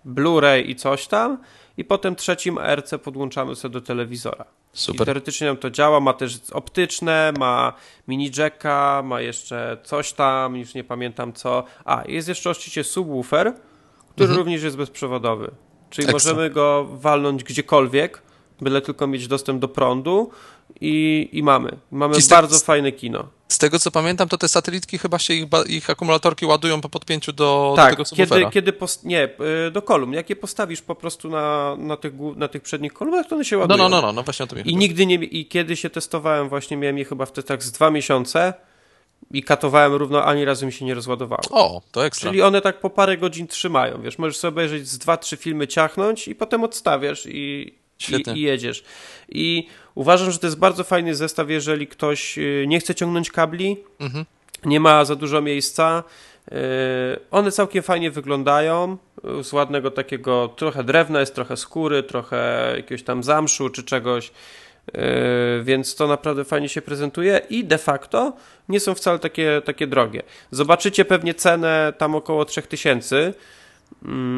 Blu-ray 0.07 0.69
i 0.69 0.77
coś 0.77 1.07
tam, 1.07 1.39
i 1.77 1.85
potem 1.85 2.17
trzecim 2.17 2.59
RC 2.59 2.99
podłączamy 2.99 3.57
sobie 3.57 3.73
do 3.73 3.81
telewizora. 3.81 4.45
Super. 4.73 5.03
I 5.03 5.05
teoretycznie 5.05 5.47
nam 5.47 5.57
to 5.57 5.71
działa, 5.71 6.01
ma 6.01 6.13
też 6.13 6.39
optyczne, 6.53 7.33
ma 7.39 7.73
mini 8.09 8.31
jacka, 8.39 9.03
ma 9.05 9.21
jeszcze 9.21 9.77
coś 9.85 10.13
tam, 10.13 10.57
już 10.57 10.75
nie 10.75 10.85
pamiętam 10.85 11.33
co. 11.33 11.65
A, 11.85 12.03
jest 12.09 12.29
jeszcze 12.29 12.51
oczywiście 12.51 12.85
subwoofer, 12.85 13.55
który 14.11 14.29
mhm. 14.29 14.39
również 14.39 14.63
jest 14.63 14.77
bezprzewodowy. 14.77 15.51
Czyli 15.91 16.09
Ekstra. 16.09 16.33
możemy 16.33 16.51
go 16.51 16.89
walnąć 16.93 17.45
gdziekolwiek, 17.45 18.23
byle 18.61 18.81
tylko 18.81 19.07
mieć 19.07 19.29
dostęp 19.29 19.61
do 19.61 19.69
prądu 19.69 20.31
i, 20.81 21.29
i 21.33 21.43
mamy. 21.43 21.77
Mamy 21.91 22.17
bardzo 22.31 22.59
fajne 22.59 22.93
kino. 22.93 23.29
Z 23.59 23.61
tego 23.61 23.79
co 23.79 23.91
pamiętam, 23.91 24.29
to 24.29 24.39
te 24.39 24.49
satelitki 24.49 24.99
chyba 24.99 25.19
się 25.19 25.35
ich, 25.35 25.47
ich 25.67 25.91
akumulatorki 25.91 26.47
ładują 26.47 26.81
po 26.81 26.89
podpięciu 26.89 27.33
do, 27.33 27.73
tak, 27.77 27.91
do 27.91 27.91
tego 27.91 28.05
subwoofera. 28.05 28.41
kiedy, 28.41 28.53
kiedy 28.53 28.73
post, 28.73 29.05
nie, 29.05 29.29
y, 29.67 29.71
do 29.71 29.83
kolumn. 29.83 30.13
Jak 30.13 30.31
je 30.31 30.37
postawisz 30.37 30.83
po 30.83 30.95
prostu 30.95 31.31
na, 31.31 31.77
na, 31.79 31.97
tych, 31.97 32.13
na 32.37 32.49
tych 32.49 32.63
przednich 32.63 32.93
kolumnach, 32.93 33.27
to 33.27 33.35
one 33.35 33.45
się 33.45 33.59
ładują. 33.59 33.79
No, 33.79 33.89
no, 33.89 33.97
no, 33.97 34.07
no, 34.07 34.13
no 34.13 34.23
właśnie 34.23 34.45
o 34.45 34.47
to 34.47 34.57
mi 34.57 34.63
I 34.65 34.77
nigdy 34.77 35.07
nie, 35.07 35.15
i 35.15 35.47
kiedy 35.47 35.77
się 35.77 35.91
testowałem, 35.91 36.49
właśnie 36.49 36.77
miałem 36.77 36.99
je 36.99 37.05
chyba 37.05 37.27
w 37.27 37.33
tak 37.33 37.63
z 37.63 37.73
dwa 37.73 37.91
miesiące 37.91 38.55
i 39.31 39.43
katowałem 39.43 39.95
równo, 39.95 40.25
ani 40.25 40.45
razu 40.45 40.67
mi 40.67 40.73
się 40.73 40.85
nie 40.85 40.95
rozładowało. 40.95 41.43
O, 41.51 41.83
to 41.91 42.07
ekstra. 42.07 42.31
Czyli 42.31 42.43
one 42.43 42.61
tak 42.61 42.81
po 42.81 42.91
parę 42.91 43.17
godzin 43.17 43.47
trzymają, 43.47 44.03
wiesz, 44.03 44.19
możesz 44.19 44.37
sobie 44.37 44.49
obejrzeć 44.49 44.89
z 44.89 44.99
dwa, 44.99 45.17
trzy 45.17 45.37
filmy, 45.37 45.67
ciachnąć 45.67 46.29
i 46.29 46.35
potem 46.35 46.65
odstawiasz 46.65 47.27
i, 47.27 47.78
i, 48.09 48.39
i, 48.39 48.41
jedziesz. 48.41 48.85
I 49.29 49.69
uważam, 49.95 50.31
że 50.31 50.39
to 50.39 50.47
jest 50.47 50.59
bardzo 50.59 50.85
fajny 50.85 51.15
zestaw, 51.15 51.51
jeżeli 51.51 51.87
ktoś 51.87 52.39
y, 52.39 52.65
nie 52.69 52.81
chce 52.81 52.95
ciągnąć 52.95 53.31
kabli, 53.31 53.77
mhm. 54.01 54.25
nie 54.65 54.81
ma 54.81 55.05
za 55.05 55.17
dużo 55.17 55.41
miejsca. 55.43 56.05
Y, 56.49 56.55
one 57.31 57.53
całkiem 57.53 57.83
fajnie 57.83 58.11
wyglądają, 58.11 58.97
y, 59.41 59.45
z 59.45 59.53
ładnego 59.53 59.91
takiego, 59.91 60.55
trochę 60.57 60.85
drewna 60.85 61.21
jest, 61.21 61.35
trochę 61.35 61.57
skóry, 61.57 62.03
trochę 62.03 62.73
jakiegoś 62.77 63.03
tam 63.03 63.23
zamszu 63.23 63.71
czy 63.71 63.83
czegoś, 63.83 64.33
więc 65.63 65.95
to 65.95 66.07
naprawdę 66.07 66.45
fajnie 66.45 66.69
się 66.69 66.83
prezentuje 66.83 67.41
i 67.51 67.65
de 67.65 67.79
facto 67.79 68.37
nie 68.69 68.81
są 68.81 68.95
wcale 68.95 69.19
takie, 69.19 69.63
takie 69.65 69.87
drogie. 69.87 70.23
Zobaczycie 70.51 71.05
pewnie 71.05 71.35
cenę 71.35 71.93
tam 71.99 72.15
około 72.15 72.45
3000, 72.45 73.17
Mm, 73.17 73.33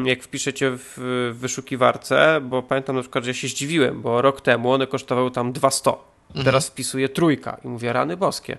jak 0.05 0.23
wpiszecie 0.23 0.71
w 0.73 0.97
wyszukiwarce, 1.33 2.41
bo 2.41 2.63
pamiętam 2.63 2.95
na 2.95 3.01
przykład, 3.01 3.23
że 3.23 3.29
ja 3.29 3.33
się 3.33 3.47
zdziwiłem, 3.47 4.01
bo 4.01 4.21
rok 4.21 4.41
temu 4.41 4.71
one 4.71 4.87
kosztowały 4.87 5.31
tam 5.31 5.53
200. 5.53 5.89
Mhm. 5.89 6.45
Teraz 6.45 6.67
wpisuję 6.67 7.09
trójka 7.09 7.57
i 7.65 7.67
mówię, 7.67 7.93
rany 7.93 8.17
boskie. 8.17 8.57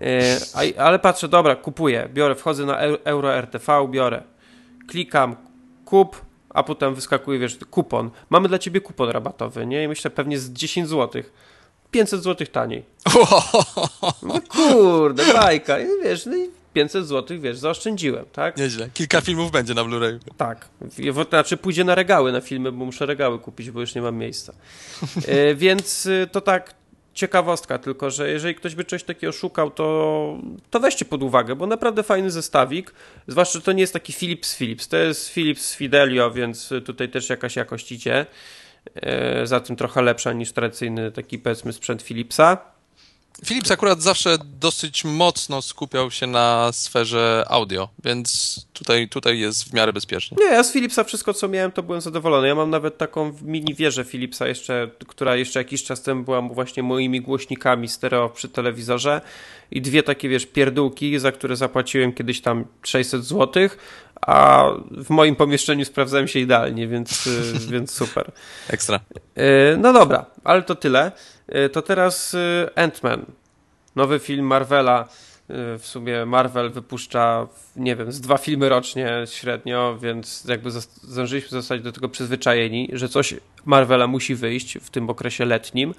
E, 0.00 0.38
ale 0.78 0.98
patrzę, 0.98 1.28
dobra, 1.28 1.56
kupuję, 1.56 2.08
biorę, 2.14 2.34
wchodzę 2.34 2.66
na 2.66 2.78
Euro 3.04 3.34
RTV, 3.34 3.88
biorę, 3.90 4.22
klikam, 4.88 5.36
kup, 5.84 6.20
a 6.50 6.62
potem 6.62 6.94
wyskakuje, 6.94 7.38
wiesz, 7.38 7.58
kupon. 7.70 8.10
Mamy 8.30 8.48
dla 8.48 8.58
ciebie 8.58 8.80
kupon 8.80 9.08
rabatowy, 9.08 9.66
nie? 9.66 9.84
I 9.84 9.88
myślę, 9.88 10.10
pewnie 10.10 10.38
z 10.38 10.52
10 10.52 10.88
zł. 10.88 11.22
500 11.90 12.22
zł 12.22 12.46
taniej. 12.52 12.84
No 14.22 14.40
kurde, 14.48 15.34
bajka. 15.34 15.78
I 15.78 15.86
wiesz, 16.04 16.26
no 16.26 16.36
i 16.36 16.50
500 16.76 17.06
zł, 17.06 17.40
wiesz, 17.40 17.58
zaoszczędziłem, 17.58 18.24
tak? 18.32 18.56
Nieźle. 18.56 18.90
Kilka 18.94 19.20
filmów 19.20 19.50
będzie 19.50 19.74
na 19.74 19.84
Blu-rayu. 19.84 20.18
Tak. 20.36 20.68
Znaczy 21.28 21.56
pójdzie 21.56 21.84
na 21.84 21.94
regały 21.94 22.32
na 22.32 22.40
filmy, 22.40 22.72
bo 22.72 22.84
muszę 22.84 23.06
regały 23.06 23.38
kupić, 23.38 23.70
bo 23.70 23.80
już 23.80 23.94
nie 23.94 24.02
mam 24.02 24.16
miejsca. 24.16 24.52
E, 25.28 25.54
więc 25.64 26.06
y, 26.06 26.28
to 26.32 26.40
tak 26.40 26.74
ciekawostka 27.14 27.78
tylko, 27.78 28.10
że 28.10 28.30
jeżeli 28.30 28.54
ktoś 28.54 28.74
by 28.74 28.84
coś 28.84 29.04
takiego 29.04 29.32
szukał, 29.32 29.70
to, 29.70 30.38
to 30.70 30.80
weźcie 30.80 31.04
pod 31.04 31.22
uwagę, 31.22 31.56
bo 31.56 31.66
naprawdę 31.66 32.02
fajny 32.02 32.30
zestawik, 32.30 32.94
zwłaszcza, 33.26 33.58
że 33.58 33.64
to 33.64 33.72
nie 33.72 33.80
jest 33.80 33.92
taki 33.92 34.12
Philips 34.12 34.56
Philips, 34.56 34.88
to 34.88 34.96
jest 34.96 35.28
Philips 35.28 35.74
Fidelio, 35.74 36.30
więc 36.30 36.72
tutaj 36.84 37.08
też 37.08 37.30
jakaś 37.30 37.56
jakość 37.56 37.92
idzie, 37.92 38.26
e, 38.94 39.46
za 39.46 39.60
tym 39.60 39.76
trochę 39.76 40.02
lepsza 40.02 40.32
niż 40.32 40.52
tradycyjny 40.52 41.12
taki 41.12 41.38
powiedzmy 41.38 41.72
sprzęt 41.72 42.02
Philipsa. 42.02 42.75
Philips 43.44 43.70
akurat 43.70 44.02
zawsze 44.02 44.38
dosyć 44.44 45.04
mocno 45.04 45.62
skupiał 45.62 46.10
się 46.10 46.26
na 46.26 46.72
sferze 46.72 47.44
audio, 47.48 47.88
więc 48.04 48.60
tutaj, 48.72 49.08
tutaj 49.08 49.38
jest 49.38 49.70
w 49.70 49.72
miarę 49.72 49.92
bezpiecznie. 49.92 50.36
Nie, 50.40 50.52
ja 50.52 50.64
z 50.64 50.72
Philipsa 50.72 51.04
wszystko, 51.04 51.34
co 51.34 51.48
miałem, 51.48 51.72
to 51.72 51.82
byłem 51.82 52.00
zadowolony. 52.00 52.48
Ja 52.48 52.54
mam 52.54 52.70
nawet 52.70 52.98
taką 52.98 53.32
mini 53.42 53.74
wieżę 53.74 54.04
Philipsa 54.04 54.48
jeszcze, 54.48 54.90
która 55.06 55.36
jeszcze 55.36 55.60
jakiś 55.60 55.84
czas 55.84 56.02
temu 56.02 56.24
była 56.24 56.42
właśnie 56.42 56.82
moimi 56.82 57.20
głośnikami 57.20 57.88
stereo 57.88 58.28
przy 58.28 58.48
telewizorze 58.48 59.20
i 59.70 59.82
dwie 59.82 60.02
takie, 60.02 60.28
wiesz, 60.28 60.46
pierdółki, 60.46 61.18
za 61.18 61.32
które 61.32 61.56
zapłaciłem 61.56 62.12
kiedyś 62.12 62.40
tam 62.40 62.64
600 62.82 63.24
zł, 63.24 63.68
a 64.20 64.64
w 64.90 65.10
moim 65.10 65.36
pomieszczeniu 65.36 65.84
sprawdzałem 65.84 66.28
się 66.28 66.38
idealnie, 66.38 66.88
więc, 66.88 67.28
więc 67.72 67.90
super. 67.90 68.32
Ekstra. 68.68 69.00
E, 69.34 69.76
no 69.76 69.92
dobra, 69.92 70.26
ale 70.44 70.62
to 70.62 70.74
tyle. 70.74 71.12
E, 71.48 71.68
to 71.68 71.82
teraz 71.82 72.36
Ant-Man. 72.76 73.20
Nowy 73.96 74.18
film 74.18 74.46
Marvela. 74.46 75.08
W 75.78 75.82
sumie 75.86 76.26
Marvel 76.26 76.70
wypuszcza, 76.70 77.46
nie 77.76 77.96
wiem, 77.96 78.12
z 78.12 78.20
dwa 78.20 78.38
filmy 78.38 78.68
rocznie 78.68 79.24
średnio, 79.26 79.98
więc 80.00 80.44
jakby 80.48 80.70
zdążyliśmy 81.02 81.50
zostać 81.50 81.82
do 81.82 81.92
tego 81.92 82.08
przyzwyczajeni, 82.08 82.88
że 82.92 83.08
coś 83.08 83.34
Marvela 83.64 84.06
musi 84.06 84.34
wyjść 84.34 84.78
w 84.78 84.90
tym 84.90 85.10
okresie 85.10 85.44
letnim. 85.44 85.94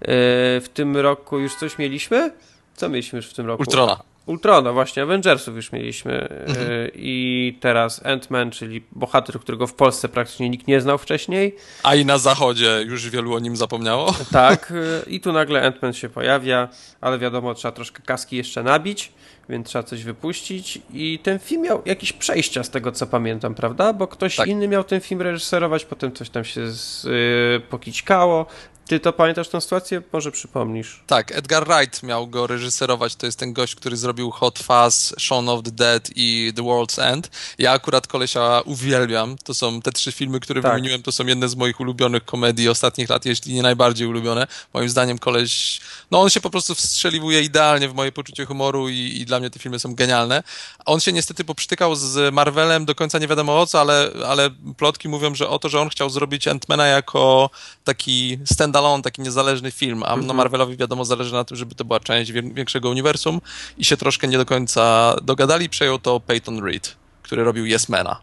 W 0.00 0.66
tym 0.74 0.96
roku 0.96 1.38
już 1.38 1.54
coś 1.54 1.78
mieliśmy? 1.78 2.32
Co 2.74 2.88
mieliśmy 2.88 3.16
już 3.16 3.26
w 3.26 3.34
tym 3.34 3.46
roku? 3.46 3.62
Ultrona. 3.62 4.02
Ultrona, 4.28 4.72
właśnie, 4.72 5.02
Avengersów 5.02 5.56
już 5.56 5.72
mieliśmy 5.72 6.28
mhm. 6.28 6.70
Y, 6.70 6.90
i 6.94 7.58
teraz 7.60 8.02
Ant-Man, 8.02 8.50
czyli 8.50 8.82
bohater, 8.92 9.40
którego 9.40 9.66
w 9.66 9.74
Polsce 9.74 10.08
praktycznie 10.08 10.50
nikt 10.50 10.66
nie 10.66 10.80
znał 10.80 10.98
wcześniej. 10.98 11.56
A 11.82 11.94
i 11.94 12.04
na 12.04 12.18
zachodzie 12.18 12.84
już 12.86 13.10
wielu 13.10 13.34
o 13.34 13.38
nim 13.38 13.56
zapomniało. 13.56 14.14
Tak, 14.32 14.70
y, 14.70 15.10
i 15.10 15.20
tu 15.20 15.32
nagle 15.32 15.70
Ant-Man 15.70 15.92
się 15.92 16.08
pojawia, 16.08 16.68
ale 17.00 17.18
wiadomo, 17.18 17.54
trzeba 17.54 17.72
troszkę 17.72 18.02
kaski 18.02 18.36
jeszcze 18.36 18.62
nabić, 18.62 19.12
więc 19.48 19.68
trzeba 19.68 19.82
coś 19.82 20.04
wypuścić 20.04 20.78
i 20.92 21.18
ten 21.22 21.38
film 21.38 21.62
miał 21.62 21.82
jakieś 21.86 22.12
przejścia 22.12 22.64
z 22.64 22.70
tego, 22.70 22.92
co 22.92 23.06
pamiętam, 23.06 23.54
prawda? 23.54 23.92
Bo 23.92 24.06
ktoś 24.06 24.36
tak. 24.36 24.48
inny 24.48 24.68
miał 24.68 24.84
ten 24.84 25.00
film 25.00 25.22
reżyserować, 25.22 25.84
potem 25.84 26.12
coś 26.12 26.30
tam 26.30 26.44
się 26.44 26.70
z, 26.70 27.04
yy, 27.04 27.60
pokićkało, 27.70 28.46
ty 28.88 29.00
to 29.00 29.12
pamiętasz 29.12 29.48
tę 29.48 29.60
sytuację? 29.60 30.02
Może 30.12 30.32
przypomnisz. 30.32 31.02
Tak, 31.06 31.32
Edgar 31.32 31.66
Wright 31.66 32.02
miał 32.02 32.26
go 32.26 32.46
reżyserować. 32.46 33.16
To 33.16 33.26
jest 33.26 33.38
ten 33.38 33.52
gość, 33.52 33.74
który 33.74 33.96
zrobił 33.96 34.30
Hot 34.30 34.58
Fuzz, 34.58 35.14
Shaun 35.18 35.48
of 35.48 35.62
the 35.62 35.70
Dead 35.70 36.10
i 36.16 36.52
The 36.56 36.62
World's 36.62 37.02
End. 37.02 37.30
Ja 37.58 37.72
akurat 37.72 38.06
kolesia 38.06 38.60
uwielbiam. 38.64 39.36
To 39.44 39.54
są 39.54 39.82
te 39.82 39.92
trzy 39.92 40.12
filmy, 40.12 40.40
które 40.40 40.62
tak. 40.62 40.72
wymieniłem, 40.72 41.02
to 41.02 41.12
są 41.12 41.26
jedne 41.26 41.48
z 41.48 41.56
moich 41.56 41.80
ulubionych 41.80 42.24
komedii 42.24 42.68
ostatnich 42.68 43.08
lat, 43.08 43.24
jeśli 43.24 43.54
nie 43.54 43.62
najbardziej 43.62 44.06
ulubione. 44.06 44.46
Moim 44.74 44.88
zdaniem 44.88 45.18
koleś, 45.18 45.80
no 46.10 46.20
on 46.20 46.30
się 46.30 46.40
po 46.40 46.50
prostu 46.50 46.74
wstrzeliwuje 46.74 47.42
idealnie 47.42 47.88
w 47.88 47.94
moje 47.94 48.12
poczucie 48.12 48.46
humoru 48.46 48.88
i, 48.88 48.94
i 48.94 49.26
dla 49.26 49.40
mnie 49.40 49.50
te 49.50 49.58
filmy 49.58 49.78
są 49.78 49.94
genialne. 49.94 50.42
On 50.86 51.00
się 51.00 51.12
niestety 51.12 51.44
poprztykał 51.44 51.94
z 51.94 52.34
Marvelem 52.34 52.84
do 52.84 52.94
końca 52.94 53.18
nie 53.18 53.28
wiadomo 53.28 53.60
o 53.60 53.66
co, 53.66 53.80
ale, 53.80 54.10
ale 54.26 54.50
plotki 54.76 55.08
mówią, 55.08 55.34
że 55.34 55.48
o 55.48 55.58
to, 55.58 55.68
że 55.68 55.80
on 55.80 55.88
chciał 55.88 56.10
zrobić 56.10 56.46
Ant-Mana 56.48 56.86
jako 56.86 57.50
taki 57.84 58.38
stand 58.44 58.77
standalone, 58.78 59.02
taki 59.02 59.22
niezależny 59.22 59.70
film, 59.70 60.02
a 60.02 60.08
no 60.08 60.22
mhm. 60.22 60.36
Marvelowi 60.36 60.76
wiadomo 60.76 61.04
zależy 61.04 61.32
na 61.32 61.44
tym, 61.44 61.56
żeby 61.56 61.74
to 61.74 61.84
była 61.84 62.00
część 62.00 62.32
większego 62.32 62.90
uniwersum 62.90 63.40
i 63.78 63.84
się 63.84 63.96
troszkę 63.96 64.28
nie 64.28 64.38
do 64.38 64.46
końca 64.46 65.14
dogadali. 65.22 65.68
Przejął 65.68 65.98
to 65.98 66.20
Peyton 66.20 66.64
Reed, 66.64 66.96
który 67.22 67.44
robił 67.44 67.66
Yesmana. 67.66 68.20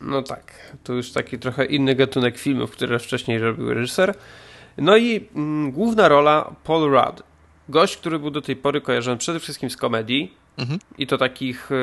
No 0.00 0.22
tak, 0.22 0.52
to 0.84 0.92
już 0.92 1.12
taki 1.12 1.38
trochę 1.38 1.64
inny 1.64 1.94
gatunek 1.94 2.38
filmów, 2.38 2.70
które 2.70 2.98
wcześniej 2.98 3.38
robił 3.38 3.74
reżyser. 3.74 4.14
No 4.78 4.96
i 4.96 5.28
mm, 5.34 5.72
główna 5.72 6.08
rola 6.08 6.54
Paul 6.64 6.90
Rudd. 6.90 7.22
Gość, 7.68 7.96
który 7.96 8.18
był 8.18 8.30
do 8.30 8.42
tej 8.42 8.56
pory 8.56 8.80
kojarzony 8.80 9.16
przede 9.16 9.40
wszystkim 9.40 9.70
z 9.70 9.76
komedii 9.76 10.34
mhm. 10.58 10.78
i 10.98 11.06
to 11.06 11.18
takich 11.18 11.72
y, 11.72 11.74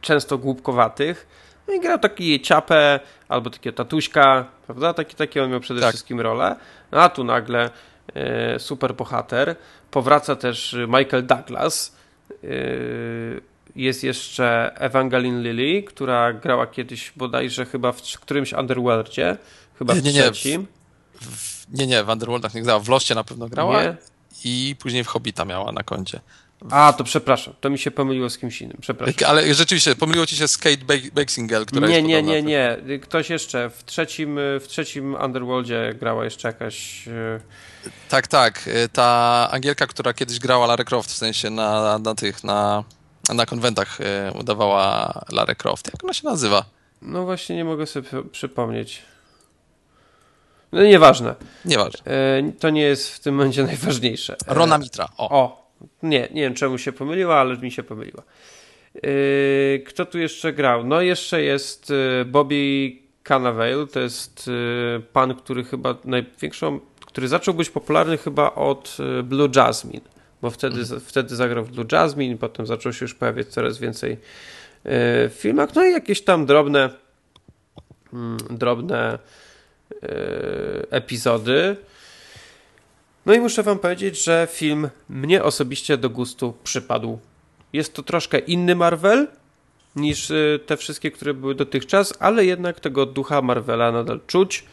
często 0.00 0.38
głupkowatych 0.38 1.26
no 1.68 1.74
i 1.74 1.80
grał 1.80 1.98
taki 1.98 2.40
ciapę 2.40 3.00
albo 3.28 3.50
takiego 3.50 3.76
tatuśka, 3.76 4.44
prawda? 4.66 4.94
Taki, 4.94 5.16
taki 5.16 5.40
on 5.40 5.50
miał 5.50 5.60
przede 5.60 5.80
tak. 5.80 5.90
wszystkim 5.90 6.20
rolę. 6.20 6.56
A 6.90 7.08
tu 7.08 7.24
nagle 7.24 7.70
e, 8.14 8.58
super 8.58 8.94
bohater. 8.94 9.56
Powraca 9.90 10.36
też 10.36 10.76
Michael 10.88 11.26
Douglas. 11.26 11.96
E, 12.44 12.48
jest 13.76 14.04
jeszcze 14.04 14.72
Evangeline 14.74 15.42
Lilly, 15.42 15.82
która 15.82 16.32
grała 16.32 16.66
kiedyś 16.66 17.12
bodajże 17.16 17.66
chyba 17.66 17.92
w 17.92 18.02
którymś 18.20 18.52
Underworldzie. 18.52 19.36
Chyba 19.78 19.94
w 19.94 20.02
nie, 20.02 20.12
nie, 20.12 20.22
trzecim. 20.22 20.66
W, 21.20 21.26
w, 21.26 21.66
nie, 21.72 21.86
nie, 21.86 22.04
w 22.04 22.08
Underworldach 22.08 22.54
nie 22.54 22.62
grała. 22.62 22.80
W 22.80 22.88
Loście 22.88 23.14
na 23.14 23.24
pewno 23.24 23.48
grała. 23.48 23.82
Nie. 23.82 23.96
I 24.44 24.76
później 24.78 25.04
w 25.04 25.06
Hobbita 25.06 25.44
miała 25.44 25.72
na 25.72 25.82
koncie. 25.82 26.20
A, 26.70 26.92
to 26.92 27.04
przepraszam, 27.04 27.54
to 27.60 27.70
mi 27.70 27.78
się 27.78 27.90
pomyliło 27.90 28.30
z 28.30 28.38
kimś 28.38 28.62
innym, 28.62 28.76
przepraszam. 28.80 29.14
Ale 29.26 29.54
rzeczywiście, 29.54 29.96
pomyliło 29.96 30.26
ci 30.26 30.36
się 30.36 30.48
z 30.48 30.58
Kate 30.58 30.84
Beckinsale, 31.12 31.66
która 31.66 31.86
nie, 31.86 31.94
jest 31.94 32.06
Nie, 32.06 32.22
nie, 32.22 32.42
nie, 32.42 32.78
nie. 32.86 32.98
Ktoś 32.98 33.30
jeszcze. 33.30 33.70
W 33.70 33.84
trzecim, 33.84 34.38
w 34.60 34.64
trzecim 34.68 35.14
Underworldzie 35.14 35.94
grała 36.00 36.24
jeszcze 36.24 36.48
jakaś... 36.48 37.08
E, 37.08 37.40
tak, 38.08 38.26
tak. 38.26 38.68
E, 38.68 38.88
ta 38.88 39.48
Angielka, 39.52 39.86
która 39.86 40.14
kiedyś 40.14 40.38
grała 40.38 40.66
Lara 40.66 40.84
Croft, 40.84 41.10
w 41.10 41.16
sensie 41.16 41.50
na, 41.50 41.98
na 41.98 42.14
tych, 42.14 42.44
na, 42.44 42.84
na 43.34 43.46
konwentach 43.46 44.00
e, 44.00 44.32
udawała 44.40 45.12
Lara 45.32 45.54
Croft. 45.54 45.86
Jak 45.92 46.04
ona 46.04 46.12
się 46.12 46.26
nazywa? 46.26 46.64
No 47.02 47.24
właśnie 47.24 47.56
nie 47.56 47.64
mogę 47.64 47.86
sobie 47.86 48.08
przypomnieć. 48.32 49.02
No 50.72 50.82
nieważne. 50.82 51.34
Nieważne. 51.64 52.02
To 52.60 52.70
nie 52.70 52.82
jest 52.82 53.10
w 53.10 53.20
tym 53.20 53.34
momencie 53.34 53.64
najważniejsze. 53.72 54.36
Rona 54.46 54.78
Mitra. 54.78 55.08
O. 55.16 55.30
o. 55.30 55.61
Nie, 56.02 56.28
nie 56.32 56.42
wiem 56.42 56.54
czemu 56.54 56.78
się 56.78 56.92
pomyliła, 56.92 57.36
ale 57.36 57.56
mi 57.56 57.70
się 57.70 57.82
pomyliła. 57.82 58.22
Yy, 58.94 59.82
kto 59.86 60.06
tu 60.06 60.18
jeszcze 60.18 60.52
grał? 60.52 60.84
No 60.84 61.00
jeszcze 61.00 61.42
jest 61.42 61.90
yy, 61.90 62.24
Bobby 62.24 62.96
Cannavale, 63.28 63.86
to 63.86 64.00
jest 64.00 64.46
yy, 64.46 65.02
pan, 65.12 65.34
który 65.34 65.64
chyba 65.64 65.94
największą, 66.04 66.80
który 67.06 67.28
zaczął 67.28 67.54
być 67.54 67.70
popularny 67.70 68.18
chyba 68.18 68.54
od 68.54 68.96
Blue 69.24 69.48
Jasmine, 69.56 70.00
bo 70.42 70.50
wtedy, 70.50 70.80
mhm. 70.80 71.00
wtedy 71.00 71.36
zagrał 71.36 71.64
w 71.64 71.70
Blue 71.70 71.86
Jasmine, 71.92 72.38
potem 72.38 72.66
zaczął 72.66 72.92
się 72.92 73.04
już 73.04 73.14
pojawiać 73.14 73.46
coraz 73.46 73.78
więcej 73.78 74.16
w 74.84 75.34
filmach, 75.34 75.74
no 75.74 75.84
i 75.84 75.92
jakieś 75.92 76.22
tam 76.22 76.46
drobne 76.46 76.90
mm, 78.12 78.36
drobne 78.50 79.18
epizody. 80.90 81.76
No 83.26 83.34
i 83.34 83.40
muszę 83.40 83.62
wam 83.62 83.78
powiedzieć, 83.78 84.24
że 84.24 84.48
film 84.50 84.90
mnie 85.08 85.42
osobiście 85.42 85.96
do 85.96 86.10
gustu 86.10 86.54
przypadł. 86.64 87.18
Jest 87.72 87.94
to 87.94 88.02
troszkę 88.02 88.38
inny 88.38 88.74
Marvel 88.74 89.28
niż 89.96 90.30
y, 90.30 90.60
te 90.66 90.76
wszystkie, 90.76 91.10
które 91.10 91.34
były 91.34 91.54
dotychczas, 91.54 92.14
ale 92.18 92.44
jednak 92.44 92.80
tego 92.80 93.06
ducha 93.06 93.42
Marvela 93.42 93.92
nadal 93.92 94.20
czuć. 94.26 94.64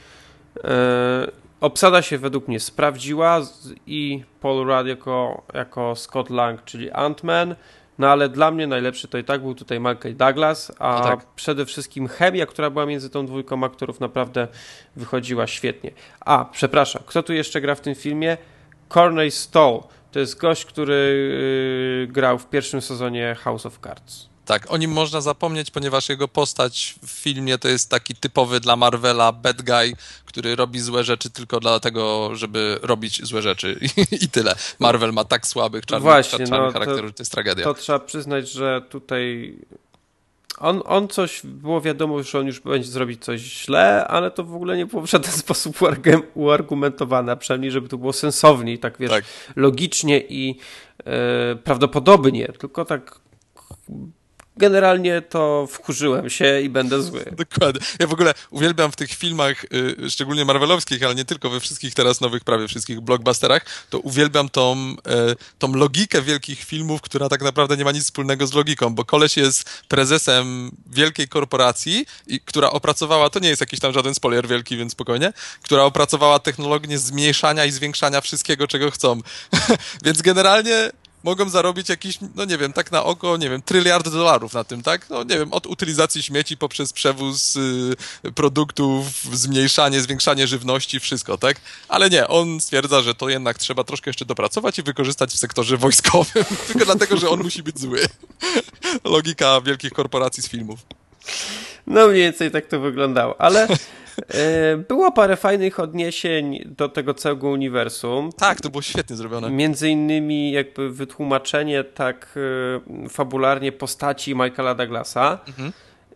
E, 0.63 1.31
obsada 1.61 2.01
się 2.01 2.17
według 2.17 2.47
mnie 2.47 2.59
sprawdziła 2.59 3.41
i 3.87 4.23
Paul 4.41 4.67
Rudd 4.67 4.87
jako, 4.87 5.43
jako 5.53 5.95
Scott 5.95 6.29
Lang, 6.29 6.63
czyli 6.65 6.91
Ant-Man, 6.91 7.55
no 7.99 8.09
ale 8.09 8.29
dla 8.29 8.51
mnie 8.51 8.67
najlepszy 8.67 9.07
to 9.07 9.17
i 9.17 9.23
tak 9.23 9.41
był 9.41 9.55
tutaj 9.55 9.79
Michael 9.79 10.15
Douglas, 10.15 10.71
a 10.79 11.01
tak. 11.01 11.25
przede 11.35 11.65
wszystkim 11.65 12.07
chemia, 12.07 12.45
która 12.45 12.69
była 12.69 12.85
między 12.85 13.09
tą 13.09 13.25
dwójką 13.25 13.63
aktorów 13.63 13.99
naprawdę 13.99 14.47
wychodziła 14.95 15.47
świetnie. 15.47 15.91
A, 16.19 16.45
przepraszam, 16.45 17.01
kto 17.05 17.23
tu 17.23 17.33
jeszcze 17.33 17.61
gra 17.61 17.75
w 17.75 17.81
tym 17.81 17.95
filmie? 17.95 18.37
Corney 18.93 19.31
Stoll. 19.31 19.83
To 20.11 20.19
jest 20.19 20.39
gość, 20.39 20.65
który 20.65 20.93
yy, 22.07 22.13
grał 22.13 22.37
w 22.37 22.49
pierwszym 22.49 22.81
sezonie 22.81 23.35
House 23.39 23.65
of 23.65 23.79
Cards. 23.79 24.28
Tak, 24.49 24.71
o 24.71 24.77
nim 24.77 24.91
można 24.91 25.21
zapomnieć, 25.21 25.71
ponieważ 25.71 26.09
jego 26.09 26.27
postać 26.27 26.95
w 27.05 27.09
filmie 27.09 27.57
to 27.57 27.67
jest 27.67 27.89
taki 27.89 28.15
typowy 28.15 28.59
dla 28.59 28.75
Marvela 28.75 29.31
bad 29.31 29.61
guy, 29.61 29.93
który 30.25 30.55
robi 30.55 30.79
złe 30.79 31.03
rzeczy 31.03 31.29
tylko 31.29 31.59
dlatego, 31.59 32.35
żeby 32.35 32.79
robić 32.81 33.25
złe 33.25 33.41
rzeczy 33.41 33.79
i, 33.81 34.15
i 34.25 34.29
tyle. 34.29 34.55
Marvel 34.79 35.13
ma 35.13 35.23
tak 35.23 35.47
słabych 35.47 35.85
czarnych, 35.85 36.03
Właśnie, 36.03 36.47
czarnych 36.47 36.59
no, 36.59 36.71
charakterów, 36.71 37.07
że 37.07 37.13
to 37.13 37.21
jest 37.21 37.31
tragedia. 37.31 37.63
To 37.63 37.73
trzeba 37.73 37.99
przyznać, 37.99 38.51
że 38.51 38.81
tutaj 38.89 39.55
on, 40.59 40.81
on 40.85 41.07
coś, 41.07 41.41
było 41.43 41.81
wiadomo, 41.81 42.23
że 42.23 42.39
on 42.39 42.47
już 42.47 42.59
będzie 42.59 42.89
zrobić 42.89 43.25
coś 43.25 43.41
źle, 43.41 44.07
ale 44.07 44.31
to 44.31 44.43
w 44.43 44.55
ogóle 44.55 44.77
nie 44.77 44.85
było 44.85 45.01
w 45.01 45.09
żaden 45.09 45.31
sposób 45.43 45.79
uargumentowane, 46.33 47.37
przynajmniej 47.37 47.71
żeby 47.71 47.87
to 47.87 47.97
było 47.97 48.13
sensownie 48.13 48.73
i 48.73 48.79
tak, 48.79 48.97
wiesz, 48.99 49.11
tak. 49.11 49.25
logicznie 49.55 50.19
i 50.19 50.59
e, 51.05 51.55
prawdopodobnie, 51.55 52.53
tylko 52.59 52.85
tak 52.85 53.19
generalnie 54.59 55.21
to 55.21 55.67
wkurzyłem 55.71 56.29
się 56.29 56.61
i 56.61 56.69
będę 56.69 57.03
zły. 57.03 57.25
Dokładnie. 57.31 57.81
Ja 57.99 58.07
w 58.07 58.13
ogóle 58.13 58.33
uwielbiam 58.49 58.91
w 58.91 58.95
tych 58.95 59.11
filmach, 59.11 59.65
y, 59.73 60.09
szczególnie 60.09 60.45
marvelowskich, 60.45 61.03
ale 61.03 61.15
nie 61.15 61.25
tylko, 61.25 61.49
we 61.49 61.59
wszystkich 61.59 61.93
teraz 61.93 62.21
nowych, 62.21 62.43
prawie 62.43 62.67
wszystkich 62.67 63.01
blockbusterach, 63.01 63.65
to 63.89 63.99
uwielbiam 63.99 64.49
tą, 64.49 64.95
y, 65.31 65.35
tą 65.59 65.73
logikę 65.73 66.21
wielkich 66.21 66.63
filmów, 66.63 67.01
która 67.01 67.29
tak 67.29 67.41
naprawdę 67.41 67.77
nie 67.77 67.85
ma 67.85 67.91
nic 67.91 68.03
wspólnego 68.03 68.47
z 68.47 68.53
logiką, 68.53 68.95
bo 68.95 69.05
koleś 69.05 69.37
jest 69.37 69.83
prezesem 69.87 70.71
wielkiej 70.85 71.27
korporacji, 71.27 72.05
i, 72.27 72.39
która 72.39 72.69
opracowała, 72.69 73.29
to 73.29 73.39
nie 73.39 73.49
jest 73.49 73.61
jakiś 73.61 73.79
tam 73.79 73.93
żaden 73.93 74.15
spoiler 74.15 74.47
wielki, 74.47 74.77
więc 74.77 74.91
spokojnie, 74.91 75.33
która 75.61 75.83
opracowała 75.83 76.39
technologię 76.39 76.97
zmniejszania 76.97 77.65
i 77.65 77.71
zwiększania 77.71 78.21
wszystkiego, 78.21 78.67
czego 78.67 78.91
chcą. 78.91 79.21
więc 80.05 80.21
generalnie 80.21 80.91
mogą 81.23 81.49
zarobić 81.49 81.89
jakiś, 81.89 82.19
no 82.35 82.45
nie 82.45 82.57
wiem, 82.57 82.73
tak 82.73 82.91
na 82.91 83.03
oko, 83.03 83.37
nie 83.37 83.49
wiem, 83.49 83.61
tryliard 83.61 84.09
dolarów 84.09 84.53
na 84.53 84.63
tym, 84.63 84.83
tak? 84.83 85.09
No 85.09 85.23
nie 85.23 85.37
wiem, 85.37 85.53
od 85.53 85.67
utylizacji 85.67 86.23
śmieci 86.23 86.57
poprzez 86.57 86.93
przewóz 86.93 87.55
y, 87.55 87.95
produktów, 88.35 89.05
zmniejszanie, 89.33 90.01
zwiększanie 90.01 90.47
żywności, 90.47 90.99
wszystko, 90.99 91.37
tak? 91.37 91.61
Ale 91.87 92.09
nie, 92.09 92.27
on 92.27 92.61
stwierdza, 92.61 93.01
że 93.01 93.15
to 93.15 93.29
jednak 93.29 93.57
trzeba 93.57 93.83
troszkę 93.83 94.09
jeszcze 94.09 94.25
dopracować 94.25 94.79
i 94.79 94.83
wykorzystać 94.83 95.31
w 95.33 95.37
sektorze 95.37 95.77
wojskowym, 95.77 96.45
tylko 96.67 96.85
dlatego, 96.85 97.17
że 97.17 97.29
on 97.29 97.39
musi 97.39 97.63
być 97.63 97.79
zły. 97.79 97.99
Logika 99.03 99.61
wielkich 99.61 99.93
korporacji 99.93 100.43
z 100.43 100.49
filmów. 100.49 100.79
No 101.87 102.07
mniej 102.07 102.21
więcej 102.21 102.51
tak 102.51 102.67
to 102.67 102.79
wyglądało, 102.79 103.41
ale 103.41 103.67
było 104.87 105.11
parę 105.11 105.35
fajnych 105.35 105.79
odniesień 105.79 106.59
do 106.65 106.89
tego 106.89 107.13
całego 107.13 107.49
uniwersum. 107.49 108.29
Tak, 108.37 108.61
to 108.61 108.69
było 108.69 108.81
świetnie 108.81 109.15
zrobione. 109.15 109.49
Między 109.49 109.89
innymi 109.89 110.51
jakby 110.51 110.89
wytłumaczenie 110.89 111.83
tak 111.83 112.37
e, 113.05 113.09
fabularnie 113.09 113.71
postaci 113.71 114.35
Michaela 114.35 114.75
Douglasa. 114.75 115.39
Mhm. 115.47 115.73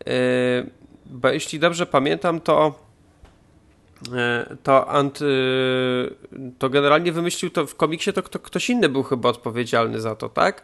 E, 0.07 0.13
bo 1.05 1.29
jeśli 1.29 1.59
dobrze 1.59 1.85
pamiętam, 1.85 2.41
to 2.41 2.83
to, 4.63 4.87
to 6.59 6.69
generalnie 6.69 7.11
wymyślił 7.11 7.51
to 7.51 7.67
w 7.67 7.75
komiksie, 7.75 8.13
to 8.13 8.23
ktoś 8.23 8.69
inny 8.69 8.89
był 8.89 9.03
chyba 9.03 9.29
odpowiedzialny 9.29 10.01
za 10.01 10.15
to, 10.15 10.29
tak? 10.29 10.63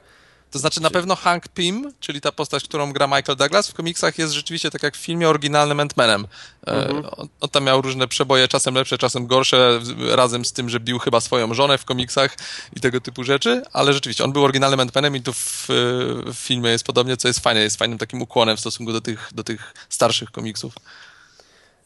To 0.52 0.60
znaczy 0.60 0.82
na 0.82 0.90
pewno 0.90 1.16
Hank 1.16 1.48
Pym, 1.48 1.94
czyli 2.00 2.22
ta 2.22 2.32
postać, 2.32 2.64
którą 2.64 2.94
gra 2.94 3.08
Michael 3.08 3.38
Douglas 3.38 3.70
w 3.70 3.74
komiksach 3.74 4.18
jest 4.18 4.34
rzeczywiście 4.34 4.72
tak 4.72 4.84
jak 4.84 4.98
w 4.98 5.00
filmie 5.00 5.30
oryginalnym 5.30 5.78
Ant-Manem. 5.78 6.24
E, 6.68 6.72
mhm. 6.72 7.06
On, 7.18 7.28
on, 7.42 7.50
tam 7.50 7.64
miał 7.64 7.82
różne 7.82 8.08
przeboje, 8.08 8.48
czasem 8.48 8.76
lepsze, 8.76 8.98
czasem 8.98 9.28
gorsze, 9.28 9.80
razem 10.16 10.46
z 10.46 10.54
tym, 10.54 10.70
że 10.70 10.80
bił 10.80 11.00
chyba 11.00 11.20
swoją 11.20 11.54
żonę 11.54 11.78
w 11.78 11.86
komiksach 11.86 12.38
i 12.76 12.80
tego 12.80 13.02
typu 13.02 13.24
rzeczy, 13.24 13.64
ale 13.74 13.94
rzeczywiście 13.94 14.24
on 14.24 14.32
był 14.32 14.44
oryginalnym 14.44 14.80
Ant-Manem 14.80 15.16
i 15.16 15.22
tu 15.22 15.34
w, 15.34 15.66
w, 15.68 16.34
filmie 16.36 16.70
jest 16.70 16.86
podobnie, 16.86 17.18
co 17.18 17.28
jest 17.28 17.40
fajne, 17.40 17.62
jest 17.62 17.78
fajnym 17.78 17.98
takim 17.98 18.22
ukłonem 18.22 18.58
w 18.58 18.60
stosunku 18.60 18.94
do 18.94 19.02
tych, 19.02 19.30
do 19.36 19.44
tych 19.44 19.74
starszych 19.90 20.32
komiksów. 20.32 20.74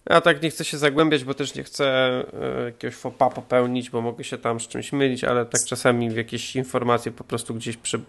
Ja 0.09 0.21
tak 0.21 0.43
nie 0.43 0.49
chcę 0.49 0.65
się 0.65 0.77
zagłębiać, 0.77 1.23
bo 1.23 1.33
też 1.33 1.55
nie 1.55 1.63
chcę 1.63 1.85
e, 2.33 2.65
jakiegoś 2.65 2.95
fopa 2.95 3.29
popełnić, 3.29 3.89
bo 3.89 4.01
mogę 4.01 4.23
się 4.23 4.37
tam 4.37 4.59
z 4.59 4.67
czymś 4.67 4.91
mylić, 4.91 5.23
ale 5.23 5.45
tak 5.45 5.65
czasami 5.65 6.09
w 6.09 6.15
jakieś 6.15 6.55
informacje 6.55 7.11
po 7.11 7.23
prostu 7.23 7.55
gdzieś 7.55 7.77
przy, 7.77 8.01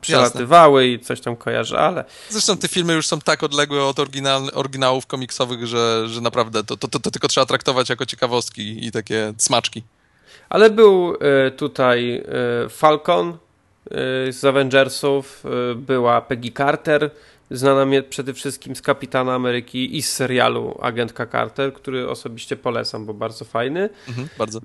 przelatywały 0.00 0.86
Jasne. 0.86 1.02
i 1.02 1.06
coś 1.06 1.20
tam 1.20 1.36
kojarzę, 1.36 1.78
ale... 1.78 2.04
Zresztą 2.28 2.56
te 2.56 2.68
filmy 2.68 2.92
już 2.92 3.06
są 3.06 3.20
tak 3.20 3.42
odległe 3.42 3.84
od 3.84 3.98
oryginał, 3.98 4.42
oryginałów 4.52 5.06
komiksowych, 5.06 5.66
że, 5.66 6.08
że 6.08 6.20
naprawdę 6.20 6.64
to, 6.64 6.76
to, 6.76 6.88
to, 6.88 7.00
to 7.00 7.10
tylko 7.10 7.28
trzeba 7.28 7.46
traktować 7.46 7.88
jako 7.90 8.06
ciekawostki 8.06 8.86
i 8.86 8.92
takie 8.92 9.32
smaczki. 9.38 9.82
Ale 10.48 10.70
był 10.70 11.14
y, 11.14 11.50
tutaj 11.50 12.22
y, 12.66 12.68
Falcon 12.68 13.28
y, 13.28 13.36
z 14.32 14.44
Avengersów, 14.44 15.44
była 15.76 16.20
Peggy 16.20 16.52
Carter, 16.52 17.10
znana 17.50 17.84
mnie 17.84 18.02
przede 18.02 18.34
wszystkim 18.34 18.76
z 18.76 18.82
Kapitana 18.82 19.34
Ameryki 19.34 19.96
i 19.96 20.02
z 20.02 20.12
serialu 20.12 20.78
Agentka 20.82 21.26
Carter, 21.26 21.72
który 21.72 22.08
osobiście 22.08 22.56
polecam, 22.56 23.06
bo 23.06 23.14
bardzo 23.14 23.44
fajny. 23.44 23.88
Mhm, 24.08 24.28
bardzo. 24.38 24.60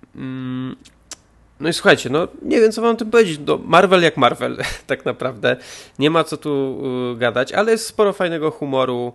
No 1.59 1.69
i 1.69 1.73
słuchajcie, 1.73 2.09
no 2.09 2.27
nie 2.41 2.61
wiem 2.61 2.71
co 2.71 2.81
wam 2.81 2.97
tym 2.97 3.11
powiedzieć. 3.11 3.39
No, 3.47 3.59
Marvel 3.65 4.03
jak 4.03 4.17
Marvel, 4.17 4.57
tak 4.87 5.05
naprawdę. 5.05 5.57
Nie 5.99 6.09
ma 6.09 6.23
co 6.23 6.37
tu 6.37 6.81
y, 7.13 7.17
gadać, 7.17 7.53
ale 7.53 7.71
jest 7.71 7.85
sporo 7.85 8.13
fajnego 8.13 8.51
humoru. 8.51 9.13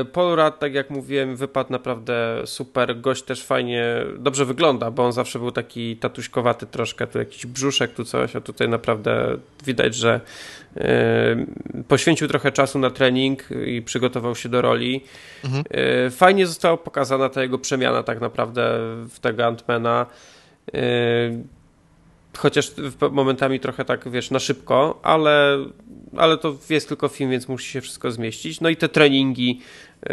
Y, 0.00 0.04
Paul 0.04 0.36
Rudd, 0.36 0.58
tak 0.58 0.74
jak 0.74 0.90
mówiłem, 0.90 1.36
wypadł 1.36 1.72
naprawdę 1.72 2.42
super. 2.44 3.00
Gość 3.00 3.22
też 3.22 3.44
fajnie, 3.44 3.84
dobrze 4.18 4.44
wygląda, 4.44 4.90
bo 4.90 5.04
on 5.04 5.12
zawsze 5.12 5.38
był 5.38 5.52
taki 5.52 5.96
tatuśkowaty 5.96 6.66
troszkę, 6.66 7.06
tu 7.06 7.18
jakiś 7.18 7.46
brzuszek, 7.46 7.94
tu 7.94 8.04
coś, 8.04 8.36
a 8.36 8.40
tutaj 8.40 8.68
naprawdę 8.68 9.36
widać, 9.64 9.94
że 9.94 10.20
y, 10.76 10.82
poświęcił 11.88 12.28
trochę 12.28 12.52
czasu 12.52 12.78
na 12.78 12.90
trening 12.90 13.48
i 13.66 13.82
przygotował 13.82 14.34
się 14.34 14.48
do 14.48 14.62
roli. 14.62 15.04
Mhm. 15.44 15.64
Fajnie 16.10 16.46
została 16.46 16.76
pokazana 16.76 17.28
ta 17.28 17.42
jego 17.42 17.58
przemiana 17.58 18.02
tak 18.02 18.20
naprawdę 18.20 18.62
w 19.10 19.18
tego 19.20 19.46
Antmana. 19.46 20.06
Y, 20.74 21.56
chociaż 22.36 22.72
momentami 23.12 23.60
trochę 23.60 23.84
tak, 23.84 24.10
wiesz, 24.10 24.30
na 24.30 24.38
szybko, 24.38 25.00
ale, 25.02 25.58
ale 26.16 26.38
to 26.38 26.58
jest 26.68 26.88
tylko 26.88 27.08
film, 27.08 27.30
więc 27.30 27.48
musi 27.48 27.70
się 27.70 27.80
wszystko 27.80 28.10
zmieścić. 28.10 28.60
No 28.60 28.68
i 28.68 28.76
te 28.76 28.88
treningi 28.88 29.60
e, 30.02 30.08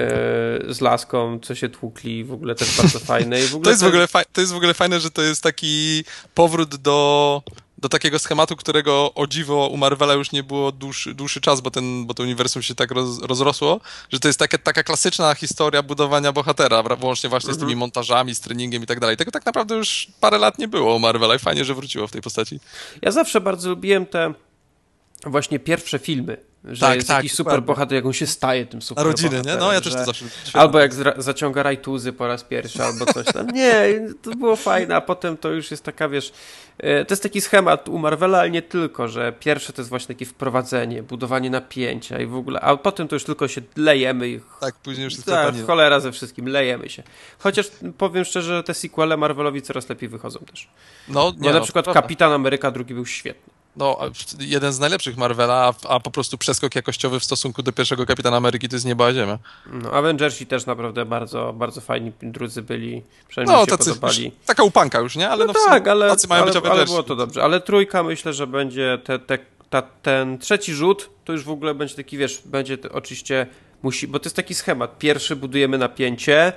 z 0.74 0.82
laską, 0.82 1.40
co 1.40 1.56
się 1.56 1.70
tłukli, 1.70 2.24
w 2.24 2.34
ogóle 2.34 2.56
też 2.56 2.78
bardzo 2.78 3.00
fajne. 3.14 3.40
I 3.40 3.44
w 3.44 3.56
ogóle 3.56 3.64
to, 3.64 3.70
jest 3.70 3.84
w 3.84 3.88
ogóle 3.88 4.08
to 4.34 4.42
jest 4.42 4.54
w 4.54 4.58
ogóle 4.58 4.74
fajne, 4.74 5.00
że 5.00 5.12
to 5.12 5.22
jest 5.22 5.44
taki 5.44 6.04
powrót 6.34 6.76
do 6.76 7.42
do 7.84 7.90
takiego 7.90 8.20
schematu, 8.20 8.56
którego 8.56 9.14
o 9.14 9.28
dziwo 9.28 9.68
u 9.68 9.78
Marvela 9.78 10.14
już 10.14 10.32
nie 10.32 10.44
było 10.44 10.72
dłuższy, 10.72 11.14
dłuższy 11.14 11.42
czas, 11.42 11.62
bo, 11.62 11.72
ten, 11.72 12.06
bo 12.06 12.14
to 12.14 12.24
uniwersum 12.24 12.62
się 12.62 12.76
tak 12.76 12.92
roz, 12.92 13.22
rozrosło, 13.22 13.80
że 14.12 14.20
to 14.20 14.28
jest 14.28 14.40
takie, 14.40 14.58
taka 14.58 14.84
klasyczna 14.84 15.36
historia 15.36 15.84
budowania 15.84 16.32
bohatera, 16.32 16.84
włącznie 16.84 17.30
właśnie 17.30 17.48
mhm. 17.48 17.56
z 17.56 17.60
tymi 17.60 17.72
mhm. 17.72 17.80
montażami, 17.80 18.36
z 18.36 18.40
treningiem 18.40 18.84
i 18.84 18.86
tak 18.86 19.00
dalej. 19.00 19.18
Tego 19.18 19.32
tak 19.32 19.46
naprawdę 19.46 19.76
już 19.76 20.08
parę 20.20 20.38
lat 20.38 20.60
nie 20.60 20.68
było 20.68 20.96
u 20.96 21.00
Marvela 21.00 21.36
i 21.36 21.40
fajnie, 21.40 21.66
że 21.66 21.76
wróciło 21.76 22.08
w 22.08 22.12
tej 22.12 22.22
postaci. 22.22 22.60
Ja 23.02 23.12
zawsze 23.12 23.42
bardzo 23.42 23.70
lubiłem 23.70 24.06
te 24.06 24.34
właśnie 25.26 25.60
pierwsze 25.60 26.00
filmy 26.00 26.38
że 26.66 26.82
tak, 26.82 26.96
jest 26.96 27.08
tak, 27.08 27.18
jakiś 27.18 27.34
super 27.34 27.64
bohater, 27.64 27.96
jak 27.96 28.06
on 28.06 28.14
się 28.14 28.28
staje 28.28 28.66
tym 28.66 28.82
super 28.82 29.06
rodziny, 29.06 29.42
nie? 29.46 29.56
No 29.56 29.74
ja 29.74 29.82
też 29.82 29.94
to 29.94 30.06
zawsze... 30.06 30.26
Albo 30.54 30.80
jak 30.80 30.94
zaciąga 31.18 31.64
rajtuzy 31.64 32.14
po 32.14 32.28
raz 32.28 32.44
pierwszy, 32.44 32.84
albo 32.84 33.06
coś 33.06 33.26
tam. 33.26 33.48
Nie, 33.48 34.02
to 34.22 34.32
było 34.32 34.56
fajne, 34.56 34.96
a 34.96 35.02
potem 35.02 35.38
to 35.38 35.50
już 35.50 35.72
jest 35.72 35.84
taka, 35.84 36.10
wiesz... 36.10 36.34
E, 36.78 37.06
to 37.06 37.14
jest 37.14 37.24
taki 37.24 37.42
schemat 37.42 37.90
u 37.90 37.98
Marvela, 37.98 38.40
ale 38.40 38.50
nie 38.50 38.62
tylko, 38.62 39.08
że 39.08 39.34
pierwsze 39.40 39.74
to 39.74 39.82
jest 39.82 39.90
właśnie 39.90 40.16
takie 40.16 40.26
wprowadzenie, 40.26 41.04
budowanie 41.04 41.50
napięcia 41.50 42.20
i 42.20 42.26
w 42.26 42.36
ogóle, 42.36 42.60
a 42.60 42.78
potem 42.78 43.08
to 43.08 43.16
już 43.16 43.24
tylko 43.24 43.48
się 43.48 43.62
lejemy 43.76 44.30
i... 44.30 44.40
Tak, 44.60 44.76
później 44.76 45.04
już 45.04 45.14
jest 45.14 45.26
tak, 45.26 45.56
cholera 45.68 46.00
ze 46.00 46.12
wszystkim, 46.12 46.48
lejemy 46.48 46.90
się. 46.90 47.04
Chociaż 47.40 47.68
powiem 47.98 48.26
szczerze, 48.26 48.56
że 48.56 48.64
te 48.64 48.74
sequele 48.74 49.18
Marvelowi 49.18 49.62
coraz 49.62 49.90
lepiej 49.90 50.10
wychodzą 50.10 50.40
też. 50.40 50.68
No, 51.08 51.32
nie, 51.32 51.38
Bo 51.38 51.50
na 51.50 51.60
no, 51.60 51.64
przykład 51.64 51.94
Kapitan 51.94 52.32
Ameryka 52.32 52.72
drugi 52.72 52.94
był 52.94 53.06
świetny 53.06 53.53
no, 53.76 54.00
jeden 54.40 54.74
z 54.74 54.80
najlepszych 54.80 55.18
Marvela, 55.18 55.54
a, 55.54 55.88
a, 55.88 56.00
po 56.00 56.12
prostu 56.12 56.38
przeskok 56.38 56.76
jakościowy 56.76 57.20
w 57.20 57.24
stosunku 57.24 57.64
do 57.64 57.72
pierwszego 57.72 58.06
Kapitana 58.06 58.38
Ameryki 58.38 58.70
to 58.70 58.76
jest 58.76 58.86
nieba 58.86 59.14
ziemia. 59.14 59.40
No, 59.74 59.92
Avengersi 59.92 60.46
też 60.46 60.66
naprawdę 60.66 61.06
bardzo, 61.06 61.54
bardzo 61.54 61.82
fajni 61.82 62.12
drudzy 62.22 62.62
byli, 62.62 63.04
przynajmniej 63.28 63.58
no, 63.58 63.66
się 63.66 63.72
tacy, 63.72 63.90
podobali. 63.90 64.26
Już, 64.26 64.34
taka 64.46 64.64
upanka 64.64 65.00
już, 65.00 65.16
nie? 65.16 65.30
Ale 65.30 65.46
no, 65.46 65.54
no 65.54 65.60
tak, 65.66 65.88
ale, 65.88 66.10
tacy 66.10 66.28
mają 66.28 66.44
ale, 66.44 66.54
być 66.54 66.66
ale 66.66 66.86
było 66.86 67.04
to 67.04 67.16
dobrze. 67.16 67.44
Ale 67.44 67.62
trójka 67.62 68.04
myślę, 68.04 68.34
że 68.34 68.48
będzie 68.48 69.00
te, 69.04 69.20
te, 69.20 69.40
ta, 69.70 69.82
ten 69.82 70.38
trzeci 70.38 70.74
rzut, 70.74 71.10
to 71.26 71.34
już 71.34 71.44
w 71.44 71.50
ogóle 71.50 71.76
będzie 71.76 71.96
taki, 71.96 72.18
wiesz, 72.18 72.42
będzie 72.46 72.78
oczywiście 72.92 73.48
musi, 73.84 74.08
bo 74.08 74.20
to 74.20 74.26
jest 74.26 74.36
taki 74.36 74.54
schemat. 74.54 74.98
Pierwszy 74.98 75.36
budujemy 75.36 75.78
napięcie, 75.78 76.54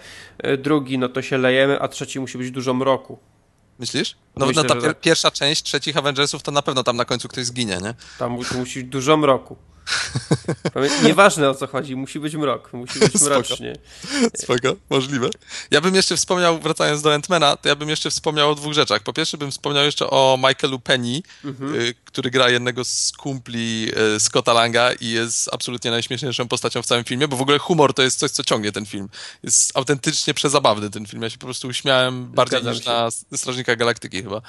y, 0.47 0.57
drugi 0.57 0.99
no 0.99 1.09
to 1.09 1.23
się 1.23 1.39
lejemy, 1.39 1.81
a 1.81 1.89
trzeci 1.89 2.21
musi 2.21 2.39
być 2.39 2.51
dużo 2.51 2.75
mroku. 2.75 3.19
Myślisz? 3.79 4.17
No, 4.37 4.47
Myślę, 4.47 4.63
no 4.63 4.69
ta 4.69 4.75
pier 4.75 4.85
tak. 4.85 5.01
pierwsza 5.01 5.31
część 5.31 5.63
trzecich 5.63 5.97
Avengersów 5.97 6.43
to 6.43 6.53
na 6.53 6.63
pewno 6.63 6.83
tam 6.83 6.97
na 6.97 7.05
końcu 7.05 7.29
ktoś 7.29 7.45
zginie, 7.47 7.79
nie? 7.83 7.95
Tam 8.19 8.33
musi 8.33 8.55
być 8.55 8.85
dużo 8.85 9.17
mroku. 9.17 9.57
Nieważne 11.05 11.51
o 11.51 11.55
co 11.55 11.67
chodzi, 11.67 11.97
musi 11.97 12.21
być 12.21 12.35
mrok, 12.35 12.73
musi 12.73 12.99
być 12.99 13.21
mrocznie. 13.21 13.77
Spoko. 14.35 14.59
Spoko, 14.59 14.77
możliwe. 14.91 15.29
Ja 15.71 15.81
bym 15.81 15.95
jeszcze 15.95 16.17
wspomniał, 16.17 16.61
wracając 16.61 17.03
do 17.03 17.15
Antmana, 17.15 17.57
to 17.57 17.69
ja 17.69 17.77
bym 17.77 17.89
jeszcze 17.89 18.11
wspomniał 18.11 18.51
o 18.51 18.55
dwóch 18.55 18.73
rzeczach. 18.73 19.03
Po 19.03 19.13
pierwsze 19.13 19.39
bym 19.39 19.51
wspomniał 19.51 19.85
jeszcze 19.85 20.11
o 20.11 20.39
Michaelu 20.49 20.81
Penny, 20.81 21.23
mhm. 21.45 21.75
y, 21.75 21.95
który 22.05 22.31
gra 22.31 22.51
jednego 22.51 22.85
z 22.85 23.13
kumpli 23.13 23.91
y, 24.17 24.21
Scotta 24.21 24.53
Langa 24.53 24.93
i 24.93 25.11
jest 25.11 25.49
absolutnie 25.53 25.91
najśmieszniejszą 25.91 26.49
postacią 26.49 26.83
w 26.83 26.87
całym 26.87 27.05
filmie, 27.05 27.29
bo 27.29 27.37
w 27.37 27.43
ogóle 27.43 27.59
humor 27.59 27.95
to 27.95 28.03
jest 28.03 28.19
coś, 28.19 28.31
co 28.31 28.45
ciągnie 28.45 28.73
ten 28.73 28.87
film. 28.87 29.09
Jest 29.43 29.77
autentycznie 29.77 30.35
przezabawny 30.35 30.91
ten 30.91 31.07
film. 31.07 31.23
Ja 31.23 31.31
się 31.31 31.39
po 31.39 31.47
prostu 31.47 31.69
uśmiałem 31.69 32.27
bardziej 32.33 32.61
Zgadzam 32.61 32.75
niż 32.75 32.85
się. 32.85 32.91
na 32.91 33.37
Strażnika 33.39 33.77
Galaktyki 33.77 34.23
chyba. 34.23 34.43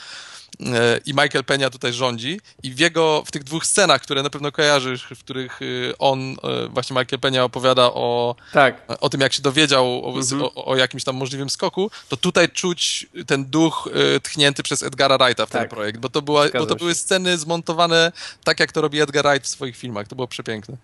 I 1.06 1.14
Michael 1.14 1.44
Penia 1.44 1.70
tutaj 1.70 1.94
rządzi 1.94 2.40
i 2.64 2.72
w 2.72 2.80
jego, 2.80 3.24
w 3.26 3.32
tych 3.32 3.44
dwóch 3.44 3.66
scenach, 3.66 4.02
które 4.02 4.24
na 4.24 4.30
pewno 4.30 4.52
kojarzysz, 4.52 5.04
w 5.16 5.20
których 5.20 5.62
y, 5.62 5.94
on, 6.00 6.32
e, 6.32 6.36
właśnie 6.68 6.94
Michael 7.00 7.20
Penia 7.20 7.44
opowiada 7.44 7.84
o, 7.84 8.36
tak. 8.54 8.82
o 9.00 9.10
tym, 9.10 9.22
jak 9.22 9.34
się 9.34 9.42
dowiedział 9.42 10.06
o, 10.06 10.20
mhm. 10.20 10.42
o, 10.42 10.66
o, 10.66 10.76
jakimś 10.76 11.04
tam 11.04 11.16
możliwym 11.16 11.50
skoku, 11.50 11.92
to 12.10 12.18
tutaj 12.18 12.50
czuć 12.50 13.08
ten 13.28 13.46
duch 13.46 13.90
y, 14.16 14.20
tchnięty 14.20 14.64
przez 14.64 14.84
Edgara 14.84 15.18
Wrighta 15.18 15.46
w 15.46 15.50
tak. 15.50 15.62
ten 15.62 15.70
projekt, 15.70 16.00
bo 16.00 16.10
to, 16.10 16.22
była, 16.22 16.46
bo 16.54 16.66
to 16.66 16.76
były 16.76 16.96
sceny 16.96 17.38
zmontowane 17.38 18.12
tak, 18.44 18.60
jak 18.60 18.72
to 18.72 18.82
robi 18.82 19.02
Edgar 19.02 19.26
Wright 19.26 19.46
w 19.46 19.50
swoich 19.50 19.78
filmach. 19.78 20.08
To 20.08 20.16
było 20.16 20.28
przepiękne. 20.28 20.78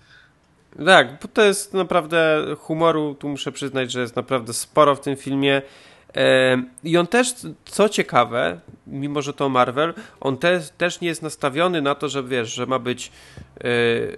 Tak, 0.86 1.22
bo 1.22 1.28
to 1.28 1.42
jest 1.42 1.74
naprawdę 1.74 2.46
humoru, 2.60 3.16
tu 3.16 3.30
muszę 3.30 3.52
przyznać, 3.52 3.92
że 3.92 4.02
jest 4.02 4.16
naprawdę 4.16 4.54
sporo 4.54 4.96
w 4.96 5.00
tym 5.00 5.16
filmie. 5.16 5.62
I 6.84 6.97
on 6.97 7.07
też, 7.07 7.34
co 7.66 7.89
ciekawe, 7.89 8.59
mimo 8.88 9.22
że 9.22 9.34
to 9.34 9.49
Marvel, 9.49 9.93
on 10.22 10.38
te, 10.38 10.61
też 10.78 11.01
nie 11.01 11.07
jest 11.07 11.22
nastawiony 11.22 11.82
na 11.82 11.95
to, 11.95 12.09
że 12.09 12.24
wiesz, 12.24 12.53
że 12.53 12.66
ma 12.66 12.80
być 12.80 13.11
yy, 13.64 14.18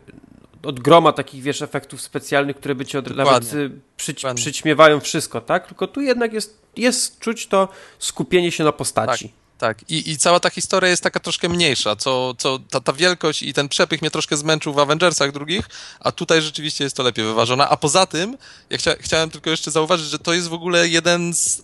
od 0.63 0.79
groma 0.79 1.13
takich, 1.13 1.43
wiesz, 1.43 1.61
efektów 1.61 2.01
specjalnych, 2.01 2.55
które 2.55 2.75
by 2.75 2.85
ci 2.85 2.97
od, 2.97 3.15
nawet 3.15 3.53
y, 3.53 3.71
przyć, 3.97 4.23
przyćmiewają 4.35 4.99
wszystko, 4.99 5.41
tak? 5.41 5.67
Tylko 5.67 5.87
tu 5.87 6.01
jednak 6.01 6.33
jest, 6.33 6.61
jest 6.77 7.19
czuć 7.19 7.47
to 7.47 7.67
skupienie 7.99 8.51
się 8.51 8.63
na 8.63 8.71
postaci. 8.71 9.29
Tak. 9.29 9.45
Tak, 9.57 9.89
I, 9.89 10.11
i 10.11 10.17
cała 10.17 10.39
ta 10.39 10.49
historia 10.49 10.89
jest 10.89 11.03
taka 11.03 11.19
troszkę 11.19 11.49
mniejsza, 11.49 11.95
co, 11.95 12.33
co 12.37 12.59
ta, 12.59 12.79
ta 12.79 12.93
wielkość 12.93 13.43
i 13.43 13.53
ten 13.53 13.69
przepych 13.69 14.01
mnie 14.01 14.11
troszkę 14.11 14.37
zmęczył 14.37 14.73
w 14.73 14.79
Avengersach 14.79 15.31
drugich, 15.31 15.69
a 15.99 16.11
tutaj 16.11 16.41
rzeczywiście 16.41 16.83
jest 16.83 16.95
to 16.95 17.03
lepiej 17.03 17.25
wyważone. 17.25 17.67
A 17.67 17.77
poza 17.77 18.05
tym, 18.05 18.37
ja 18.69 18.77
chcia, 18.77 18.95
chciałem 18.99 19.29
tylko 19.29 19.49
jeszcze 19.49 19.71
zauważyć, 19.71 20.05
że 20.05 20.19
to 20.19 20.33
jest 20.33 20.47
w 20.47 20.53
ogóle 20.53 20.87
jeden 20.87 21.33
z 21.33 21.63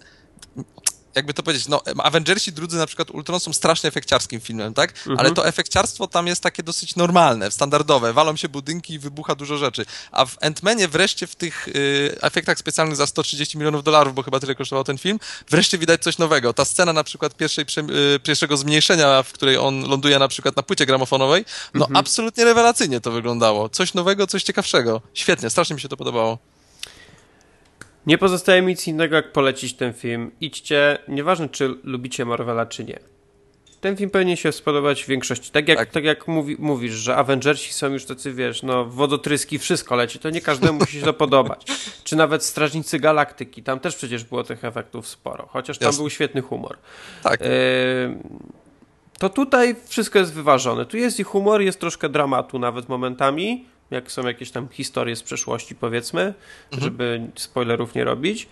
jakby 1.16 1.34
to 1.34 1.44
powiedzieć, 1.44 1.68
no 1.68 1.82
Avengersi 2.04 2.52
drudzy 2.52 2.78
na 2.78 2.86
przykład 2.86 3.12
Ultron 3.12 3.40
są 3.40 3.54
strasznie 3.54 3.88
efekciarskim 3.88 4.40
filmem, 4.40 4.74
tak? 4.74 4.90
Mhm. 4.98 5.20
Ale 5.20 5.32
to 5.32 5.48
efekciarstwo 5.48 6.08
tam 6.08 6.28
jest 6.28 6.44
takie 6.44 6.64
dosyć 6.64 6.96
normalne, 6.96 7.52
standardowe, 7.52 8.14
walą 8.14 8.36
się 8.36 8.50
budynki 8.50 8.94
i 8.94 9.00
wybucha 9.00 9.36
dużo 9.36 9.58
rzeczy. 9.58 9.86
A 10.12 10.26
w 10.26 10.38
Ant-Manie 10.38 10.88
wreszcie 10.88 11.28
w 11.28 11.36
tych 11.36 11.68
y, 11.68 12.18
efektach 12.22 12.60
specjalnych 12.60 12.96
za 12.96 13.08
130 13.08 13.58
milionów 13.58 13.84
dolarów, 13.84 14.14
bo 14.14 14.24
chyba 14.24 14.40
tyle 14.40 14.56
kosztował 14.56 14.84
ten 14.84 14.98
film, 14.98 15.20
wreszcie 15.50 15.78
widać 15.78 16.04
coś 16.04 16.18
nowego. 16.18 16.54
Ta 16.54 16.66
scena 16.66 16.94
na 16.94 17.04
przykład 17.04 17.36
pierwszej, 17.36 17.66
y, 18.16 18.20
pierwszego 18.20 18.58
zmniejszenia, 18.58 19.24
w 19.24 19.32
której 19.32 19.58
on 19.58 19.90
ląduje 19.90 20.20
na 20.20 20.28
przykład 20.28 20.56
na 20.56 20.64
płycie 20.64 20.86
gramofonowej, 20.86 21.46
no 21.74 21.86
mhm. 21.86 21.98
absolutnie 21.98 22.46
rewelacyjnie 22.46 23.02
to 23.02 23.12
wyglądało. 23.12 23.70
Coś 23.70 23.94
nowego, 23.94 24.28
coś 24.28 24.44
ciekawszego. 24.44 25.02
Świetnie, 25.14 25.50
strasznie 25.50 25.74
mi 25.74 25.82
się 25.82 25.90
to 25.90 25.98
podobało. 25.98 26.51
Nie 28.06 28.18
pozostaje 28.18 28.62
mi 28.62 28.68
nic 28.68 28.88
innego, 28.88 29.16
jak 29.16 29.32
polecić 29.32 29.74
ten 29.74 29.94
film. 29.94 30.32
Idźcie, 30.42 30.98
nieważne 31.08 31.50
czy 31.50 31.76
lubicie 31.84 32.26
Marvela, 32.26 32.66
czy 32.66 32.84
nie. 32.84 33.00
Ten 33.82 33.98
film 33.98 34.10
powinien 34.10 34.36
się 34.36 34.52
spodobać 34.52 35.04
w 35.04 35.08
większości. 35.08 35.52
Tak 35.52 35.68
jak, 35.68 35.78
tak. 35.78 35.92
tak 35.92 36.04
jak 36.04 36.28
mówi, 36.28 36.56
mówisz, 36.60 36.94
że 36.94 37.16
Avengersi 37.16 37.74
są 37.74 37.88
już 37.88 38.06
tacy, 38.06 38.34
wiesz, 38.34 38.64
no 38.64 38.86
wodotryski, 38.86 39.60
wszystko 39.60 39.96
leci, 39.96 40.20
to 40.20 40.30
nie 40.30 40.42
każdemu 40.42 40.80
musi 40.80 41.00
się 41.00 41.06
to 41.06 41.14
podobać. 41.14 41.66
Czy 42.04 42.16
nawet 42.16 42.44
Strażnicy 42.44 43.00
Galaktyki, 43.00 43.64
tam 43.64 43.80
też 43.80 43.96
przecież 43.96 44.24
było 44.24 44.44
tych 44.44 44.66
efektów 44.66 45.08
sporo, 45.08 45.48
chociaż 45.52 45.78
tam 45.78 45.86
Jasne. 45.86 46.02
był 46.02 46.10
świetny 46.10 46.42
humor. 46.42 46.78
Tak. 47.24 47.42
Yy, 47.42 47.48
to 49.20 49.30
tutaj 49.30 49.76
wszystko 49.88 50.20
jest 50.20 50.34
wyważone. 50.34 50.86
Tu 50.86 50.98
jest 50.98 51.20
i 51.20 51.24
humor, 51.24 51.62
jest 51.62 51.80
troszkę 51.80 52.10
dramatu 52.10 52.60
nawet 52.60 52.90
momentami, 52.90 53.66
jak 53.92 54.12
są 54.12 54.28
jakieś 54.28 54.52
tam 54.52 54.68
historie 54.72 55.16
z 55.16 55.24
przeszłości, 55.24 55.76
powiedzmy, 55.76 56.22
mhm. 56.22 56.84
żeby 56.84 57.22
spoilerów 57.36 57.96
nie 57.96 58.04
robić. 58.04 58.48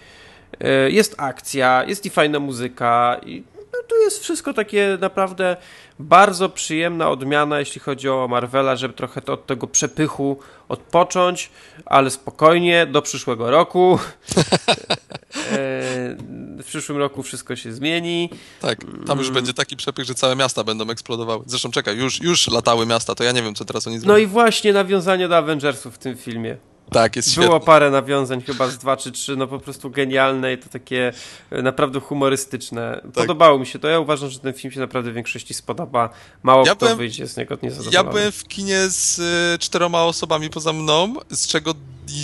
E, 0.59 0.89
jest 0.89 1.15
akcja, 1.17 1.83
jest 1.87 2.05
i 2.05 2.09
fajna 2.09 2.39
muzyka, 2.39 3.19
i 3.25 3.43
no, 3.73 3.79
tu 3.87 3.95
jest 3.95 4.23
wszystko 4.23 4.53
takie 4.53 4.97
naprawdę 5.01 5.57
bardzo 5.99 6.49
przyjemna 6.49 7.09
odmiana, 7.09 7.59
jeśli 7.59 7.81
chodzi 7.81 8.09
o 8.09 8.27
Marvela, 8.27 8.75
żeby 8.75 8.93
trochę 8.93 9.21
to 9.21 9.33
od 9.33 9.45
tego 9.45 9.67
przepychu 9.67 10.39
odpocząć, 10.69 11.49
ale 11.85 12.09
spokojnie, 12.09 12.85
do 12.85 13.01
przyszłego 13.01 13.51
roku. 13.51 13.99
E, 15.51 16.15
w 16.59 16.65
przyszłym 16.65 16.97
roku 16.97 17.23
wszystko 17.23 17.55
się 17.55 17.71
zmieni. 17.71 18.29
Tak, 18.61 18.79
tam 19.07 19.17
już 19.17 19.27
mm. 19.27 19.33
będzie 19.33 19.53
taki 19.53 19.75
przepych, 19.75 20.05
że 20.05 20.15
całe 20.15 20.35
miasta 20.35 20.63
będą 20.63 20.89
eksplodowały. 20.89 21.43
Zresztą 21.47 21.71
czekaj, 21.71 21.97
już, 21.97 22.21
już 22.21 22.47
latały 22.47 22.85
miasta, 22.85 23.15
to 23.15 23.23
ja 23.23 23.31
nie 23.31 23.43
wiem, 23.43 23.55
co 23.55 23.65
teraz 23.65 23.87
oni 23.87 23.99
zrobią. 23.99 24.13
No 24.13 24.17
i 24.17 24.27
właśnie 24.27 24.73
nawiązanie 24.73 25.27
do 25.27 25.37
Avengersów 25.37 25.95
w 25.95 25.97
tym 25.97 26.17
filmie. 26.17 26.57
Tak, 26.91 27.15
jest 27.15 27.35
Było 27.35 27.47
świetne. 27.47 27.65
parę 27.65 27.91
nawiązań, 27.91 28.41
chyba 28.41 28.67
z 28.67 28.77
dwa 28.77 28.97
czy 28.97 29.11
trzy, 29.11 29.35
no 29.35 29.47
po 29.47 29.59
prostu 29.59 29.89
genialne 29.89 30.53
i 30.53 30.57
to 30.57 30.69
takie 30.69 31.13
e, 31.51 31.61
naprawdę 31.61 31.99
humorystyczne. 31.99 32.99
Tak. 33.03 33.11
Podobało 33.11 33.59
mi 33.59 33.65
się 33.65 33.79
to. 33.79 33.87
Ja 33.87 33.99
uważam, 33.99 34.29
że 34.29 34.39
ten 34.39 34.53
film 34.53 34.73
się 34.73 34.79
naprawdę 34.79 35.11
w 35.11 35.13
większości 35.13 35.53
spodoba. 35.53 36.09
Mało 36.43 36.65
ja 36.65 36.75
kto 36.75 36.85
byłem, 36.85 36.97
wyjdzie 36.97 37.27
z 37.27 37.37
niego 37.37 37.57
niezadowolony. 37.63 38.07
Ja 38.07 38.11
byłem 38.11 38.31
w 38.31 38.43
kinie 38.47 38.89
z 38.89 39.19
y, 39.19 39.59
czteroma 39.59 40.03
osobami 40.03 40.49
poza 40.49 40.73
mną, 40.73 41.13
z 41.29 41.47
czego 41.47 41.73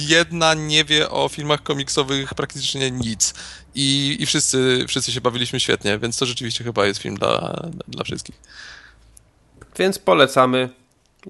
jedna 0.08 0.54
nie 0.54 0.86
wie 0.86 1.10
o 1.10 1.30
filmach 1.30 1.64
komiksowych 1.64 2.34
praktycznie 2.34 2.92
nic. 2.92 3.34
I, 3.76 4.18
i 4.20 4.26
wszyscy, 4.26 4.86
wszyscy 4.88 5.12
się 5.12 5.22
bawiliśmy 5.22 5.60
świetnie, 5.60 6.00
więc 6.00 6.18
to 6.18 6.26
rzeczywiście 6.26 6.64
chyba 6.64 6.86
jest 6.86 7.02
film 7.02 7.16
dla, 7.16 7.64
dla 7.88 8.04
wszystkich. 8.04 8.36
Więc 9.80 10.00
polecamy. 10.00 10.70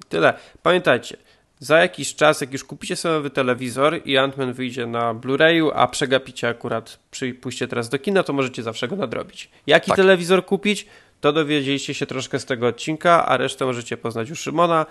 Tyle. 0.08 0.38
Pamiętajcie, 0.62 1.16
za 1.58 1.78
jakiś 1.78 2.14
czas, 2.14 2.40
jak 2.40 2.52
już 2.52 2.64
kupicie 2.64 2.96
sobie 2.96 3.14
nowy 3.14 3.30
telewizor 3.30 4.00
i 4.04 4.16
Ant-Man 4.16 4.52
wyjdzie 4.52 4.86
na 4.86 5.14
Blu-rayu, 5.14 5.70
a 5.74 5.86
przegapicie 5.86 6.48
akurat, 6.48 6.98
pójście 7.40 7.68
teraz 7.68 7.88
do 7.88 7.98
kina, 7.98 8.22
to 8.22 8.32
możecie 8.32 8.62
zawsze 8.62 8.88
go 8.88 8.96
nadrobić. 8.96 9.50
Jaki 9.66 9.90
tak. 9.90 9.96
telewizor 9.96 10.44
kupić? 10.44 10.86
To 11.20 11.32
dowiedzieliście 11.32 11.94
się 11.94 12.06
troszkę 12.06 12.38
z 12.38 12.44
tego 12.44 12.66
odcinka, 12.66 13.26
a 13.26 13.36
resztę 13.36 13.64
możecie 13.64 13.96
poznać 13.96 14.30
u 14.30 14.36
Szymona. 14.36 14.86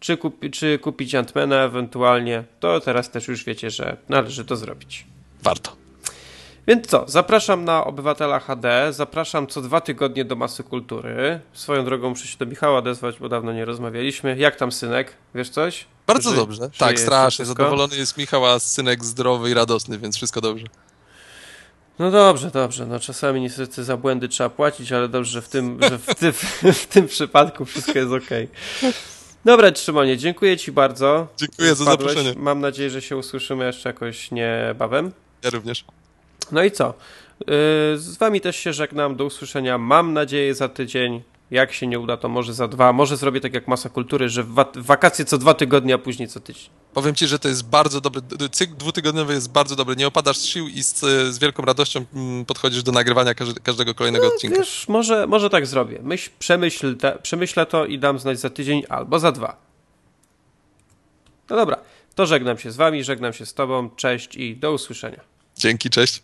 Czy, 0.00 0.16
kupi, 0.16 0.50
czy 0.50 0.78
kupić 0.78 1.14
Ant-Mana 1.14 1.64
ewentualnie, 1.64 2.44
to 2.60 2.80
teraz 2.80 3.10
też 3.10 3.28
już 3.28 3.44
wiecie, 3.44 3.70
że 3.70 3.96
należy 4.08 4.44
to 4.44 4.56
zrobić. 4.56 5.06
Warto. 5.42 5.76
Więc 6.66 6.86
co, 6.86 7.04
zapraszam 7.08 7.64
na 7.64 7.84
Obywatela 7.84 8.40
HD, 8.40 8.92
zapraszam 8.92 9.46
co 9.46 9.62
dwa 9.62 9.80
tygodnie 9.80 10.24
do 10.24 10.36
Masy 10.36 10.64
Kultury. 10.64 11.40
Swoją 11.52 11.84
drogą 11.84 12.08
muszę 12.08 12.26
się 12.26 12.38
do 12.38 12.46
Michała 12.46 12.78
odezwać, 12.78 13.18
bo 13.18 13.28
dawno 13.28 13.52
nie 13.52 13.64
rozmawialiśmy. 13.64 14.36
Jak 14.38 14.56
tam 14.56 14.72
synek? 14.72 15.12
Wiesz 15.34 15.50
coś? 15.50 15.86
Bardzo 16.12 16.32
dobrze. 16.32 16.70
Tak, 16.78 17.00
strasznie. 17.00 17.44
Zadowolony 17.44 17.96
jest 17.96 18.16
Michał, 18.16 18.46
a 18.46 18.58
synek 18.58 19.04
zdrowy 19.04 19.50
i 19.50 19.54
radosny, 19.54 19.98
więc 19.98 20.16
wszystko 20.16 20.40
dobrze. 20.40 20.66
No 21.98 22.10
dobrze, 22.10 22.50
dobrze. 22.50 22.86
No 22.86 23.00
czasami 23.00 23.40
niestety 23.40 23.84
za 23.84 23.96
błędy 23.96 24.28
trzeba 24.28 24.50
płacić, 24.50 24.92
ale 24.92 25.08
dobrze, 25.08 25.30
że 25.30 25.42
w 25.42 25.48
tym, 25.48 25.78
że 25.88 25.98
w, 25.98 26.14
ty, 26.14 26.32
w 26.82 26.86
tym 26.86 27.08
przypadku 27.08 27.64
wszystko 27.64 27.98
jest 27.98 28.12
okej. 28.12 28.48
Dobra, 29.44 29.72
Trzymonie, 29.72 30.16
dziękuję 30.18 30.56
Ci 30.56 30.72
bardzo. 30.72 31.28
Dziękuję 31.36 31.74
za 31.74 31.84
zaproszenie. 31.84 32.34
Mam 32.36 32.60
nadzieję, 32.60 32.90
że 32.90 33.02
się 33.02 33.16
usłyszymy 33.16 33.64
jeszcze 33.66 33.88
jakoś 33.88 34.30
niebawem. 34.30 35.12
Ja 35.42 35.50
również. 35.50 35.84
No 36.52 36.62
i 36.64 36.70
co? 36.70 36.94
Yy, 37.40 37.46
Z 37.98 38.16
Wami 38.18 38.40
też 38.40 38.56
się 38.56 38.72
żegnam. 38.72 39.16
Do 39.16 39.24
usłyszenia. 39.24 39.78
Mam 39.78 40.12
nadzieję 40.12 40.54
za 40.54 40.68
tydzień. 40.68 41.22
Jak 41.50 41.72
się 41.72 41.86
nie 41.86 41.98
uda, 42.00 42.16
to 42.16 42.28
może 42.28 42.54
za 42.54 42.68
dwa. 42.68 42.92
Może 42.92 43.16
zrobię 43.16 43.40
tak 43.40 43.54
jak 43.54 43.68
Masa 43.68 43.88
Kultury, 43.88 44.28
że 44.28 44.42
w 44.42 44.48
wa- 44.54 44.72
w 44.74 44.84
wakacje 44.86 45.24
co 45.24 45.38
dwa 45.38 45.54
tygodnie, 45.54 45.94
a 45.94 45.98
później 45.98 46.28
co 46.28 46.40
tydzień. 46.40 46.64
Powiem 46.94 47.14
ci, 47.14 47.26
że 47.26 47.38
to 47.38 47.48
jest 47.48 47.68
bardzo 47.68 48.00
dobry, 48.00 48.22
cykl 48.52 48.76
dwutygodniowy 48.76 49.32
jest 49.34 49.52
bardzo 49.52 49.76
dobry. 49.76 49.96
Nie 49.96 50.06
opadasz 50.06 50.36
z 50.38 50.44
sił 50.44 50.68
i 50.68 50.82
z, 50.82 50.98
z 51.34 51.38
wielką 51.38 51.62
radością 51.62 52.04
mm, 52.14 52.44
podchodzisz 52.44 52.82
do 52.82 52.92
nagrywania 52.92 53.34
każde, 53.34 53.60
każdego 53.60 53.94
kolejnego 53.94 54.26
odcinka. 54.26 54.56
Wiesz, 54.58 54.88
może, 54.88 55.26
może 55.26 55.50
tak 55.50 55.66
zrobię. 55.66 55.98
Myśl, 56.02 56.30
przemyśl 56.38 56.96
te, 56.96 57.18
przemyślę 57.22 57.66
to 57.66 57.86
i 57.86 57.98
dam 57.98 58.18
znać 58.18 58.40
za 58.40 58.50
tydzień 58.50 58.82
albo 58.88 59.18
za 59.18 59.32
dwa. 59.32 59.56
No 61.50 61.56
dobra, 61.56 61.76
to 62.14 62.26
żegnam 62.26 62.58
się 62.58 62.72
z 62.72 62.76
Wami, 62.76 63.04
żegnam 63.04 63.32
się 63.32 63.46
z 63.46 63.54
Tobą. 63.54 63.90
Cześć 63.96 64.36
i 64.36 64.56
do 64.56 64.72
usłyszenia. 64.72 65.20
Dzięki, 65.56 65.90
cześć. 65.90 66.22